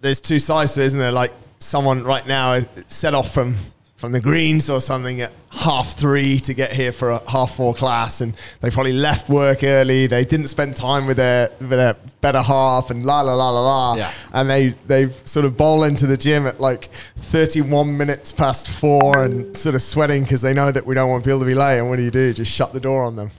there's 0.00 0.20
two 0.20 0.38
sides 0.38 0.74
to 0.74 0.82
it, 0.82 0.86
isn't 0.86 1.00
there? 1.00 1.12
Like 1.12 1.32
someone 1.58 2.04
right 2.04 2.26
now 2.26 2.60
set 2.86 3.14
off 3.14 3.32
from 3.32 3.56
from 3.98 4.12
the 4.12 4.20
greens 4.20 4.70
or 4.70 4.80
something 4.80 5.20
at 5.20 5.32
half 5.50 5.94
three 5.94 6.38
to 6.38 6.54
get 6.54 6.72
here 6.72 6.92
for 6.92 7.10
a 7.10 7.30
half 7.30 7.56
four 7.56 7.74
class, 7.74 8.20
and 8.20 8.32
they 8.60 8.70
probably 8.70 8.92
left 8.92 9.28
work 9.28 9.64
early. 9.64 10.06
They 10.06 10.24
didn't 10.24 10.46
spend 10.46 10.76
time 10.76 11.04
with 11.04 11.16
their 11.16 11.50
with 11.58 11.70
their 11.70 11.96
better 12.20 12.40
half, 12.40 12.90
and 12.90 13.04
la 13.04 13.22
la 13.22 13.34
la 13.34 13.50
la 13.50 13.60
la. 13.60 13.94
Yeah. 13.96 14.12
And 14.32 14.48
they 14.48 14.68
they 14.86 15.08
sort 15.24 15.44
of 15.44 15.56
bowl 15.56 15.82
into 15.82 16.06
the 16.06 16.16
gym 16.16 16.46
at 16.46 16.60
like 16.60 16.84
31 17.16 17.96
minutes 17.96 18.30
past 18.30 18.70
four, 18.70 19.24
and 19.24 19.54
sort 19.56 19.74
of 19.74 19.82
sweating 19.82 20.22
because 20.22 20.42
they 20.42 20.54
know 20.54 20.70
that 20.70 20.86
we 20.86 20.94
don't 20.94 21.10
want 21.10 21.24
people 21.24 21.40
to 21.40 21.46
be 21.46 21.56
late. 21.56 21.78
And 21.78 21.90
what 21.90 21.96
do 21.96 22.04
you 22.04 22.12
do? 22.12 22.32
Just 22.32 22.52
shut 22.52 22.72
the 22.72 22.80
door 22.80 23.02
on 23.02 23.16
them, 23.16 23.32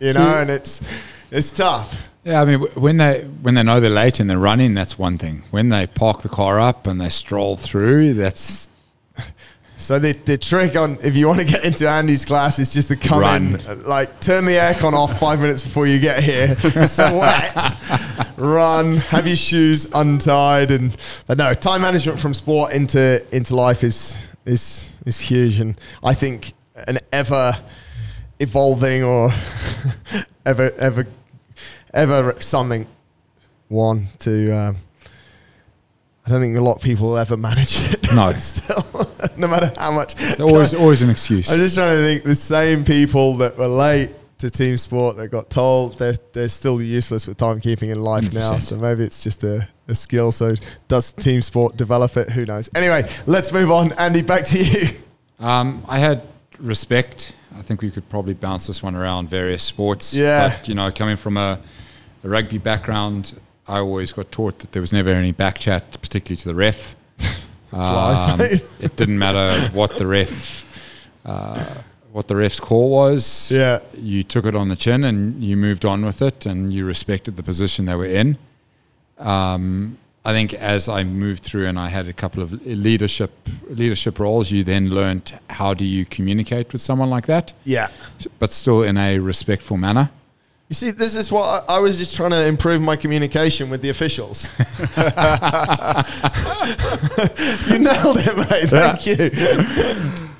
you 0.00 0.12
know? 0.12 0.40
And 0.40 0.50
it's 0.50 0.82
it's 1.30 1.52
tough. 1.52 2.08
Yeah, 2.24 2.42
I 2.42 2.44
mean, 2.44 2.60
when 2.74 2.96
they 2.96 3.20
when 3.42 3.54
they 3.54 3.62
know 3.62 3.78
they're 3.78 3.90
late 3.90 4.18
and 4.18 4.28
they're 4.28 4.38
running, 4.38 4.74
that's 4.74 4.98
one 4.98 5.18
thing. 5.18 5.44
When 5.52 5.68
they 5.68 5.86
park 5.86 6.22
the 6.22 6.28
car 6.28 6.58
up 6.58 6.88
and 6.88 7.00
they 7.00 7.10
stroll 7.10 7.56
through, 7.56 8.14
that's 8.14 8.68
So 9.80 9.98
the, 9.98 10.12
the 10.12 10.36
trick 10.36 10.76
on 10.76 10.98
if 11.02 11.16
you 11.16 11.26
want 11.26 11.38
to 11.38 11.46
get 11.46 11.64
into 11.64 11.88
Andy's 11.88 12.26
class 12.26 12.58
is 12.58 12.70
just 12.70 12.88
to 12.88 12.96
come 12.96 13.20
Run. 13.20 13.60
in, 13.60 13.84
like 13.84 14.20
turn 14.20 14.44
the 14.44 14.52
aircon 14.52 14.92
off 14.92 15.18
five 15.18 15.40
minutes 15.40 15.62
before 15.62 15.86
you 15.86 15.98
get 15.98 16.22
here, 16.22 16.54
sweat, 16.86 17.56
run, 18.36 18.98
have 18.98 19.26
your 19.26 19.36
shoes 19.36 19.90
untied, 19.94 20.70
and 20.70 20.94
but 21.26 21.38
no 21.38 21.54
time 21.54 21.80
management 21.80 22.20
from 22.20 22.34
sport 22.34 22.74
into 22.74 23.24
into 23.34 23.56
life 23.56 23.82
is 23.82 24.28
is 24.44 24.92
is 25.06 25.18
huge, 25.18 25.58
and 25.60 25.80
I 26.04 26.12
think 26.12 26.52
an 26.86 26.98
ever 27.10 27.56
evolving 28.38 29.02
or 29.02 29.32
ever 30.44 30.72
ever 30.72 31.06
ever 31.94 32.36
something 32.38 32.86
one 33.68 34.08
to. 34.18 34.50
Um, 34.50 34.76
I 36.26 36.30
don't 36.30 36.40
think 36.40 36.56
a 36.56 36.60
lot 36.60 36.76
of 36.76 36.82
people 36.82 37.08
will 37.08 37.18
ever 37.18 37.36
manage 37.36 37.80
it. 37.92 38.12
No. 38.14 38.32
still, 38.34 38.84
no 39.36 39.46
matter 39.46 39.72
how 39.76 39.92
much. 39.92 40.40
always 40.40 40.74
always 40.74 41.00
an 41.00 41.10
excuse. 41.10 41.50
I'm 41.50 41.58
just 41.58 41.76
trying 41.76 41.96
to 41.96 42.02
think 42.02 42.24
the 42.24 42.34
same 42.34 42.84
people 42.84 43.36
that 43.36 43.56
were 43.56 43.68
late 43.68 44.10
to 44.40 44.50
team 44.50 44.76
sport 44.76 45.16
that 45.18 45.28
got 45.28 45.48
told 45.50 45.96
they're, 45.98 46.14
they're 46.32 46.48
still 46.48 46.82
useless 46.82 47.26
with 47.26 47.36
timekeeping 47.36 47.90
in 47.90 48.00
life 48.00 48.32
now. 48.32 48.52
100%. 48.52 48.62
So 48.62 48.76
maybe 48.76 49.04
it's 49.04 49.22
just 49.22 49.44
a, 49.44 49.68
a 49.86 49.94
skill. 49.94 50.32
So 50.32 50.54
does 50.88 51.12
team 51.12 51.40
sport 51.42 51.76
develop 51.76 52.16
it? 52.16 52.30
Who 52.30 52.44
knows? 52.44 52.68
Anyway, 52.74 53.08
let's 53.26 53.52
move 53.52 53.70
on. 53.70 53.92
Andy, 53.92 54.22
back 54.22 54.44
to 54.46 54.58
you. 54.58 54.98
Um, 55.38 55.84
I 55.88 55.98
had 55.98 56.26
respect. 56.58 57.34
I 57.56 57.62
think 57.62 57.82
we 57.82 57.90
could 57.90 58.08
probably 58.08 58.34
bounce 58.34 58.66
this 58.66 58.82
one 58.82 58.94
around 58.94 59.28
various 59.28 59.62
sports. 59.62 60.14
Yeah. 60.14 60.48
But, 60.48 60.68
you 60.68 60.74
know, 60.74 60.90
coming 60.90 61.16
from 61.16 61.36
a, 61.36 61.60
a 62.24 62.28
rugby 62.28 62.58
background, 62.58 63.38
I 63.70 63.78
always 63.78 64.12
got 64.12 64.32
taught 64.32 64.58
that 64.58 64.72
there 64.72 64.82
was 64.82 64.92
never 64.92 65.10
any 65.10 65.30
back 65.32 65.58
chat, 65.58 65.92
particularly 66.02 66.36
to 66.38 66.48
the 66.48 66.54
ref. 66.56 66.96
lies, 67.72 68.38
mate. 68.38 68.64
it 68.80 68.96
didn't 68.96 69.18
matter 69.18 69.70
what 69.72 69.96
the 69.96 70.06
ref, 70.06 70.64
uh, 71.24 71.64
what 72.10 72.26
the 72.26 72.34
ref's 72.34 72.58
call 72.58 72.90
was. 72.90 73.50
Yeah. 73.52 73.78
You 73.96 74.24
took 74.24 74.44
it 74.44 74.56
on 74.56 74.68
the 74.70 74.76
chin 74.76 75.04
and 75.04 75.44
you 75.44 75.56
moved 75.56 75.84
on 75.84 76.04
with 76.04 76.20
it, 76.20 76.46
and 76.46 76.74
you 76.74 76.84
respected 76.84 77.36
the 77.36 77.44
position 77.44 77.84
they 77.86 77.94
were 77.94 78.06
in. 78.06 78.38
Um, 79.18 79.98
I 80.24 80.32
think 80.32 80.52
as 80.54 80.88
I 80.88 81.04
moved 81.04 81.44
through 81.44 81.66
and 81.66 81.78
I 81.78 81.88
had 81.88 82.08
a 82.08 82.12
couple 82.12 82.42
of 82.42 82.52
leadership 82.66 83.30
leadership 83.68 84.18
roles, 84.18 84.50
you 84.50 84.64
then 84.64 84.90
learned 84.90 85.38
how 85.48 85.74
do 85.74 85.84
you 85.84 86.04
communicate 86.04 86.72
with 86.72 86.82
someone 86.82 87.08
like 87.08 87.26
that, 87.26 87.52
Yeah. 87.64 87.88
but 88.38 88.52
still 88.52 88.82
in 88.82 88.96
a 88.96 89.18
respectful 89.20 89.76
manner. 89.76 90.10
You 90.70 90.74
see, 90.74 90.92
this 90.92 91.16
is 91.16 91.32
what 91.32 91.68
I, 91.68 91.74
I 91.74 91.78
was 91.80 91.98
just 91.98 92.14
trying 92.14 92.30
to 92.30 92.46
improve 92.46 92.80
my 92.80 92.94
communication 92.94 93.70
with 93.70 93.82
the 93.82 93.88
officials. 93.88 94.48
you 97.68 97.78
nailed 97.80 98.18
it, 98.20 98.36
mate. 98.36 98.70
Thank 98.70 99.04
you. 99.04 99.16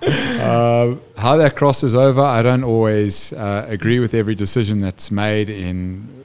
How 1.17 1.37
that 1.37 1.57
crosses 1.57 1.97
over, 1.97 2.21
I 2.21 2.43
don't 2.43 2.63
always 2.63 3.33
uh, 3.33 3.67
agree 3.69 3.99
with 3.99 4.15
every 4.15 4.37
decision 4.37 4.79
that's 4.79 5.11
made 5.11 5.49
in 5.49 6.25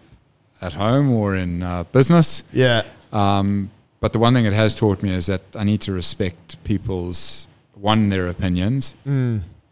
at 0.61 0.73
home 0.73 1.11
or 1.11 1.35
in 1.35 1.63
uh, 1.63 1.85
business. 1.85 2.43
Yeah. 2.53 2.83
Um, 3.11 3.71
but 4.01 4.13
the 4.13 4.19
one 4.19 4.35
thing 4.35 4.45
it 4.45 4.53
has 4.53 4.75
taught 4.75 5.01
me 5.01 5.09
is 5.09 5.25
that 5.25 5.41
I 5.55 5.63
need 5.63 5.81
to 5.81 5.91
respect 5.91 6.63
people's 6.63 7.47
one 7.73 8.09
their 8.09 8.27
opinions 8.27 8.93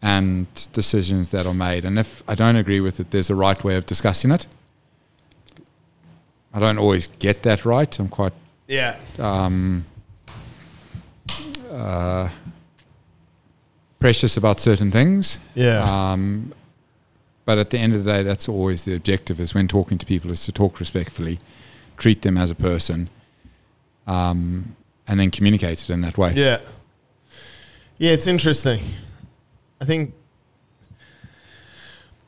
and 0.04 0.46
decisions 0.74 1.30
that 1.30 1.46
are 1.46 1.54
made. 1.54 1.82
And 1.82 1.98
if 1.98 2.22
I 2.28 2.34
don't 2.34 2.56
agree 2.56 2.78
with 2.80 3.00
it, 3.00 3.10
there's 3.10 3.30
a 3.30 3.34
right 3.34 3.64
way 3.64 3.74
of 3.76 3.86
discussing 3.86 4.30
it. 4.32 4.46
I 6.52 6.60
don't 6.60 6.76
always 6.78 7.06
get 7.18 7.42
that 7.44 7.64
right. 7.64 7.98
I'm 7.98 8.08
quite 8.08 8.34
Yeah. 8.68 8.96
um, 9.18 9.86
uh, 11.72 12.28
precious 13.98 14.36
about 14.36 14.60
certain 14.60 14.90
things. 14.90 15.38
Yeah. 15.54 15.80
Um, 16.12 16.52
but 17.46 17.56
at 17.58 17.70
the 17.70 17.78
end 17.78 17.94
of 17.94 18.04
the 18.04 18.12
day, 18.12 18.22
that's 18.22 18.46
always 18.46 18.84
the 18.84 18.94
objective. 18.94 19.40
Is 19.40 19.54
when 19.54 19.68
talking 19.68 19.96
to 19.98 20.04
people, 20.06 20.30
is 20.30 20.44
to 20.44 20.52
talk 20.52 20.80
respectfully, 20.80 21.38
treat 21.96 22.20
them 22.22 22.36
as 22.36 22.50
a 22.50 22.54
person, 22.54 23.08
um, 24.06 24.76
and 25.08 25.18
then 25.18 25.30
communicate 25.30 25.82
it 25.82 25.90
in 25.90 26.02
that 26.02 26.18
way. 26.18 26.32
Yeah. 26.34 26.60
Yeah, 27.98 28.12
it's 28.12 28.26
interesting. 28.26 28.80
I 29.84 29.86
think 29.86 30.14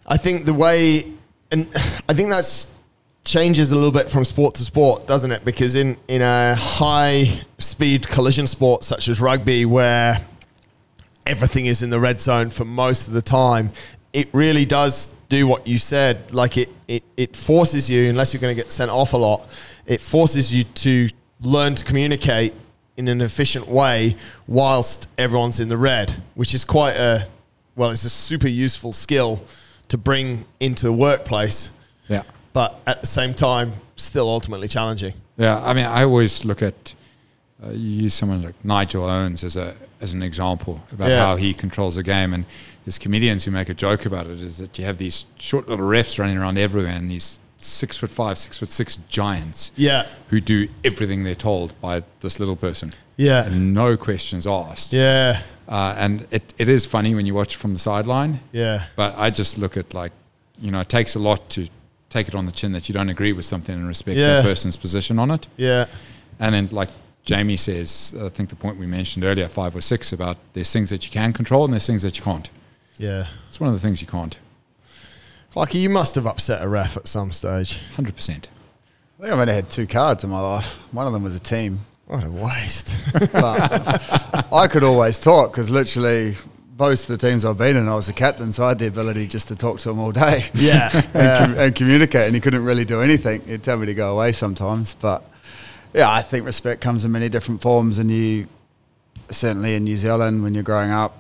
I 0.07 0.19
think 0.19 0.45
the 0.45 0.53
way 0.53 1.11
and 1.51 1.71
I 2.07 2.13
think 2.13 2.29
that's 2.29 2.71
changes 3.25 3.73
a 3.73 3.75
little 3.75 3.91
bit 3.91 4.11
from 4.11 4.27
sport 4.27 4.55
to 4.57 4.63
sport, 4.63 5.07
doesn't 5.07 5.33
it? 5.33 5.43
Because 5.43 5.75
in 5.75 5.97
in 6.07 6.21
a 6.21 6.55
high 6.55 7.41
speed 7.57 8.07
collision 8.07 8.47
sport 8.47 8.85
such 8.85 9.09
as 9.09 9.23
rugby 9.23 9.65
where 9.65 10.23
everything 11.25 11.65
is 11.65 11.83
in 11.83 11.89
the 11.89 11.99
red 11.99 12.21
zone 12.21 12.51
for 12.51 12.67
most 12.67 13.09
of 13.09 13.15
the 13.15 13.23
time, 13.23 13.73
it 14.13 14.29
really 14.35 14.67
does 14.67 15.15
do 15.31 15.47
what 15.47 15.67
you 15.67 15.79
said. 15.79 16.35
Like 16.35 16.59
it, 16.59 16.69
it, 16.87 17.05
it 17.17 17.35
forces 17.35 17.89
you, 17.89 18.11
unless 18.11 18.35
you're 18.35 18.43
going 18.43 18.55
to 18.55 18.63
get 18.63 18.71
sent 18.71 18.91
off 18.91 19.15
a 19.15 19.17
lot, 19.17 19.49
it 19.87 20.03
forces 20.03 20.55
you 20.55 20.63
to 20.63 21.09
learn 21.41 21.75
to 21.75 21.85
communicate 21.87 22.55
in 22.99 23.09
an 23.09 23.23
efficient 23.23 23.67
way 23.67 24.17
whilst 24.47 25.09
everyone's 25.19 25.59
in 25.59 25.69
the 25.69 25.77
red, 25.77 26.23
which 26.35 26.55
is 26.55 26.65
quite 26.65 26.97
a, 26.97 27.27
well, 27.77 27.91
it's 27.91 28.05
a 28.05 28.11
super 28.11 28.49
useful 28.49 28.93
skill 28.93 29.43
to 29.89 29.97
bring 29.99 30.45
into 30.61 30.87
the 30.87 30.93
workplace, 30.93 31.71
Yeah. 32.09 32.23
but 32.53 32.81
at 32.87 33.01
the 33.03 33.07
same 33.07 33.35
time, 33.35 33.75
still 33.97 34.29
ultimately 34.29 34.67
challenging. 34.69 35.15
Yeah, 35.37 35.63
I 35.65 35.75
mean, 35.75 35.85
I 35.85 36.03
always 36.05 36.45
look 36.45 36.63
at 36.63 36.95
uh, 37.65 37.71
you 37.71 38.03
use 38.05 38.15
someone 38.15 38.43
like 38.43 38.55
Nigel 38.65 39.05
Owens 39.05 39.43
as 39.45 39.57
a 39.57 39.75
as 40.01 40.13
an 40.13 40.23
example 40.23 40.83
about 40.93 41.09
Yeah. 41.09 41.21
how 41.21 41.37
he 41.37 41.55
controls 41.55 41.95
the 41.95 42.03
game. 42.03 42.35
And 42.35 42.45
there's 42.85 42.99
comedians 42.99 43.45
who 43.45 43.51
make 43.51 43.71
a 43.71 43.75
joke 43.75 44.05
about 44.05 44.27
it 44.27 44.43
is 44.43 44.59
that 44.59 44.79
you 44.79 44.85
have 44.85 44.99
these 44.99 45.25
short 45.39 45.67
little 45.71 45.87
refs 45.87 46.19
running 46.19 46.37
around 46.37 46.59
everywhere 46.59 46.93
and 46.93 47.11
these 47.11 47.41
six 47.57 47.97
foot 47.97 48.11
five, 48.11 48.37
six 48.37 48.59
foot 48.59 48.69
six 48.69 48.97
giants 49.09 49.71
Yeah. 49.75 50.07
who 50.29 50.39
do 50.43 50.69
everything 50.85 51.25
they're 51.25 51.35
told 51.35 51.73
by 51.81 52.03
this 52.21 52.39
little 52.39 52.57
person. 52.57 52.93
Yeah. 53.17 53.47
And 53.47 53.73
no 53.73 53.97
questions 53.97 54.47
asked. 54.47 54.93
Yeah. 54.93 55.41
Uh, 55.69 55.95
and 55.99 56.27
it, 56.31 56.55
it 56.59 56.69
is 56.69 56.87
funny 56.87 57.15
when 57.15 57.27
you 57.27 57.35
watch 57.35 57.57
from 57.57 57.73
the 57.73 57.79
sideline. 57.79 58.41
Yeah. 58.53 58.85
But 58.95 59.19
I 59.19 59.31
just 59.31 59.59
look 59.59 59.77
at 59.77 59.95
like, 59.95 60.13
you 60.61 60.71
know, 60.71 60.81
it 60.81 60.89
takes 60.89 61.15
a 61.15 61.19
lot 61.19 61.49
to 61.51 61.69
take 62.09 62.29
it 62.29 62.35
on 62.35 62.47
the 62.47 62.53
chin 62.53 62.73
that 62.73 62.89
you 62.89 62.93
don't 62.93 63.09
agree 63.09 63.33
with 63.33 63.45
something 63.45 63.75
and 63.75 63.87
respect 63.89 64.17
Yeah. 64.17 64.35
that 64.37 64.45
person's 64.45 64.77
position 64.77 65.19
on 65.19 65.31
it. 65.31 65.49
Yeah. 65.57 65.87
And 66.39 66.55
then, 66.55 66.69
like 66.71 66.89
Jamie 67.25 67.57
says, 67.57 68.15
I 68.21 68.29
think 68.29 68.51
the 68.51 68.57
point 68.57 68.79
we 68.79 68.87
mentioned 68.87 69.25
earlier, 69.25 69.49
five 69.49 69.75
or 69.75 69.81
six, 69.81 70.13
about 70.13 70.37
there's 70.53 70.73
things 70.73 70.91
that 70.91 71.05
you 71.05 71.11
can 71.11 71.33
control 71.33 71.65
and 71.65 71.73
there's 71.73 71.87
things 71.87 72.03
that 72.03 72.17
you 72.17 72.23
can't. 72.23 72.49
Yeah. 72.99 73.27
It's 73.49 73.59
one 73.59 73.69
of 73.69 73.75
the 73.75 73.81
things 73.81 74.01
you 74.01 74.07
can't. 74.07 74.39
Like 75.57 75.75
you 75.75 75.89
must 75.91 76.15
have 76.17 76.27
upset 76.27 76.63
a 76.63 76.69
ref 76.69 76.97
at 76.97 77.09
some 77.09 77.33
stage. 77.33 77.81
100%. 77.97 78.09
I 78.29 78.33
think 78.33 78.49
I've 79.33 79.33
only 79.39 79.55
had 79.55 79.71
two 79.71 79.87
cards 79.87 80.23
in 80.23 80.31
my 80.31 80.41
life. 80.41 80.77
One 80.93 81.07
of 81.07 81.13
them 81.13 81.23
was 81.25 81.35
a 81.35 81.41
team. 81.41 81.81
What 82.07 82.25
a 82.25 82.31
waste. 82.31 82.95
But 83.33 84.47
I 84.53 84.69
could 84.69 84.85
always 84.85 85.19
talk 85.19 85.53
because 85.53 85.71
literally 85.71 86.37
most 86.79 87.09
of 87.09 87.19
the 87.19 87.27
teams 87.27 87.45
I've 87.45 87.59
been 87.59 87.77
in, 87.77 87.89
I 87.89 87.95
was 87.95 88.07
the 88.07 88.13
captain, 88.13 88.53
so 88.53 88.65
I 88.65 88.69
had 88.69 88.79
the 88.79 88.87
ability 88.87 89.27
just 89.27 89.49
to 89.49 89.57
talk 89.57 89.79
to 89.81 89.91
him 89.91 89.99
all 89.99 90.13
day. 90.13 90.45
yeah. 90.55 90.91
and, 91.15 91.53
com- 91.55 91.59
and 91.59 91.75
communicate, 91.75 92.27
and 92.27 92.35
he 92.35 92.41
couldn't 92.41 92.65
really 92.65 92.85
do 92.85 93.01
anything. 93.01 93.41
He'd 93.43 93.63
tell 93.63 93.77
me 93.79 93.87
to 93.87 93.95
go 93.95 94.13
away 94.15 94.33
sometimes, 94.33 94.95
but 94.95 95.25
yeah, 95.95 96.11
I 96.11 96.23
think 96.23 96.45
respect 96.45 96.81
comes 96.83 97.05
in 97.05 97.13
many 97.13 97.29
different 97.29 97.63
forms, 97.63 97.99
and 97.99 98.11
you 98.11 98.47
certainly 99.31 99.75
in 99.75 99.85
New 99.85 99.97
Zealand 99.97 100.43
when 100.43 100.55
you're 100.55 100.63
growing 100.63 100.91
up 100.91 101.17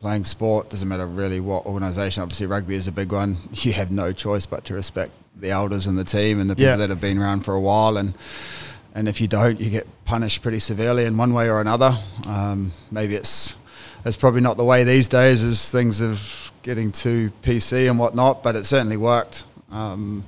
playing 0.00 0.24
sport 0.24 0.68
doesn't 0.70 0.88
matter 0.88 1.06
really 1.06 1.40
what 1.40 1.66
organisation. 1.66 2.22
Obviously, 2.22 2.46
rugby 2.46 2.74
is 2.76 2.88
a 2.88 2.92
big 2.92 3.12
one. 3.12 3.36
You 3.52 3.72
have 3.74 3.90
no 3.90 4.12
choice 4.12 4.46
but 4.46 4.64
to 4.66 4.74
respect 4.74 5.12
the 5.36 5.50
elders 5.50 5.86
in 5.86 5.96
the 5.96 6.04
team 6.04 6.40
and 6.40 6.48
the 6.48 6.54
people 6.54 6.70
Yeah. 6.70 6.76
that 6.76 6.90
have 6.90 7.00
been 7.00 7.18
around 7.18 7.44
for 7.44 7.54
a 7.54 7.60
while, 7.60 7.96
and 7.96 8.14
and 8.94 9.08
if 9.08 9.20
you 9.20 9.28
don't, 9.28 9.58
you 9.60 9.70
get 9.70 9.86
punished 10.04 10.42
pretty 10.42 10.58
severely 10.58 11.04
in 11.04 11.16
one 11.16 11.32
way 11.32 11.48
or 11.48 11.60
another. 11.60 11.96
Um, 12.26 12.72
maybe 12.90 13.14
it's 13.14 13.56
it's 14.04 14.16
probably 14.16 14.40
not 14.40 14.56
the 14.56 14.64
way 14.64 14.84
these 14.84 15.06
days 15.08 15.44
as 15.44 15.70
things 15.70 16.02
are 16.02 16.16
getting 16.62 16.90
too 16.92 17.30
PC 17.42 17.88
and 17.88 17.98
whatnot, 17.98 18.42
but 18.42 18.56
it 18.56 18.64
certainly 18.64 18.96
worked. 18.96 19.44
Um, 19.70 20.24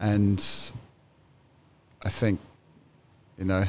and 0.00 0.42
I 2.02 2.08
think, 2.08 2.40
you 3.38 3.44
know, 3.44 3.64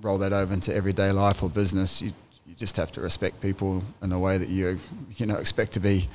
roll 0.00 0.18
that 0.18 0.32
over 0.32 0.52
into 0.54 0.74
everyday 0.74 1.10
life 1.12 1.42
or 1.42 1.48
business, 1.50 2.00
you, 2.00 2.12
you 2.46 2.54
just 2.54 2.76
have 2.76 2.92
to 2.92 3.00
respect 3.00 3.40
people 3.40 3.82
in 4.02 4.12
a 4.12 4.18
way 4.18 4.38
that 4.38 4.48
you, 4.48 4.78
you 5.16 5.26
know, 5.26 5.36
expect 5.36 5.72
to 5.72 5.80
be 5.80 6.08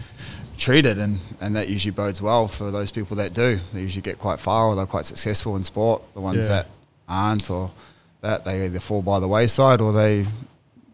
treated. 0.57 0.97
And, 0.97 1.19
and 1.41 1.55
that 1.55 1.67
usually 1.69 1.91
bodes 1.91 2.21
well 2.21 2.47
for 2.47 2.71
those 2.71 2.89
people 2.91 3.17
that 3.17 3.33
do. 3.33 3.59
They 3.73 3.81
usually 3.81 4.01
get 4.01 4.17
quite 4.17 4.39
far 4.39 4.67
or 4.67 4.75
they're 4.75 4.85
quite 4.85 5.05
successful 5.05 5.55
in 5.57 5.63
sport. 5.63 6.01
The 6.13 6.21
ones 6.21 6.39
Yeah. 6.39 6.47
that 6.49 6.67
aren't 7.07 7.49
or 7.49 7.71
that, 8.21 8.45
they 8.45 8.65
either 8.65 8.79
fall 8.79 9.01
by 9.01 9.19
the 9.19 9.27
wayside 9.27 9.81
or 9.81 9.91
they, 9.93 10.25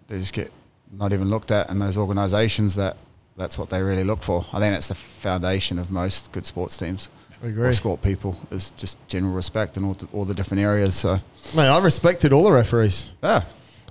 they 0.08 0.20
just 0.20 0.34
get 0.34 0.52
not 0.92 1.12
even 1.14 1.30
looked 1.30 1.52
at 1.52 1.70
in 1.70 1.80
those 1.80 1.98
organisations 1.98 2.76
that 2.76 2.98
that's 3.36 3.58
what 3.58 3.70
they 3.70 3.82
really 3.82 4.04
look 4.04 4.22
for. 4.22 4.46
I 4.54 4.60
think 4.60 4.76
that's 4.76 4.88
the 4.90 4.96
foundation 4.96 5.80
of 5.80 5.90
most 5.92 6.32
good 6.32 6.46
sports 6.46 6.78
teams 6.78 7.10
I 7.42 7.46
or 7.48 7.50
agree. 7.50 7.74
sport 7.74 8.02
people 8.04 8.38
is 8.52 8.72
just 8.72 9.00
general 9.08 9.34
respect 9.34 9.76
in 9.76 9.84
all 9.86 9.96
the, 9.96 10.08
all 10.14 10.24
the 10.26 10.36
different 10.36 10.62
areas. 10.62 10.96
So 10.96 11.16
Mate, 11.56 11.68
I 11.68 11.80
respected 11.80 12.32
all 12.32 12.44
the 12.44 12.52
referees. 12.52 13.12
yeah, 13.24 13.42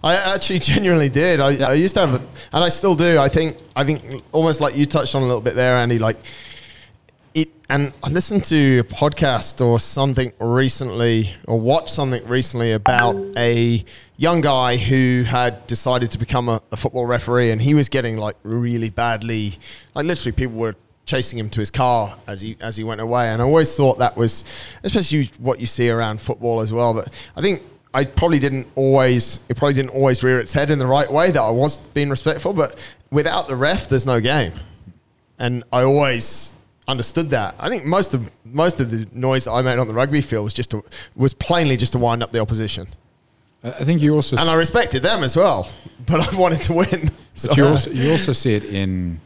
I 0.05 0.15
actually 0.15 0.59
genuinely 0.73 1.09
did. 1.09 1.41
I, 1.41 1.71
I 1.71 1.75
used 1.75 1.95
to 1.97 2.07
have, 2.07 2.15
and 2.15 2.65
I 2.65 2.69
still 2.69 2.95
do. 2.95 3.19
I 3.19 3.29
think, 3.29 3.57
I 3.75 3.83
think 3.85 4.23
almost 4.31 4.61
like 4.61 4.77
you 4.77 4.87
touched 4.87 5.15
on 5.17 5.23
a 5.23 5.27
little 5.27 5.41
bit 5.41 5.55
there, 5.57 5.77
Andy. 5.77 5.99
Like 5.99 6.19
it, 7.35 7.51
and 7.69 7.93
I 8.03 8.11
listened 8.11 8.45
to 8.45 8.81
a 8.81 8.85
podcast 8.85 9.65
or 9.65 9.81
something 9.81 10.33
recently, 10.39 11.31
or 11.47 11.59
watched 11.59 11.91
something 11.91 12.27
recently 12.27 12.73
about 12.73 13.17
a 13.37 13.85
young 14.17 14.41
guy 14.41 14.77
who 14.77 15.25
had 15.25 15.67
decided 15.67 16.11
to 16.13 16.19
become 16.19 16.49
a, 16.49 16.63
a 16.71 16.77
football 16.77 17.07
referee, 17.07 17.51
and 17.51 17.63
he 17.63 17.75
was 17.75 17.89
getting 17.89 18.17
like 18.17 18.37
really 18.43 18.91
badly, 18.91 19.55
like 19.95 20.07
literally 20.07 20.33
people 20.33 20.57
were 20.57 20.77
chasing 21.05 21.39
him 21.39 21.51
to 21.51 21.61
his 21.61 21.71
car 21.71 22.17
as 22.27 22.41
he 22.41 22.57
as 22.61 22.77
he 22.77 22.85
went 22.85 23.01
away. 23.01 23.29
And 23.29 23.43
I 23.43 23.45
always 23.45 23.75
thought 23.77 23.99
that 23.99 24.17
was, 24.17 24.45
especially 24.85 25.31
what 25.39 25.61
you 25.61 25.67
see 25.67 25.91
around 25.91 26.21
football 26.21 26.61
as 26.61 26.73
well. 26.73 26.95
But 26.95 27.13
I 27.37 27.41
think 27.41 27.63
I 27.95 28.05
probably 28.05 28.39
didn't 28.39 28.69
always, 28.75 29.41
it 29.49 29.57
probably 29.57 29.75
didn't 29.75 29.91
always 29.91 30.23
rear 30.23 30.41
its 30.41 30.53
head 30.53 30.71
in 30.71 30.79
the 30.79 30.87
right 30.87 31.11
way 31.11 31.31
that 31.31 31.43
I 31.43 31.51
was 31.51 31.77
being 31.77 32.11
respectful. 32.11 32.53
But 32.53 32.79
without 33.11 33.49
the 33.49 33.57
ref, 33.57 33.89
there's 33.89 34.07
no 34.07 34.21
game, 34.21 34.53
and 35.39 35.65
I 35.73 35.83
always 35.83 36.55
understood 36.93 37.31
that. 37.31 37.55
I 37.59 37.69
think 37.69 37.85
most 37.85 38.15
of 38.15 38.21
most 38.45 38.79
of 38.81 38.91
the 38.93 39.09
noise 39.13 39.45
that 39.47 39.53
I 39.53 39.63
made 39.63 39.79
on 39.79 39.89
the 39.89 39.95
rugby 39.95 40.21
field 40.21 40.45
was 40.45 40.55
just 40.55 40.71
to, 40.71 40.85
was 41.17 41.35
plainly 41.35 41.77
just 41.77 41.93
to 41.95 41.99
wind 41.99 42.23
up 42.23 42.31
the 42.31 42.39
opposition, 42.41 42.87
I 43.65 43.85
think 43.85 44.01
you 44.01 44.15
also 44.15 44.37
and 44.37 44.49
I 44.49 44.55
respected 44.55 45.03
them 45.03 45.23
as 45.25 45.37
well. 45.37 45.61
But 46.07 46.19
I 46.33 46.37
wanted 46.37 46.63
to 46.63 46.73
win. 46.73 47.11
So 47.35 47.49
But 47.49 47.57
you 47.57 47.67
also 47.67 47.91
you 47.91 48.11
also 48.13 48.33
see 48.33 48.55
it 48.55 48.65
in, 48.65 49.21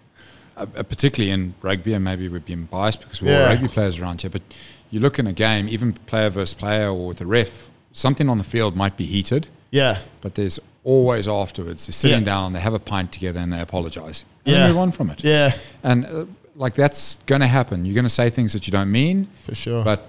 uh, 0.56 0.66
uh, 0.76 0.82
particularly 0.82 1.32
in 1.32 1.54
rugby, 1.62 1.92
and 1.94 2.04
maybe 2.04 2.28
we're 2.28 2.40
being 2.40 2.64
biased 2.70 3.00
because 3.00 3.20
we're 3.22 3.30
Yeah. 3.32 3.42
all 3.44 3.48
rugby 3.54 3.68
players 3.68 3.98
around 4.00 4.20
here. 4.22 4.30
But 4.30 4.42
you 4.90 5.00
look 5.00 5.18
in 5.18 5.26
a 5.26 5.32
game, 5.32 5.68
even 5.68 5.92
player 6.10 6.30
versus 6.30 6.54
player 6.54 6.88
or 6.90 7.06
with 7.08 7.18
the 7.18 7.26
ref, 7.26 7.70
something 7.92 8.28
on 8.28 8.38
the 8.38 8.44
field 8.44 8.76
might 8.76 8.96
be 8.96 9.04
heated, 9.06 9.48
yeah, 9.70 9.98
but 10.20 10.34
there's 10.34 10.60
always 10.84 11.26
afterwards. 11.26 11.86
They're 11.86 11.92
sitting 12.04 12.20
Yeah. 12.26 12.32
down, 12.34 12.52
they 12.52 12.60
have 12.60 12.74
a 12.74 12.78
pint 12.78 13.10
together, 13.10 13.40
and 13.40 13.52
they 13.52 13.60
apologise. 13.60 14.24
And 14.44 14.54
Yeah. 14.54 14.62
they 14.66 14.68
move 14.72 14.78
on 14.82 14.92
from 14.92 15.10
it. 15.10 15.24
yeah, 15.24 15.52
And 15.82 16.04
uh, 16.06 16.24
like 16.56 16.74
that's 16.74 17.16
going 17.26 17.40
to 17.42 17.46
happen. 17.46 17.84
You're 17.84 17.94
going 17.94 18.04
to 18.04 18.10
say 18.10 18.30
things 18.30 18.52
that 18.52 18.66
you 18.66 18.70
don't 18.70 18.90
mean, 18.90 19.28
for 19.42 19.54
sure. 19.54 19.84
but 19.84 20.06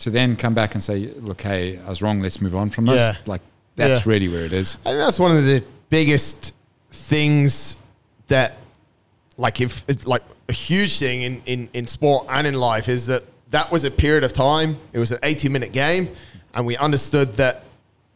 to 0.00 0.10
then 0.10 0.36
come 0.36 0.54
back 0.54 0.74
and 0.74 0.82
say, 0.82 1.10
"Look, 1.18 1.42
hey, 1.42 1.78
I 1.78 1.88
was 1.88 2.02
wrong. 2.02 2.20
Let's 2.20 2.40
move 2.40 2.54
on 2.54 2.70
from 2.70 2.86
this." 2.86 3.00
Yeah. 3.00 3.16
Like 3.26 3.42
that's 3.76 4.04
Yeah. 4.04 4.12
really 4.12 4.28
where 4.28 4.44
it 4.44 4.52
is. 4.52 4.76
I 4.84 4.90
think 4.90 4.98
that's 4.98 5.18
one 5.18 5.36
of 5.36 5.44
the 5.44 5.64
biggest 5.90 6.52
things 6.90 7.76
that, 8.28 8.58
like, 9.36 9.60
if 9.60 9.84
it's 9.88 10.06
like 10.06 10.22
a 10.48 10.52
huge 10.52 10.98
thing 10.98 11.22
in, 11.22 11.42
in, 11.46 11.68
in 11.72 11.86
sport 11.86 12.26
and 12.28 12.46
in 12.46 12.54
life 12.54 12.88
is 12.88 13.06
that 13.06 13.22
that 13.50 13.70
was 13.70 13.84
a 13.84 13.90
period 13.90 14.24
of 14.24 14.32
time. 14.32 14.76
It 14.92 14.98
was 14.98 15.12
an 15.12 15.18
80 15.22 15.48
minute 15.48 15.72
game, 15.72 16.08
and 16.54 16.66
we 16.66 16.76
understood 16.76 17.34
that 17.36 17.64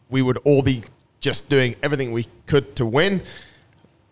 we 0.09 0.21
would 0.21 0.37
all 0.37 0.61
be 0.63 0.81
just 1.21 1.49
doing 1.49 1.75
everything 1.83 2.11
we 2.11 2.25
could 2.45 2.75
to 2.77 2.85
win. 2.85 3.21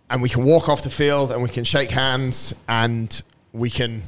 And 0.10 0.22
we 0.22 0.30
can 0.30 0.46
walk 0.46 0.70
off 0.70 0.84
the 0.84 0.90
field 0.90 1.32
and 1.34 1.42
we 1.44 1.50
can 1.50 1.64
shake 1.66 1.90
hands 1.92 2.56
and 2.70 3.22
we 3.54 3.70
can. 3.70 4.04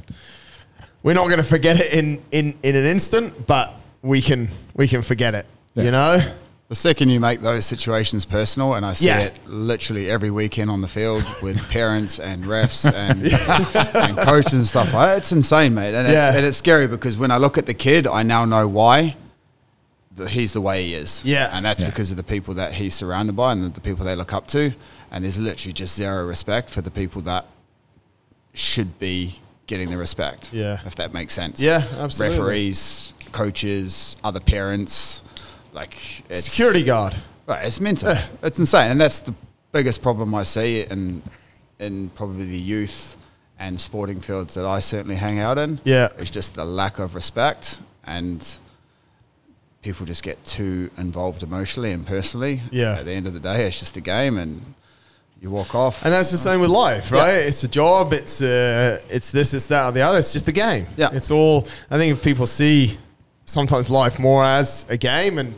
We're 1.02 1.14
not 1.14 1.24
going 1.28 1.38
to 1.38 1.44
forget 1.44 1.80
it 1.80 1.92
in, 1.92 2.22
in, 2.30 2.58
in 2.62 2.76
an 2.76 2.84
instant, 2.84 3.46
but 3.46 3.72
we 4.02 4.20
can 4.20 4.48
we 4.74 4.86
can 4.88 5.02
forget 5.02 5.34
it. 5.34 5.46
Yeah. 5.74 5.84
You 5.84 5.90
know? 5.92 6.32
the 6.68 6.74
second 6.76 7.08
you 7.08 7.18
make 7.18 7.40
those 7.40 7.66
situations 7.66 8.24
personal, 8.24 8.74
and 8.74 8.86
I 8.86 8.92
see 8.92 9.06
Yeah. 9.06 9.20
it 9.22 9.34
literally 9.48 10.08
every 10.08 10.30
weekend 10.30 10.70
on 10.70 10.82
the 10.82 10.86
field 10.88 11.26
with 11.42 11.58
parents 11.70 12.20
and 12.20 12.44
refs 12.44 12.84
and, 12.94 13.24
and 13.96 14.16
coaches 14.18 14.52
and 14.52 14.64
stuff. 14.64 14.92
like 14.94 15.18
It's 15.18 15.32
insane, 15.32 15.74
mate, 15.74 15.94
and, 15.94 16.06
Yeah. 16.08 16.28
it's, 16.28 16.36
and 16.36 16.46
it's 16.46 16.58
scary 16.58 16.86
because 16.86 17.18
when 17.18 17.32
I 17.32 17.38
look 17.38 17.58
at 17.58 17.66
the 17.66 17.74
kid, 17.74 18.06
I 18.06 18.22
now 18.22 18.44
know 18.44 18.68
why. 18.68 19.16
The, 20.14 20.28
he's 20.28 20.52
the 20.52 20.60
way 20.60 20.84
he 20.84 20.94
is, 20.94 21.24
Yeah. 21.24 21.50
and 21.52 21.64
that's 21.64 21.80
Yeah. 21.82 21.88
because 21.90 22.12
of 22.12 22.16
the 22.16 22.22
people 22.22 22.54
that 22.54 22.74
he's 22.74 22.94
surrounded 22.94 23.34
by 23.34 23.50
and 23.50 23.64
the, 23.64 23.68
the 23.70 23.80
people 23.80 24.04
they 24.04 24.14
look 24.14 24.32
up 24.32 24.46
to. 24.48 24.72
And 25.10 25.24
there's 25.24 25.40
literally 25.40 25.72
just 25.72 25.96
zero 25.96 26.24
respect 26.24 26.70
for 26.70 26.82
the 26.82 26.90
people 26.92 27.20
that 27.22 27.46
should 28.52 28.98
be 28.98 29.38
getting 29.66 29.90
the 29.90 29.96
respect. 29.96 30.52
Yeah. 30.52 30.78
if 30.84 30.96
that 30.96 31.12
makes 31.14 31.32
sense. 31.34 31.62
Yeah, 31.62 31.84
absolutely. 31.98 32.38
Referees, 32.38 33.14
coaches, 33.32 34.16
other 34.24 34.40
parents, 34.40 35.22
like 35.72 35.94
it's, 36.30 36.44
Security 36.46 36.82
guard. 36.82 37.14
Right, 37.46 37.64
it's 37.64 37.80
mental. 37.80 38.14
it's 38.42 38.58
insane, 38.58 38.90
and 38.90 39.00
that's 39.00 39.20
the 39.20 39.34
biggest 39.72 40.02
problem 40.02 40.34
I 40.34 40.42
see 40.42 40.82
in 40.82 41.22
in 41.78 42.10
probably 42.10 42.44
the 42.46 42.58
youth 42.58 43.16
and 43.58 43.80
sporting 43.80 44.20
fields 44.20 44.54
that 44.54 44.66
I 44.66 44.80
certainly 44.80 45.16
hang 45.16 45.38
out 45.38 45.58
in. 45.58 45.80
Yeah. 45.84 46.08
it's 46.18 46.30
just 46.30 46.54
the 46.54 46.64
lack 46.64 46.98
of 46.98 47.14
respect, 47.14 47.80
and 48.04 48.46
people 49.82 50.04
just 50.06 50.22
get 50.22 50.42
too 50.44 50.90
involved 50.96 51.42
emotionally 51.42 51.92
and 51.92 52.06
personally. 52.06 52.60
Yeah. 52.70 52.96
at 52.98 53.04
the 53.04 53.12
end 53.12 53.26
of 53.28 53.34
the 53.34 53.40
day, 53.40 53.66
it's 53.66 53.78
just 53.78 53.96
a 53.96 54.00
game, 54.00 54.36
and 54.38 54.74
you 55.40 55.50
walk 55.50 55.74
off. 55.74 56.04
And 56.04 56.12
that's 56.12 56.30
the 56.30 56.36
same 56.36 56.60
with 56.60 56.70
life, 56.70 57.10
right? 57.10 57.38
It's 57.38 57.64
a 57.64 57.68
job. 57.68 58.12
It's 58.12 58.42
uh, 58.42 59.00
it's 59.08 59.32
this, 59.32 59.54
it's 59.54 59.66
that, 59.68 59.86
or 59.86 59.92
the 59.92 60.02
other. 60.02 60.18
It's 60.18 60.32
just 60.32 60.48
a 60.48 60.52
game. 60.52 60.86
Yeah. 60.96 61.10
It's 61.12 61.30
all. 61.30 61.66
I 61.90 61.96
think 61.96 62.12
if 62.12 62.22
people 62.22 62.46
see 62.46 62.98
sometimes 63.44 63.90
life 63.90 64.18
more 64.18 64.44
as 64.44 64.86
a 64.88 64.96
game 64.96 65.38
and 65.38 65.54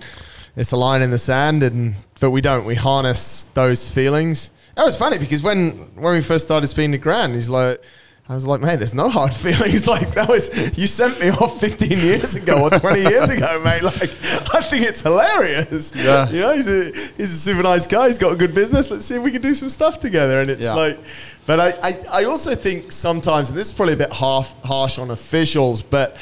it's 0.57 0.72
a 0.72 0.76
line 0.76 1.03
in 1.03 1.11
the 1.11 1.18
sand, 1.18 1.62
and 1.62 1.95
but 2.20 2.30
we 2.30 2.41
don't. 2.41 2.64
We 2.64 2.74
harness 2.74 3.45
those 3.55 3.91
feelings. 3.91 4.51
That 4.76 4.85
was 4.85 4.97
funny 4.97 5.18
because 5.18 5.43
when 5.43 5.72
when 5.97 6.14
we 6.14 6.20
first 6.20 6.45
started 6.45 6.66
speaking 6.68 6.93
to 6.93 6.99
Grant, 6.99 7.35
he's 7.35 7.49
like, 7.49 7.83
I 8.29 8.35
was 8.35 8.47
like, 8.47 8.61
mate, 8.61 8.77
there's 8.77 8.95
no 8.95 9.09
hard 9.11 9.35
feelings. 9.45 9.87
Like 9.87 10.12
that 10.12 10.29
was 10.29 10.49
you 10.79 10.87
sent 10.87 11.18
me 11.20 11.31
off 11.31 11.61
15 11.61 11.91
years 11.99 12.35
ago 12.37 12.62
or 12.62 12.70
20 12.70 13.01
years 13.11 13.29
ago, 13.31 13.61
mate. 13.64 13.83
Like 13.83 14.11
I 14.55 14.61
think 14.62 14.87
it's 14.87 15.03
hilarious. 15.03 15.93
Yeah. 15.95 16.31
you 16.31 16.41
know, 16.41 16.53
he's 16.55 16.68
a 16.68 16.85
he's 17.16 17.33
a 17.33 17.39
super 17.39 17.62
nice 17.62 17.87
guy. 17.87 18.07
He's 18.07 18.18
got 18.18 18.33
a 18.33 18.37
good 18.37 18.55
business. 18.55 18.91
Let's 18.91 19.05
see 19.05 19.16
if 19.16 19.23
we 19.23 19.33
can 19.33 19.43
do 19.43 19.55
some 19.55 19.68
stuff 19.68 19.99
together. 20.01 20.41
And 20.41 20.51
it's 20.51 20.62
Yeah. 20.62 20.75
like, 20.75 20.99
but 21.47 21.59
I, 21.61 21.70
I 21.83 22.05
I 22.20 22.25
also 22.25 22.55
think 22.55 22.93
sometimes, 22.93 23.51
and 23.51 23.59
this 23.59 23.66
is 23.66 23.73
probably 23.73 23.95
a 23.95 23.99
bit 23.99 24.12
half 24.12 24.55
harsh 24.62 24.99
on 24.99 25.11
officials, 25.11 25.83
but 25.83 26.16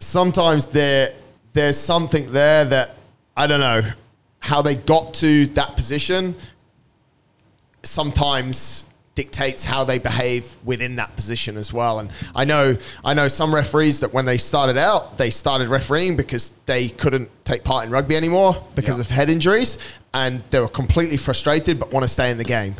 sometimes 0.00 0.66
there 0.66 1.14
there's 1.54 1.78
something 1.78 2.30
there 2.32 2.66
that 2.66 2.94
I 3.36 3.46
don't 3.46 3.60
know 3.60 3.82
how 4.40 4.60
they 4.60 4.74
got 4.76 5.14
to 5.14 5.46
that 5.46 5.76
position 5.76 6.34
sometimes 7.82 8.84
dictates 9.14 9.62
how 9.64 9.84
they 9.84 9.98
behave 9.98 10.56
within 10.64 10.96
that 10.96 11.14
position 11.16 11.56
as 11.58 11.72
well. 11.72 11.98
And 11.98 12.10
I 12.34 12.44
know 12.44 12.76
I 13.04 13.12
know 13.14 13.28
some 13.28 13.54
referees 13.54 14.00
that 14.00 14.12
when 14.14 14.24
they 14.24 14.38
started 14.38 14.78
out, 14.78 15.18
they 15.18 15.28
started 15.30 15.68
refereeing 15.68 16.16
because 16.16 16.52
they 16.66 16.88
couldn't 16.88 17.28
take 17.44 17.62
part 17.62 17.84
in 17.84 17.90
rugby 17.90 18.16
anymore 18.16 18.64
because 18.74 18.96
Yeah. 18.96 19.00
of 19.02 19.10
head 19.10 19.28
injuries 19.28 19.78
and 20.14 20.42
they 20.50 20.60
were 20.60 20.68
completely 20.68 21.16
frustrated 21.18 21.78
but 21.78 21.92
want 21.92 22.04
to 22.04 22.08
stay 22.08 22.30
in 22.30 22.38
the 22.38 22.44
game. 22.44 22.76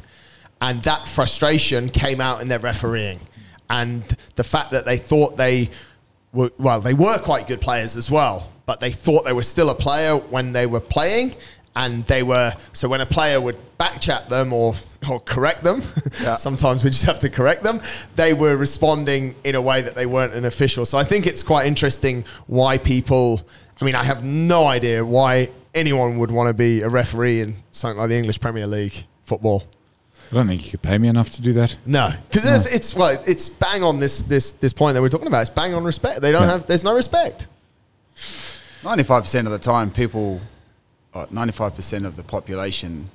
And 0.61 0.83
that 0.85 1.07
frustration 1.07 1.89
came 1.91 2.21
out 2.21 2.41
in 2.41 2.49
their 2.49 2.61
refereeing. 2.61 3.21
And 3.69 4.05
the 4.37 4.45
fact 4.45 4.71
that 4.71 4.85
they 4.87 4.97
thought 4.97 5.37
they 5.37 5.71
were 6.33 6.51
well, 6.59 6.81
they 6.81 6.95
were 6.95 7.19
quite 7.19 7.47
good 7.47 7.61
players 7.61 7.95
as 7.97 8.11
well, 8.11 8.49
but 8.65 8.81
they 8.81 8.91
thought 8.91 9.25
they 9.25 9.33
were 9.35 9.43
still 9.43 9.69
a 9.69 9.75
player 9.75 10.17
when 10.17 10.53
they 10.53 10.65
were 10.67 10.81
playing, 10.81 11.35
and 11.75 12.05
they 12.07 12.23
were 12.23 12.53
so 12.73 12.89
when 12.89 13.01
a 13.01 13.07
player 13.07 13.41
would 13.41 13.57
backchat 13.79 14.29
them 14.29 14.53
or 14.53 14.75
or 15.09 15.21
correct 15.21 15.63
them, 15.65 15.83
Yeah. 16.23 16.35
sometimes 16.47 16.85
we 16.85 16.91
just 16.91 17.05
have 17.05 17.19
to 17.21 17.31
correct 17.31 17.63
them. 17.63 17.81
They 18.17 18.35
were 18.35 18.57
responding 18.57 19.35
in 19.45 19.55
a 19.55 19.61
way 19.61 19.83
that 19.83 19.95
they 19.95 20.07
weren't 20.07 20.35
an 20.35 20.45
official. 20.45 20.85
So 20.87 20.99
I 20.99 21.05
think 21.05 21.27
it's 21.27 21.43
quite 21.43 21.67
interesting 21.67 22.25
why 22.47 22.79
people. 22.79 23.41
I 23.81 23.85
mean, 23.85 23.95
I 23.97 24.05
have 24.05 24.23
no 24.23 24.67
idea 24.67 25.05
why 25.05 25.51
anyone 25.75 26.19
would 26.19 26.31
want 26.31 26.49
to 26.49 26.55
be 26.55 26.83
a 26.83 26.89
referee 26.89 27.41
in 27.41 27.57
something 27.73 27.99
like 27.99 28.11
the 28.11 28.17
English 28.17 28.39
Premier 28.39 28.67
League 28.67 28.95
football. 29.25 29.65
I 30.31 30.37
don't 30.37 30.47
think 30.47 30.65
you 30.65 30.71
could 30.71 30.83
pay 30.83 30.97
me 30.99 31.09
enough 31.09 31.31
to 31.31 31.43
do 31.43 31.53
that. 31.55 31.77
No, 31.85 32.11
because 32.31 32.67
it's 32.67 32.95
well, 32.95 33.21
it's 33.27 33.49
bang 33.49 33.83
on 33.83 33.99
this 33.99 34.23
this 34.23 34.53
this 34.53 34.73
point 34.73 34.95
that 34.95 35.03
we're 35.03 35.09
talking 35.09 35.27
about. 35.27 35.41
It's 35.41 35.51
bang 35.51 35.75
on 35.75 35.83
respect. 35.85 36.21
They 36.21 36.33
don't 36.33 36.43
Yeah. 36.43 36.53
have. 36.53 36.67
There's 36.67 36.85
no 36.85 36.95
respect. 36.95 37.49
Ninety-five 38.85 39.23
percent 39.25 39.47
of 39.47 39.53
the 39.53 39.59
time, 39.59 39.91
people, 39.91 40.41
Uh, 41.15 41.27
ninety-five 41.31 41.75
percent 41.75 42.07
of 42.07 42.17
the 42.17 42.23
population, 42.23 43.11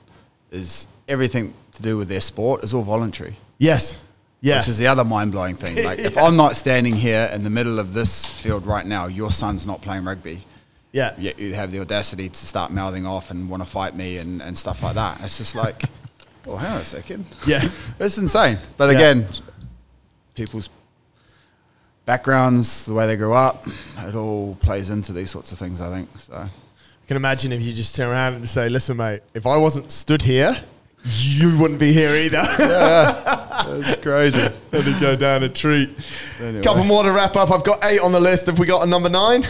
is 0.52 0.86
everything 1.08 1.54
to 1.74 1.82
do 1.82 1.98
with 1.98 2.08
their 2.10 2.22
sport 2.22 2.64
is 2.64 2.74
all 2.74 2.84
voluntary. 2.84 3.38
Yes. 3.58 4.00
Yeah. 4.40 4.58
Which 4.60 4.68
is 4.68 4.78
the 4.78 4.86
other 4.88 5.04
mind-blowing 5.04 5.56
thing. 5.56 5.84
Like, 5.84 5.98
if 6.00 6.16
I'm 6.18 6.36
not 6.38 6.56
standing 6.56 6.94
here 6.94 7.28
in 7.34 7.44
the 7.44 7.50
middle 7.50 7.80
of 7.80 7.94
this 7.94 8.26
field 8.26 8.68
right 8.68 8.86
now, 8.86 9.08
your 9.08 9.32
son's 9.32 9.66
not 9.66 9.82
playing 9.82 10.04
rugby. 10.06 10.44
yeah. 10.92 11.16
Yet 11.18 11.40
you 11.40 11.54
have 11.56 11.72
the 11.72 11.80
audacity 11.82 12.30
to 12.30 12.46
start 12.46 12.72
mouthing 12.72 13.06
off 13.08 13.32
and 13.32 13.50
want 13.50 13.64
to 13.64 13.70
fight 13.70 13.96
me 13.96 14.18
and, 14.18 14.42
and 14.44 14.56
stuff 14.56 14.84
like 14.84 14.94
that. 14.94 15.20
It's 15.24 15.40
just 15.40 15.56
like, 15.56 15.82
well, 16.46 16.58
hang 16.58 16.74
on 16.74 16.82
a 16.82 16.86
second. 16.86 17.26
Yeah. 17.48 17.68
It's 18.00 18.20
insane. 18.20 18.60
But 18.78 18.92
Yeah. 18.92 18.96
again, 18.98 19.28
people's 20.36 20.70
backgrounds, 22.06 22.86
the 22.86 22.94
way 22.94 23.08
they 23.08 23.18
grew 23.18 23.34
up, 23.34 23.66
it 23.98 24.14
all 24.16 24.56
plays 24.56 24.90
into 24.92 25.14
these 25.14 25.32
sorts 25.32 25.52
of 25.52 25.58
things, 25.58 25.82
I 25.82 25.90
think. 25.92 26.10
So 26.18 26.48
can 27.08 27.18
imagine 27.18 27.52
if 27.52 27.64
you 27.64 27.74
just 27.74 27.96
turn 27.96 28.10
around 28.10 28.36
and 28.36 28.48
say, 28.48 28.70
"Listen, 28.70 28.98
mate, 28.98 29.22
if 29.34 29.46
I 29.46 29.58
wasn't 29.58 29.92
stood 29.92 30.22
here, 30.22 30.56
you 31.06 31.58
wouldn't 31.58 31.80
be 31.80 31.94
here 31.94 32.14
either." 32.16 32.42
That's 32.58 33.96
crazy. 33.98 34.48
Let 34.72 34.86
me 34.86 35.00
go 35.00 35.16
down 35.16 35.44
a 35.44 35.50
treat. 35.50 35.90
Anyway. 36.40 36.62
Couple 36.62 36.84
more 36.84 37.04
to 37.04 37.12
wrap 37.12 37.36
up. 37.36 37.52
I've 37.52 37.64
got 37.64 37.84
eight 37.86 38.00
on 38.02 38.12
the 38.12 38.20
list. 38.20 38.46
Have 38.48 38.60
we 38.60 38.66
got 38.66 38.84
a 38.84 38.86
number 38.86 39.10
nine? 39.10 39.44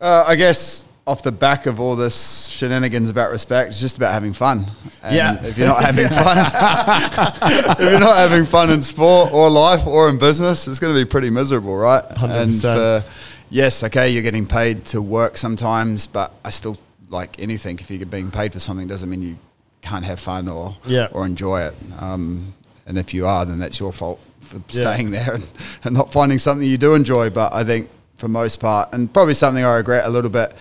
Uh, 0.00 0.24
I 0.26 0.36
guess 0.36 0.84
off 1.06 1.22
the 1.22 1.30
back 1.30 1.66
of 1.66 1.78
all 1.78 1.94
this 1.94 2.48
shenanigans 2.48 3.10
about 3.10 3.30
respect, 3.30 3.68
it's 3.68 3.80
just 3.80 3.96
about 3.96 4.12
having 4.12 4.32
fun. 4.32 4.66
And 5.02 5.14
Yeah. 5.14 5.44
If 5.44 5.56
you're 5.56 5.68
not 5.68 5.82
having 5.84 6.08
fun, 6.08 6.38
if 7.78 7.80
you're 7.80 8.00
not 8.00 8.16
having 8.16 8.44
fun 8.44 8.70
in 8.70 8.82
sport 8.82 9.32
or 9.32 9.48
life 9.48 9.86
or 9.86 10.08
in 10.08 10.18
business, 10.18 10.66
it's 10.66 10.80
going 10.80 10.92
to 10.92 11.00
be 11.00 11.08
pretty 11.08 11.30
miserable, 11.30 11.76
right? 11.76 12.02
100%. 12.10 12.42
And 12.42 12.54
for, 12.60 13.04
yes, 13.50 13.82
okay, 13.84 14.08
you're 14.10 14.22
getting 14.22 14.46
paid 14.46 14.84
to 14.86 15.00
work 15.02 15.36
sometimes, 15.36 16.06
but 16.06 16.32
I 16.44 16.50
still 16.50 16.76
like 17.08 17.38
anything. 17.40 17.78
If 17.78 17.90
you're 17.90 18.06
being 18.06 18.30
paid 18.30 18.52
for 18.52 18.60
something, 18.60 18.86
doesn't 18.88 19.08
mean 19.08 19.22
you 19.22 19.38
can't 19.82 20.04
have 20.04 20.18
fun 20.20 20.48
or 20.48 20.76
Yeah. 20.84 21.08
or 21.12 21.24
enjoy 21.24 21.62
it. 21.62 21.74
Um, 21.98 22.54
and 22.86 22.98
if 22.98 23.14
you 23.14 23.26
are, 23.26 23.44
then 23.44 23.58
that's 23.58 23.78
your 23.80 23.92
fault 23.92 24.20
for 24.40 24.56
Yeah. 24.68 24.80
staying 24.80 25.10
there 25.10 25.34
and, 25.34 25.46
and 25.84 25.94
not 25.94 26.12
finding 26.12 26.38
something 26.38 26.66
you 26.66 26.78
do 26.78 26.94
enjoy. 26.94 27.30
But 27.30 27.52
I 27.52 27.64
think 27.64 27.88
for 28.18 28.28
most 28.28 28.60
part, 28.60 28.88
and 28.92 29.12
probably 29.12 29.34
something 29.34 29.64
I 29.64 29.74
regret 29.76 30.04
a 30.06 30.10
little 30.10 30.30
bit 30.30 30.54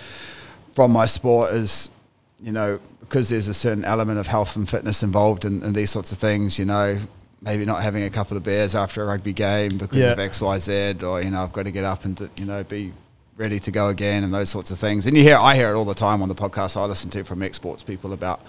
from 0.74 0.92
my 0.92 1.06
sport 1.06 1.54
is, 1.54 1.90
you 2.42 2.52
know, 2.52 2.80
because 3.00 3.30
there's 3.30 3.48
a 3.48 3.54
certain 3.54 3.86
element 3.86 4.20
of 4.20 4.28
health 4.28 4.56
and 4.56 4.68
fitness 4.70 5.02
involved 5.04 5.46
in, 5.46 5.64
in 5.64 5.74
these 5.74 5.90
sorts 5.92 6.12
of 6.12 6.18
things, 6.18 6.58
you 6.60 6.66
know, 6.66 7.00
maybe 7.42 7.66
not 7.66 7.84
having 7.84 8.04
a 8.04 8.10
couple 8.10 8.36
of 8.38 8.44
beers 8.44 8.74
after 8.76 9.04
a 9.04 9.06
rugby 9.06 9.34
game 9.34 9.78
because 9.78 9.98
Yeah. 9.98 10.12
of 10.14 10.20
X, 10.20 10.42
Y, 10.42 10.58
Z, 10.60 10.96
or, 11.04 11.22
you 11.22 11.30
know, 11.30 11.44
I've 11.44 11.54
got 11.54 11.66
to 11.66 11.72
get 11.72 11.84
up 11.84 12.06
and, 12.06 12.30
you 12.38 12.46
know, 12.46 12.64
be 12.64 12.92
ready 13.38 13.60
to 13.60 13.70
go 13.72 13.90
again 13.90 14.24
and 14.24 14.34
those 14.34 14.50
sorts 14.50 14.72
of 14.72 14.80
things. 14.80 15.06
And 15.06 15.16
you 15.16 15.22
hear, 15.22 15.38
I 15.38 15.56
hear 15.56 15.70
it 15.70 15.76
all 15.76 15.86
the 15.86 15.94
time 15.94 16.22
on 16.22 16.30
the 16.30 16.36
podcast 16.36 16.78
I 16.78 16.86
listen 16.86 17.10
to 17.12 17.24
from 17.24 17.42
ex-sports 17.44 17.84
people 17.84 18.14
about 18.14 18.40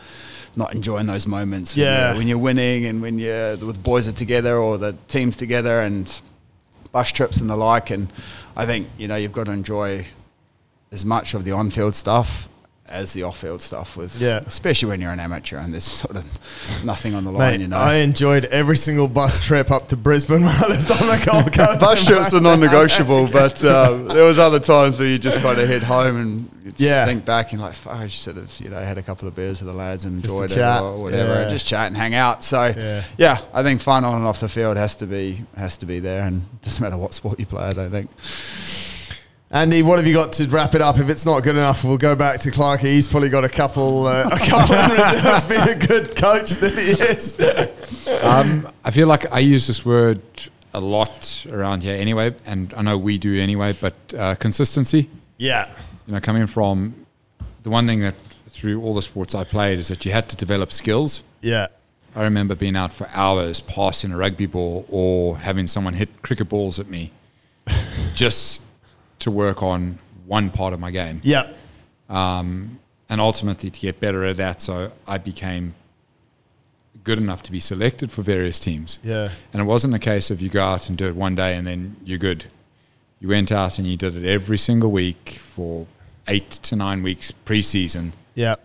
not 0.55 0.75
enjoying 0.75 1.07
those 1.07 1.27
moments 1.27 1.75
when, 1.77 1.85
Yeah. 1.85 2.09
you're, 2.11 2.19
when 2.19 2.29
you're 2.29 2.39
winning 2.39 2.87
and 2.87 3.03
when 3.03 3.19
you're, 3.19 3.57
the 3.57 3.73
boys 3.75 4.07
are 4.09 4.13
together 4.13 4.57
or 4.57 4.79
the 4.79 4.97
team's 5.09 5.37
together 5.37 5.81
and 5.81 6.21
bus 6.93 7.11
trips 7.13 7.41
and 7.41 7.51
the 7.51 7.57
like. 7.57 7.91
And 7.91 8.09
I 8.57 8.65
think, 8.65 8.89
you 8.97 9.09
know, 9.09 9.17
you've 9.17 9.33
got 9.33 9.47
to 9.47 9.53
enjoy 9.53 10.07
as 10.93 11.05
much 11.05 11.35
of 11.35 11.45
the 11.45 11.53
on-field 11.53 11.95
stuff 11.97 12.49
as 12.89 13.13
the 13.13 13.23
off-field 13.25 13.61
stuff 13.63 13.97
was, 13.97 14.21
Yeah. 14.23 14.41
especially 14.47 14.89
when 14.91 15.01
you're 15.01 15.11
an 15.11 15.19
amateur 15.21 15.59
and 15.59 15.73
there's 15.73 15.85
sort 15.85 16.17
of 16.17 16.25
nothing 16.85 17.15
on 17.15 17.25
the 17.25 17.33
line, 17.33 17.53
Mate, 17.53 17.61
you 17.63 17.67
know. 17.69 17.77
I 17.79 17.97
enjoyed 17.97 18.45
every 18.47 18.77
single 18.77 19.09
bus 19.09 19.45
trip 19.45 19.71
up 19.71 19.89
to 19.89 19.97
Brisbane 19.97 20.43
when 20.43 20.55
I 20.55 20.69
lived 20.69 20.91
on 20.91 20.99
the 20.99 21.23
Gold 21.31 21.53
Coast. 21.53 21.81
Bus 21.81 22.05
trips 22.05 22.33
are 22.33 22.41
non-negotiable, 22.41 23.29
but 23.33 23.65
um, 23.65 24.07
there 24.09 24.25
was 24.25 24.39
other 24.39 24.61
times 24.61 24.99
where 24.99 25.09
you 25.09 25.19
just 25.19 25.41
kind 25.41 25.59
of 25.59 25.69
head 25.69 25.83
home 25.83 26.17
and 26.17 26.51
just 26.65 26.81
Yeah. 26.81 27.05
think 27.07 27.25
back 27.25 27.53
and 27.53 27.61
like, 27.61 27.75
fuck, 27.75 27.95
I 27.97 28.07
should 28.07 28.37
have, 28.37 28.53
you 28.61 28.69
know, 28.69 28.79
had 28.81 28.99
a 28.99 29.03
couple 29.03 29.27
of 29.27 29.35
beers 29.35 29.61
with 29.61 29.67
the 29.69 29.77
lads 29.77 30.05
and 30.05 30.21
Just 30.21 30.33
to 30.35 30.43
enjoyed 30.43 30.53
it 30.53 30.55
chat. 30.55 30.83
or 30.83 31.03
whatever, 31.03 31.43
Yeah. 31.43 31.49
just 31.49 31.67
chat 31.67 31.89
and 31.89 31.97
hang 31.97 32.15
out. 32.15 32.45
So 32.45 32.73
Yeah. 32.77 33.03
yeah. 33.19 33.39
I 33.53 33.63
think 33.65 33.81
fun 33.81 34.05
on 34.05 34.15
and 34.15 34.25
off 34.25 34.39
the 34.41 34.49
field 34.49 34.77
has 34.77 34.95
to 34.97 35.07
be 35.07 35.43
has 35.57 35.77
to 35.79 35.87
be 35.87 35.99
there, 35.99 36.25
and 36.25 36.43
it 36.43 36.63
doesn't 36.65 36.81
matter 36.83 36.97
what 36.97 37.15
sport 37.15 37.41
you 37.41 37.47
play. 37.47 37.65
I 37.65 37.73
don't 37.73 37.91
think. 37.91 38.11
Andy, 39.51 39.83
what 39.83 39.99
have 39.99 40.07
you 40.09 40.13
got 40.15 40.33
to 40.35 40.47
wrap 40.49 40.75
it 40.75 40.83
up? 40.83 40.99
If 40.99 41.09
it's 41.09 41.25
not 41.25 41.41
good 41.45 41.55
enough, 41.57 41.85
we'll 41.85 41.99
go 41.99 42.17
back 42.17 42.41
to 42.41 42.51
Clark. 42.51 42.81
He's 42.81 43.07
probably 43.07 43.29
got 43.29 43.45
a 43.45 43.49
couple, 43.49 44.07
uh, 44.07 44.29
a 44.33 44.39
couple 44.49 44.75
in 44.75 44.91
reserves. 44.91 45.45
Being 45.45 45.61
a 45.69 45.87
good 45.87 46.17
coach 46.17 46.51
that 46.57 46.73
he 46.73 46.91
is. 46.91 48.23
Um, 48.25 48.69
I 48.85 48.91
feel 48.91 49.07
like 49.07 49.31
I 49.33 49.39
use 49.39 49.69
this 49.69 49.85
word 49.87 50.21
a 50.75 50.81
lot 50.81 51.47
around 51.51 51.85
here 51.85 51.95
anyway, 51.97 52.35
and 52.45 52.75
I 52.77 52.83
know 52.83 52.99
we 52.99 53.19
do 53.19 53.41
anyway, 53.41 53.73
but 53.81 53.95
uh, 54.19 54.35
consistency. 54.35 55.09
yeah, 55.39 55.71
You 56.09 56.15
know, 56.15 56.21
coming 56.21 56.49
from 56.49 57.07
the 57.63 57.71
one 57.71 57.87
thing 57.87 58.01
that 58.01 58.17
through 58.51 58.83
all 58.83 58.95
the 58.95 59.03
sports 59.03 59.33
I 59.35 59.45
played 59.45 59.79
is 59.79 59.89
that 59.89 60.05
you 60.05 60.11
had 60.11 60.29
to 60.31 60.37
develop 60.37 60.73
skills. 60.73 61.23
yeah, 61.41 61.69
I 62.17 62.23
remember 62.25 62.55
being 62.57 62.77
out 62.77 62.93
for 62.93 63.07
hours 63.15 63.61
passing 63.61 64.11
a 64.11 64.17
rugby 64.17 64.47
ball 64.47 64.87
or 64.89 65.37
having 65.39 65.67
someone 65.67 65.95
hit 65.95 66.23
cricket 66.23 66.49
balls 66.49 66.79
at 66.81 66.89
me 66.89 67.13
just 68.15 68.63
to 69.21 69.31
work 69.31 69.63
on 69.63 69.99
one 70.27 70.51
part 70.51 70.73
of 70.75 70.81
my 70.81 70.91
game. 70.91 71.21
yeah, 71.25 71.53
Um, 72.09 72.79
and 73.09 73.21
ultimately 73.21 73.71
to 73.71 73.81
get 73.81 74.01
better 74.01 74.25
at 74.25 74.37
that. 74.37 74.61
So 74.61 74.93
I 75.07 75.19
became 75.19 75.75
good 77.05 77.19
enough 77.19 77.43
to 77.45 77.53
be 77.53 77.61
selected 77.61 78.11
for 78.11 78.23
various 78.23 78.59
teams. 78.59 78.99
yeah, 79.05 79.29
And 79.53 79.63
it 79.63 79.65
wasn't 79.65 79.95
a 79.95 79.99
case 80.01 80.31
of 80.31 80.41
you 80.43 80.49
go 80.49 80.63
out 80.65 80.89
and 80.89 80.99
do 80.99 81.07
it 81.07 81.15
one 81.15 81.35
day 81.37 81.55
and 81.57 81.65
then 81.67 81.97
you're 82.05 82.19
good. 82.19 82.47
You 83.21 83.29
went 83.29 83.53
out 83.53 83.79
and 83.79 83.87
you 83.87 83.97
did 83.97 84.17
it 84.17 84.27
every 84.27 84.59
single 84.59 84.91
week 84.91 85.39
for 85.41 85.87
eight 86.29 86.51
to 86.51 86.75
nine 86.77 87.03
weeks 87.05 87.31
pre-season, 87.31 88.13
yeah, 88.35 88.57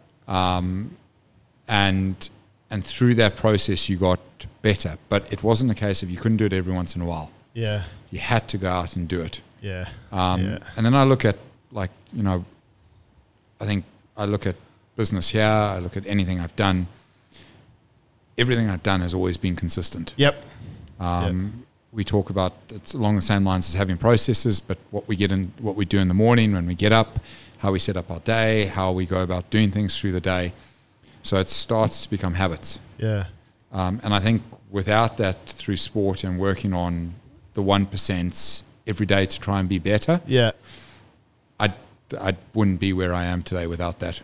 and 1.67 2.29
and 2.69 2.83
through 2.85 3.15
that 3.15 3.35
process 3.35 3.89
you 3.89 3.97
got 3.97 4.19
better. 4.61 4.97
But 5.09 5.31
it 5.31 5.43
wasn't 5.43 5.71
a 5.71 5.73
case 5.75 6.03
of 6.03 6.09
you 6.09 6.17
couldn't 6.17 6.37
do 6.37 6.45
it 6.45 6.53
every 6.53 6.73
once 6.73 6.95
in 6.95 7.01
a 7.01 7.05
while. 7.05 7.31
Yeah, 7.53 7.83
You 8.11 8.19
had 8.19 8.47
to 8.49 8.57
go 8.57 8.69
out 8.69 8.95
and 8.95 9.07
do 9.07 9.21
it. 9.21 9.41
yeah, 9.61 9.85
Um, 10.11 10.41
yeah, 10.43 10.57
And 10.75 10.85
then 10.85 10.93
I 10.95 11.03
look 11.03 11.25
at 11.25 11.37
like 11.71 11.91
you 12.13 12.23
know, 12.23 12.45
I 13.59 13.65
think 13.65 13.85
I 14.17 14.25
look 14.25 14.45
at 14.47 14.55
business 14.95 15.29
here. 15.29 15.43
I 15.75 15.79
look 15.79 15.95
at 15.97 16.05
anything 16.05 16.39
I've 16.39 16.55
done. 16.55 16.87
Everything 18.37 18.69
I've 18.69 18.83
done 18.83 19.01
has 19.01 19.13
always 19.13 19.37
been 19.37 19.55
consistent. 19.55 20.13
yep, 20.17 20.43
Um, 20.99 21.65
We 21.93 22.03
talk 22.05 22.29
about 22.29 22.53
it's 22.69 22.93
along 22.93 23.15
the 23.17 23.21
same 23.21 23.43
lines 23.45 23.67
as 23.67 23.73
having 23.75 23.97
processes, 23.97 24.59
but 24.61 24.77
what 24.91 25.07
we 25.09 25.15
get 25.17 25.31
in, 25.31 25.51
what 25.59 25.75
we 25.75 25.83
do 25.85 25.99
in 25.99 26.07
the 26.07 26.13
morning 26.13 26.53
when 26.53 26.65
we 26.65 26.73
get 26.75 26.93
up, 26.93 27.19
how 27.57 27.71
we 27.73 27.79
set 27.79 27.97
up 27.97 28.09
our 28.09 28.19
day, 28.21 28.67
how 28.67 28.93
we 28.93 29.05
go 29.05 29.21
about 29.21 29.49
doing 29.49 29.71
things 29.71 29.99
through 29.99 30.13
the 30.13 30.21
day. 30.21 30.53
So 31.23 31.37
it 31.37 31.49
starts 31.49 32.03
to 32.03 32.09
become 32.09 32.35
habits. 32.35 32.79
yeah, 32.97 33.25
Um, 33.73 33.99
and 34.03 34.13
I 34.13 34.19
think 34.19 34.41
without 34.69 35.17
that, 35.17 35.45
through 35.45 35.77
sport 35.77 36.23
and 36.23 36.39
working 36.39 36.73
on 36.73 37.13
the 37.53 37.61
one 37.61 37.85
percents 37.85 38.63
every 38.87 39.05
day 39.05 39.25
to 39.25 39.39
try 39.39 39.59
and 39.59 39.67
be 39.69 39.79
better, 39.79 40.21
Yeah. 40.25 40.51
I 41.59 41.73
I 42.19 42.35
wouldn't 42.53 42.79
be 42.79 42.93
where 42.93 43.13
I 43.13 43.25
am 43.25 43.43
today 43.43 43.67
without 43.67 43.99
that. 43.99 44.21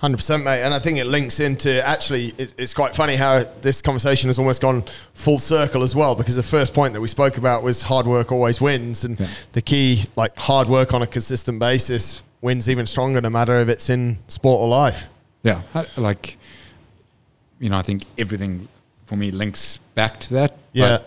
Hundred 0.00 0.16
percent, 0.16 0.44
mate, 0.44 0.62
and 0.62 0.72
I 0.72 0.78
think 0.78 0.96
it 0.98 1.04
links 1.04 1.40
into 1.40 1.86
actually. 1.86 2.34
It's, 2.38 2.54
it's 2.56 2.72
quite 2.72 2.94
funny 2.94 3.16
how 3.16 3.44
this 3.60 3.82
conversation 3.82 4.28
has 4.30 4.38
almost 4.38 4.62
gone 4.62 4.82
full 5.12 5.38
circle 5.38 5.82
as 5.82 5.94
well, 5.94 6.14
because 6.14 6.36
the 6.36 6.42
first 6.42 6.72
point 6.72 6.94
that 6.94 7.00
we 7.02 7.08
spoke 7.08 7.36
about 7.36 7.62
was 7.62 7.82
hard 7.82 8.06
work 8.06 8.32
always 8.32 8.60
wins, 8.62 9.04
and 9.04 9.20
Yeah. 9.20 9.26
the 9.52 9.60
key, 9.62 10.04
like 10.16 10.34
hard 10.38 10.68
work 10.68 10.94
on 10.94 11.02
a 11.02 11.06
consistent 11.06 11.58
basis, 11.58 12.22
wins 12.40 12.68
even 12.70 12.86
stronger, 12.86 13.20
no 13.20 13.28
matter 13.30 13.60
if 13.60 13.68
it's 13.68 13.90
in 13.90 14.18
sport 14.26 14.60
or 14.62 14.68
life. 14.68 15.06
Yeah, 15.42 15.62
I- 15.74 15.86
like 15.98 16.38
you 17.58 17.68
know, 17.68 17.76
I 17.76 17.82
think 17.82 18.04
everything 18.16 18.68
for 19.04 19.16
me 19.16 19.30
links 19.30 19.80
back 19.94 20.18
to 20.20 20.34
that. 20.34 20.56
Yeah, 20.72 21.00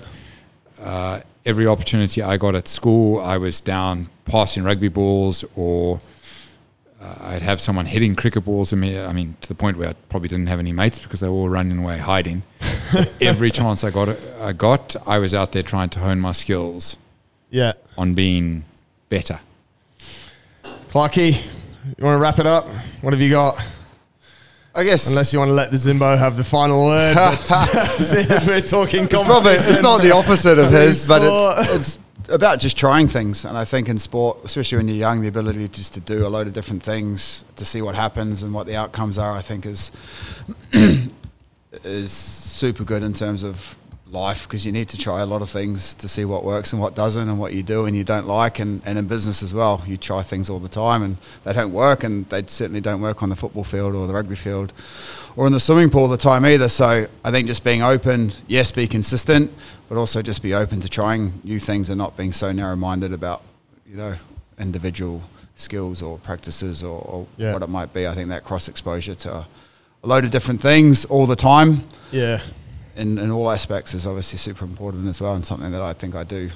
But, 0.77 0.85
uh, 0.85 1.19
every 1.45 1.67
opportunity 1.67 2.21
I 2.21 2.37
got 2.37 2.55
at 2.55 2.67
school, 2.67 3.19
I 3.19 3.37
was 3.37 3.61
down 3.61 4.09
passing 4.25 4.63
rugby 4.63 4.89
balls, 4.89 5.43
or 5.55 6.01
uh, 7.01 7.15
I'd 7.19 7.41
have 7.41 7.59
someone 7.59 7.85
hitting 7.85 8.15
cricket 8.15 8.45
balls 8.45 8.71
at 8.73 8.79
me. 8.79 8.99
I 8.99 9.11
mean, 9.13 9.35
to 9.41 9.47
the 9.47 9.55
point 9.55 9.77
where 9.77 9.89
I 9.89 9.93
probably 10.09 10.29
didn't 10.29 10.47
have 10.47 10.59
any 10.59 10.71
mates 10.71 10.99
because 10.99 11.19
they 11.19 11.27
were 11.27 11.35
all 11.35 11.49
running 11.49 11.79
away 11.79 11.97
hiding. 11.97 12.43
Every 13.21 13.51
chance 13.51 13.83
I 13.83 13.91
got, 13.91 14.17
I 14.39 14.53
got, 14.53 14.95
I 15.07 15.19
was 15.19 15.33
out 15.33 15.51
there 15.51 15.63
trying 15.63 15.89
to 15.89 15.99
hone 15.99 16.19
my 16.19 16.31
skills 16.31 16.97
yeah. 17.49 17.73
on 17.97 18.13
being 18.13 18.65
better. 19.09 19.39
Clarky, 20.89 21.33
you 21.97 22.03
want 22.03 22.15
to 22.15 22.19
wrap 22.19 22.39
it 22.39 22.45
up? 22.45 22.67
What 23.01 23.13
have 23.13 23.21
you 23.21 23.31
got? 23.31 23.59
I 24.75 24.83
guess 24.83 25.07
Unless 25.07 25.33
you 25.33 25.39
want 25.39 25.49
to 25.49 25.53
let 25.53 25.69
the 25.69 25.77
Zimbo 25.77 26.17
have 26.17 26.35
the 26.35 26.43
final 26.43 26.85
word. 26.85 27.15
But 27.15 27.51
as 27.99 28.47
we're 28.47 28.61
talking 28.61 29.03
it's 29.03 29.13
probably 29.13 29.53
it's 29.53 29.81
not 29.81 30.01
the 30.01 30.11
opposite 30.11 30.57
of 30.57 30.71
his, 30.71 31.07
but 31.07 31.21
it's 31.23 31.75
it's 31.75 31.99
about 32.29 32.59
just 32.59 32.75
trying 32.77 33.07
things. 33.07 33.45
And 33.45 33.55
I 33.55 33.65
think 33.65 33.87
in 33.87 33.99
sport, 33.99 34.39
especially 34.43 34.77
when 34.77 34.87
you're 34.87 34.97
young, 34.97 35.21
the 35.21 35.27
ability 35.27 35.67
just 35.67 35.93
to 35.93 35.99
do 35.99 36.25
a 36.25 36.29
load 36.29 36.47
of 36.47 36.53
different 36.53 36.81
things 36.81 37.45
to 37.57 37.65
see 37.65 37.81
what 37.83 37.95
happens 37.95 38.41
and 38.41 38.53
what 38.53 38.65
the 38.65 38.75
outcomes 38.75 39.17
are, 39.19 39.33
I 39.33 39.41
think 39.41 39.67
is 39.67 39.91
is 41.83 42.11
super 42.11 42.83
good 42.83 43.03
in 43.03 43.13
terms 43.13 43.43
of 43.43 43.75
life 44.13 44.43
because 44.47 44.65
you 44.65 44.71
need 44.71 44.87
to 44.87 44.97
try 44.97 45.21
a 45.21 45.25
lot 45.25 45.41
of 45.41 45.49
things 45.49 45.93
to 45.95 46.07
see 46.07 46.23
what 46.23 46.43
works 46.45 46.71
and 46.71 46.81
what 46.81 46.93
doesn't 46.95 47.27
and 47.27 47.39
what 47.39 47.51
you 47.51 47.63
do 47.63 47.85
and 47.85 47.97
you 47.97 48.03
don't 48.03 48.27
like 48.27 48.59
and, 48.59 48.81
and 48.85 48.97
in 48.97 49.07
business 49.07 49.41
as 49.43 49.53
well 49.53 49.81
you 49.87 49.97
try 49.97 50.21
things 50.21 50.49
all 50.49 50.59
the 50.59 50.69
time 50.69 51.01
and 51.03 51.17
they 51.43 51.51
don't 51.51 51.73
work 51.73 52.03
and 52.03 52.29
they 52.29 52.43
certainly 52.45 52.79
don't 52.79 53.01
work 53.01 53.23
on 53.23 53.29
the 53.29 53.35
football 53.35 53.63
field 53.63 53.95
or 53.95 54.05
the 54.07 54.13
rugby 54.13 54.35
field 54.35 54.71
or 55.35 55.47
in 55.47 55.51
the 55.53 55.59
swimming 55.59 55.89
pool 55.89 56.01
all 56.03 56.07
the 56.07 56.15
time 56.17 56.45
either 56.45 56.69
so 56.69 57.07
I 57.25 57.31
think 57.31 57.47
just 57.47 57.63
being 57.63 57.81
open 57.81 58.31
yes 58.47 58.71
be 58.71 58.87
consistent 58.87 59.51
but 59.89 59.97
also 59.97 60.21
just 60.21 60.41
be 60.43 60.53
open 60.53 60.79
to 60.81 60.87
trying 60.89 61.33
new 61.43 61.59
things 61.59 61.89
and 61.89 61.97
not 61.97 62.15
being 62.15 62.33
so 62.33 62.51
narrow-minded 62.51 63.13
about 63.13 63.41
you 63.89 63.95
know 63.97 64.15
individual 64.59 65.21
skills 65.55 66.01
or 66.01 66.17
practices 66.19 66.83
or, 66.83 66.99
or 67.01 67.27
Yeah. 67.37 67.53
what 67.53 67.63
it 67.63 67.69
might 67.69 67.93
be 67.93 68.07
I 68.07 68.13
think 68.13 68.29
that 68.29 68.43
cross 68.43 68.67
exposure 68.67 69.15
to 69.15 69.31
a 70.03 70.07
load 70.07 70.23
of 70.25 70.31
different 70.31 70.61
things 70.61 71.05
all 71.05 71.25
the 71.25 71.35
time 71.35 71.83
Yeah. 72.11 72.39
In, 72.95 73.17
in 73.17 73.31
all 73.31 73.49
aspects 73.49 73.93
is 73.93 74.05
obviously 74.07 74.37
super 74.37 74.65
important 74.65 75.07
as 75.07 75.19
well, 75.21 75.33
and 75.35 75.45
something 75.45 75.71
that 75.71 75.81
I 75.81 75.93
think 75.93 76.15
I 76.15 76.23
do 76.23 76.49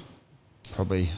probably 0.74 1.10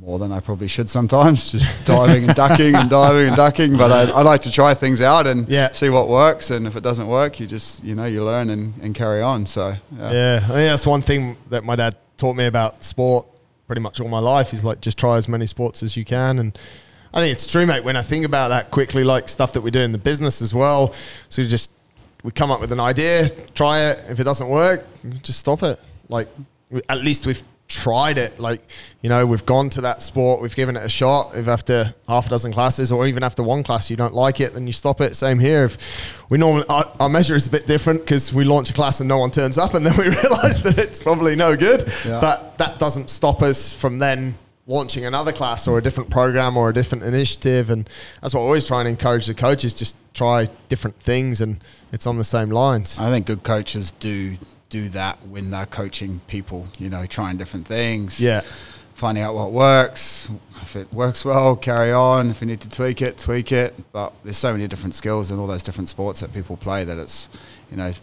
more 0.00 0.18
than 0.18 0.30
I 0.30 0.40
probably 0.40 0.68
should 0.68 0.88
sometimes, 0.90 1.50
just 1.52 1.84
diving 1.86 2.24
and 2.24 2.34
ducking 2.34 2.74
and 2.74 2.88
diving 2.90 3.28
and 3.28 3.36
ducking. 3.36 3.76
But 3.76 3.90
I, 3.90 4.02
I 4.12 4.22
like 4.22 4.42
to 4.42 4.50
try 4.50 4.74
things 4.74 5.00
out 5.00 5.26
and 5.26 5.48
Yeah. 5.48 5.72
see 5.72 5.88
what 5.88 6.08
works, 6.08 6.50
and 6.50 6.66
if 6.66 6.76
it 6.76 6.82
doesn't 6.82 7.08
work, 7.08 7.40
you 7.40 7.46
just 7.46 7.82
you 7.82 7.94
know 7.94 8.04
you 8.04 8.24
learn 8.24 8.50
and, 8.50 8.74
and 8.82 8.94
carry 8.94 9.22
on. 9.22 9.46
So 9.46 9.74
yeah. 9.96 10.12
Yeah, 10.12 10.36
I 10.36 10.46
think 10.46 10.70
that's 10.70 10.86
one 10.86 11.02
thing 11.02 11.36
that 11.50 11.64
my 11.64 11.74
dad 11.76 11.96
taught 12.16 12.36
me 12.36 12.46
about 12.46 12.84
sport 12.84 13.26
pretty 13.66 13.80
much 13.80 14.00
all 14.00 14.08
my 14.08 14.18
life. 14.20 14.50
He's 14.50 14.64
like, 14.64 14.80
just 14.80 14.98
try 14.98 15.16
as 15.18 15.28
many 15.28 15.46
sports 15.46 15.82
as 15.82 15.96
you 15.96 16.04
can. 16.04 16.38
And 16.38 16.58
I 17.12 17.20
think 17.20 17.32
it's 17.34 17.46
true, 17.50 17.66
mate. 17.66 17.84
When 17.84 17.96
I 17.96 18.02
think 18.02 18.24
about 18.24 18.48
that 18.48 18.70
quickly, 18.70 19.04
like 19.04 19.28
stuff 19.28 19.52
that 19.54 19.60
we 19.60 19.70
do 19.70 19.80
in 19.80 19.92
the 19.92 19.98
business 19.98 20.40
as 20.40 20.54
well. 20.54 20.92
So 21.28 21.44
just, 21.44 21.70
we 22.22 22.32
come 22.32 22.50
up 22.50 22.60
with 22.60 22.72
an 22.72 22.80
idea, 22.80 23.28
try 23.54 23.90
it. 23.90 24.04
If 24.08 24.20
it 24.20 24.24
doesn't 24.24 24.48
work, 24.48 24.84
just 25.22 25.38
stop 25.38 25.62
it. 25.62 25.78
Like, 26.08 26.28
at 26.88 26.98
least 26.98 27.26
we've 27.26 27.42
tried 27.68 28.18
it. 28.18 28.40
Like, 28.40 28.62
you 29.02 29.08
know, 29.08 29.24
we've 29.26 29.44
gone 29.46 29.68
to 29.70 29.82
that 29.82 30.02
sport, 30.02 30.40
we've 30.40 30.56
given 30.56 30.76
it 30.76 30.84
a 30.84 30.88
shot. 30.88 31.36
If 31.36 31.48
after 31.48 31.94
half 32.08 32.26
a 32.26 32.30
dozen 32.30 32.52
classes 32.52 32.90
or 32.90 33.06
even 33.06 33.22
after 33.22 33.42
one 33.42 33.62
class 33.62 33.90
you 33.90 33.96
don't 33.96 34.14
like 34.14 34.40
it, 34.40 34.54
then 34.54 34.66
you 34.66 34.72
stop 34.72 35.00
it. 35.00 35.14
Same 35.14 35.38
here. 35.38 35.64
If 35.64 36.28
we 36.30 36.38
normally, 36.38 36.64
our, 36.68 36.90
our 36.98 37.08
measure 37.08 37.36
is 37.36 37.46
a 37.46 37.50
bit 37.50 37.66
different 37.66 38.00
because 38.00 38.34
we 38.34 38.44
launch 38.44 38.70
a 38.70 38.72
class 38.72 39.00
and 39.00 39.08
no 39.08 39.18
one 39.18 39.30
turns 39.30 39.58
up 39.58 39.74
and 39.74 39.86
then 39.86 39.96
we 39.96 40.04
realize 40.08 40.62
that 40.62 40.78
it's 40.78 41.00
probably 41.00 41.36
no 41.36 41.56
good. 41.56 41.84
Yeah. 42.04 42.20
But 42.20 42.58
that 42.58 42.78
doesn't 42.78 43.10
stop 43.10 43.42
us 43.42 43.74
from 43.74 43.98
then 43.98 44.36
launching 44.68 45.06
another 45.06 45.32
class 45.32 45.66
or 45.66 45.78
a 45.78 45.82
different 45.82 46.10
program 46.10 46.56
or 46.56 46.68
a 46.68 46.74
different 46.74 47.02
initiative. 47.02 47.70
And 47.70 47.88
that's 48.22 48.34
what 48.34 48.42
I 48.42 48.44
always 48.44 48.66
try 48.66 48.80
and 48.80 48.88
encourage 48.88 49.26
the 49.26 49.34
coaches 49.34 49.74
just 49.74 49.96
try 50.14 50.46
different 50.68 50.96
things 51.00 51.40
and 51.40 51.58
it's 51.90 52.06
on 52.06 52.18
the 52.18 52.24
same 52.24 52.50
lines. 52.50 52.98
I 53.00 53.10
think 53.10 53.26
good 53.26 53.42
coaches 53.42 53.90
do 53.92 54.36
do 54.68 54.90
that 54.90 55.26
when 55.26 55.50
they're 55.50 55.66
coaching 55.66 56.20
people. 56.28 56.68
You 56.78 56.90
know, 56.90 57.06
trying 57.06 57.38
different 57.38 57.66
things. 57.66 58.20
Yeah. 58.20 58.42
finding 58.94 59.24
out 59.24 59.34
what 59.34 59.52
works. 59.52 60.28
If 60.60 60.76
it 60.76 60.92
works 60.92 61.24
well, 61.24 61.56
carry 61.56 61.92
on. 61.92 62.30
If 62.30 62.40
you 62.42 62.46
need 62.46 62.60
to 62.60 62.68
tweak 62.68 63.00
it, 63.00 63.16
tweak 63.16 63.52
it. 63.52 63.74
But 63.92 64.12
there's 64.22 64.36
so 64.36 64.52
many 64.52 64.68
different 64.68 64.94
skills 64.94 65.30
in 65.30 65.38
all 65.38 65.46
those 65.46 65.62
different 65.62 65.88
sports 65.88 66.20
that 66.20 66.34
people 66.34 66.56
play 66.56 66.84
that 66.84 66.98
it's, 66.98 67.30
you 67.70 67.76
know, 67.76 67.86
you 67.86 67.94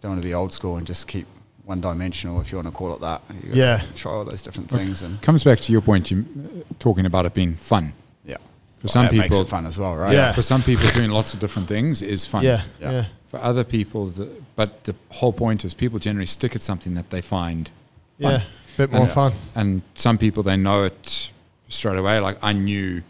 don't 0.00 0.12
want 0.12 0.22
to 0.22 0.26
be 0.26 0.32
old 0.32 0.52
school 0.52 0.76
and 0.76 0.86
just 0.86 1.06
keep 1.08 1.26
one 1.68 1.82
dimensional, 1.82 2.40
if 2.40 2.50
you 2.50 2.56
want 2.56 2.66
to 2.68 2.72
call 2.74 2.94
it 2.94 3.00
that. 3.02 3.20
You 3.44 3.50
Yeah. 3.52 3.82
Try 3.94 4.10
all 4.12 4.24
those 4.24 4.40
different 4.40 4.70
things 4.70 5.02
and 5.02 5.20
Comes 5.20 5.44
back 5.44 5.60
to 5.60 5.70
your 5.72 5.82
point, 5.82 6.10
you 6.10 6.24
uh, 6.24 6.74
talking 6.78 7.04
about 7.04 7.26
it 7.26 7.34
being 7.34 7.56
fun. 7.56 7.92
yeah. 8.24 8.38
For 8.80 8.88
some 8.88 9.04
that 9.06 9.12
makes 9.12 9.28
people, 9.28 9.42
it 9.42 9.48
fun 9.48 9.66
as 9.66 9.76
well, 9.78 9.94
right? 9.94 10.14
Yeah. 10.14 10.32
for 10.32 10.40
some 10.40 10.62
people, 10.62 10.88
doing 10.94 11.10
lots 11.10 11.34
of 11.34 11.40
different 11.40 11.68
things 11.68 12.00
is 12.00 12.24
fun. 12.24 12.42
Yeah. 12.42 12.62
Yeah. 12.80 12.90
Yeah. 12.92 13.04
For 13.26 13.38
other 13.40 13.64
people, 13.64 14.06
the, 14.06 14.30
but 14.56 14.84
the 14.84 14.94
whole 15.10 15.32
point 15.34 15.62
is 15.66 15.74
people 15.74 15.98
generally 15.98 16.26
stick 16.26 16.54
at 16.56 16.62
something 16.62 16.94
that 16.94 17.10
they 17.10 17.20
find 17.20 17.70
fun. 18.18 18.32
Yeah. 18.32 18.42
Bit 18.78 18.90
more 18.92 19.02
And- 19.02 19.10
fun. 19.10 19.32
And 19.54 19.82
some 19.94 20.16
people 20.16 20.42
they 20.42 20.56
know 20.56 20.84
it 20.84 21.30
straight 21.68 21.98
away. 21.98 22.18
Like 22.20 22.38
I 22.42 22.54
knew 22.54 23.02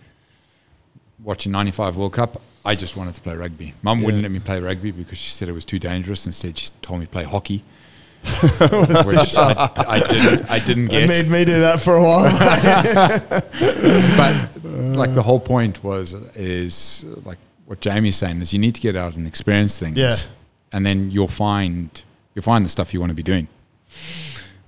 watching 1.23 1.53
'95 1.53 1.97
World 1.97 2.13
Cup, 2.15 2.41
I 2.65 2.75
just 2.75 2.97
wanted 2.97 3.15
to 3.15 3.21
play 3.21 3.35
rugby. 3.37 3.75
Mum 3.83 4.03
wouldn't 4.03 4.23
let 4.25 4.33
me 4.33 4.41
play 4.41 4.59
rugby 4.59 4.91
because 4.91 5.19
she 5.19 5.31
said 5.31 5.49
it 5.49 5.53
was 5.53 5.65
too 5.65 5.79
dangerous. 5.79 6.27
Instead, 6.27 6.59
she 6.59 6.71
told 6.83 6.99
me 7.01 7.07
to 7.07 7.13
play 7.13 7.25
hockey, 7.25 7.63
which 9.07 9.37
I, 9.37 9.71
I 9.77 10.01
didn't. 10.09 10.51
I 10.51 10.59
didn't 10.59 10.87
It 10.87 10.91
get. 10.91 11.09
made 11.09 11.29
me 11.29 11.45
do 11.45 11.61
that 11.61 11.81
for 11.81 11.97
a 11.97 12.03
while. 12.03 12.31
but 14.17 14.65
like 14.97 15.15
the 15.15 15.23
whole 15.23 15.41
point 15.41 15.83
was 15.83 16.15
is 16.35 17.05
like 17.25 17.39
what 17.67 17.81
Jamie's 17.81 18.17
saying 18.17 18.41
is 18.41 18.53
you 18.53 18.59
need 18.59 18.75
to 18.75 18.81
get 18.81 18.97
out 18.97 19.17
and 19.17 19.27
experience 19.27 19.79
things. 19.79 19.97
Yeah. 19.97 20.15
And 20.73 20.85
then 20.85 21.11
you'll 21.11 21.29
find 21.29 22.03
you'll 22.35 22.43
find 22.43 22.65
the 22.65 22.69
stuff 22.69 22.93
you 22.93 23.01
want 23.01 23.11
to 23.11 23.17
be 23.17 23.23
doing. 23.23 23.49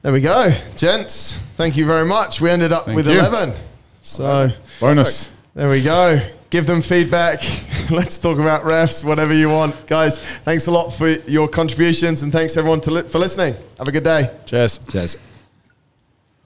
there 0.03 0.12
we 0.12 0.20
go. 0.20 0.53
Gents, 0.76 1.34
thank 1.57 1.76
you 1.76 1.86
very 1.86 2.07
much. 2.07 2.40
We 2.40 2.51
ended 2.51 2.72
up 2.72 2.86
Thank 2.86 2.96
with 2.96 3.07
you. 3.09 3.18
11. 3.18 3.55
So 4.03 4.51
Bonus. 4.80 5.30
there 5.55 5.68
we 5.68 5.82
go. 5.82 6.18
Give 6.51 6.66
them 6.66 6.82
feedback. 6.82 7.42
Let's 7.90 8.18
talk 8.18 8.38
about 8.38 8.62
refs, 8.62 9.05
whatever 9.05 9.32
you 9.32 9.48
want. 9.48 9.86
Guys, 9.86 10.18
thanks 10.18 10.66
a 10.66 10.70
lot 10.70 10.90
for 10.90 11.09
your 11.09 11.48
contributions 11.48 12.22
and 12.22 12.32
thanks 12.32 12.57
everyone 12.57 12.80
to 12.82 12.90
li- 12.90 13.03
for 13.03 13.18
listening. 13.18 13.55
Have 13.78 13.88
a 13.88 13.92
good 13.92 14.05
day. 14.05 14.30
Cheers. 14.46 14.80
Cheers. 14.90 15.30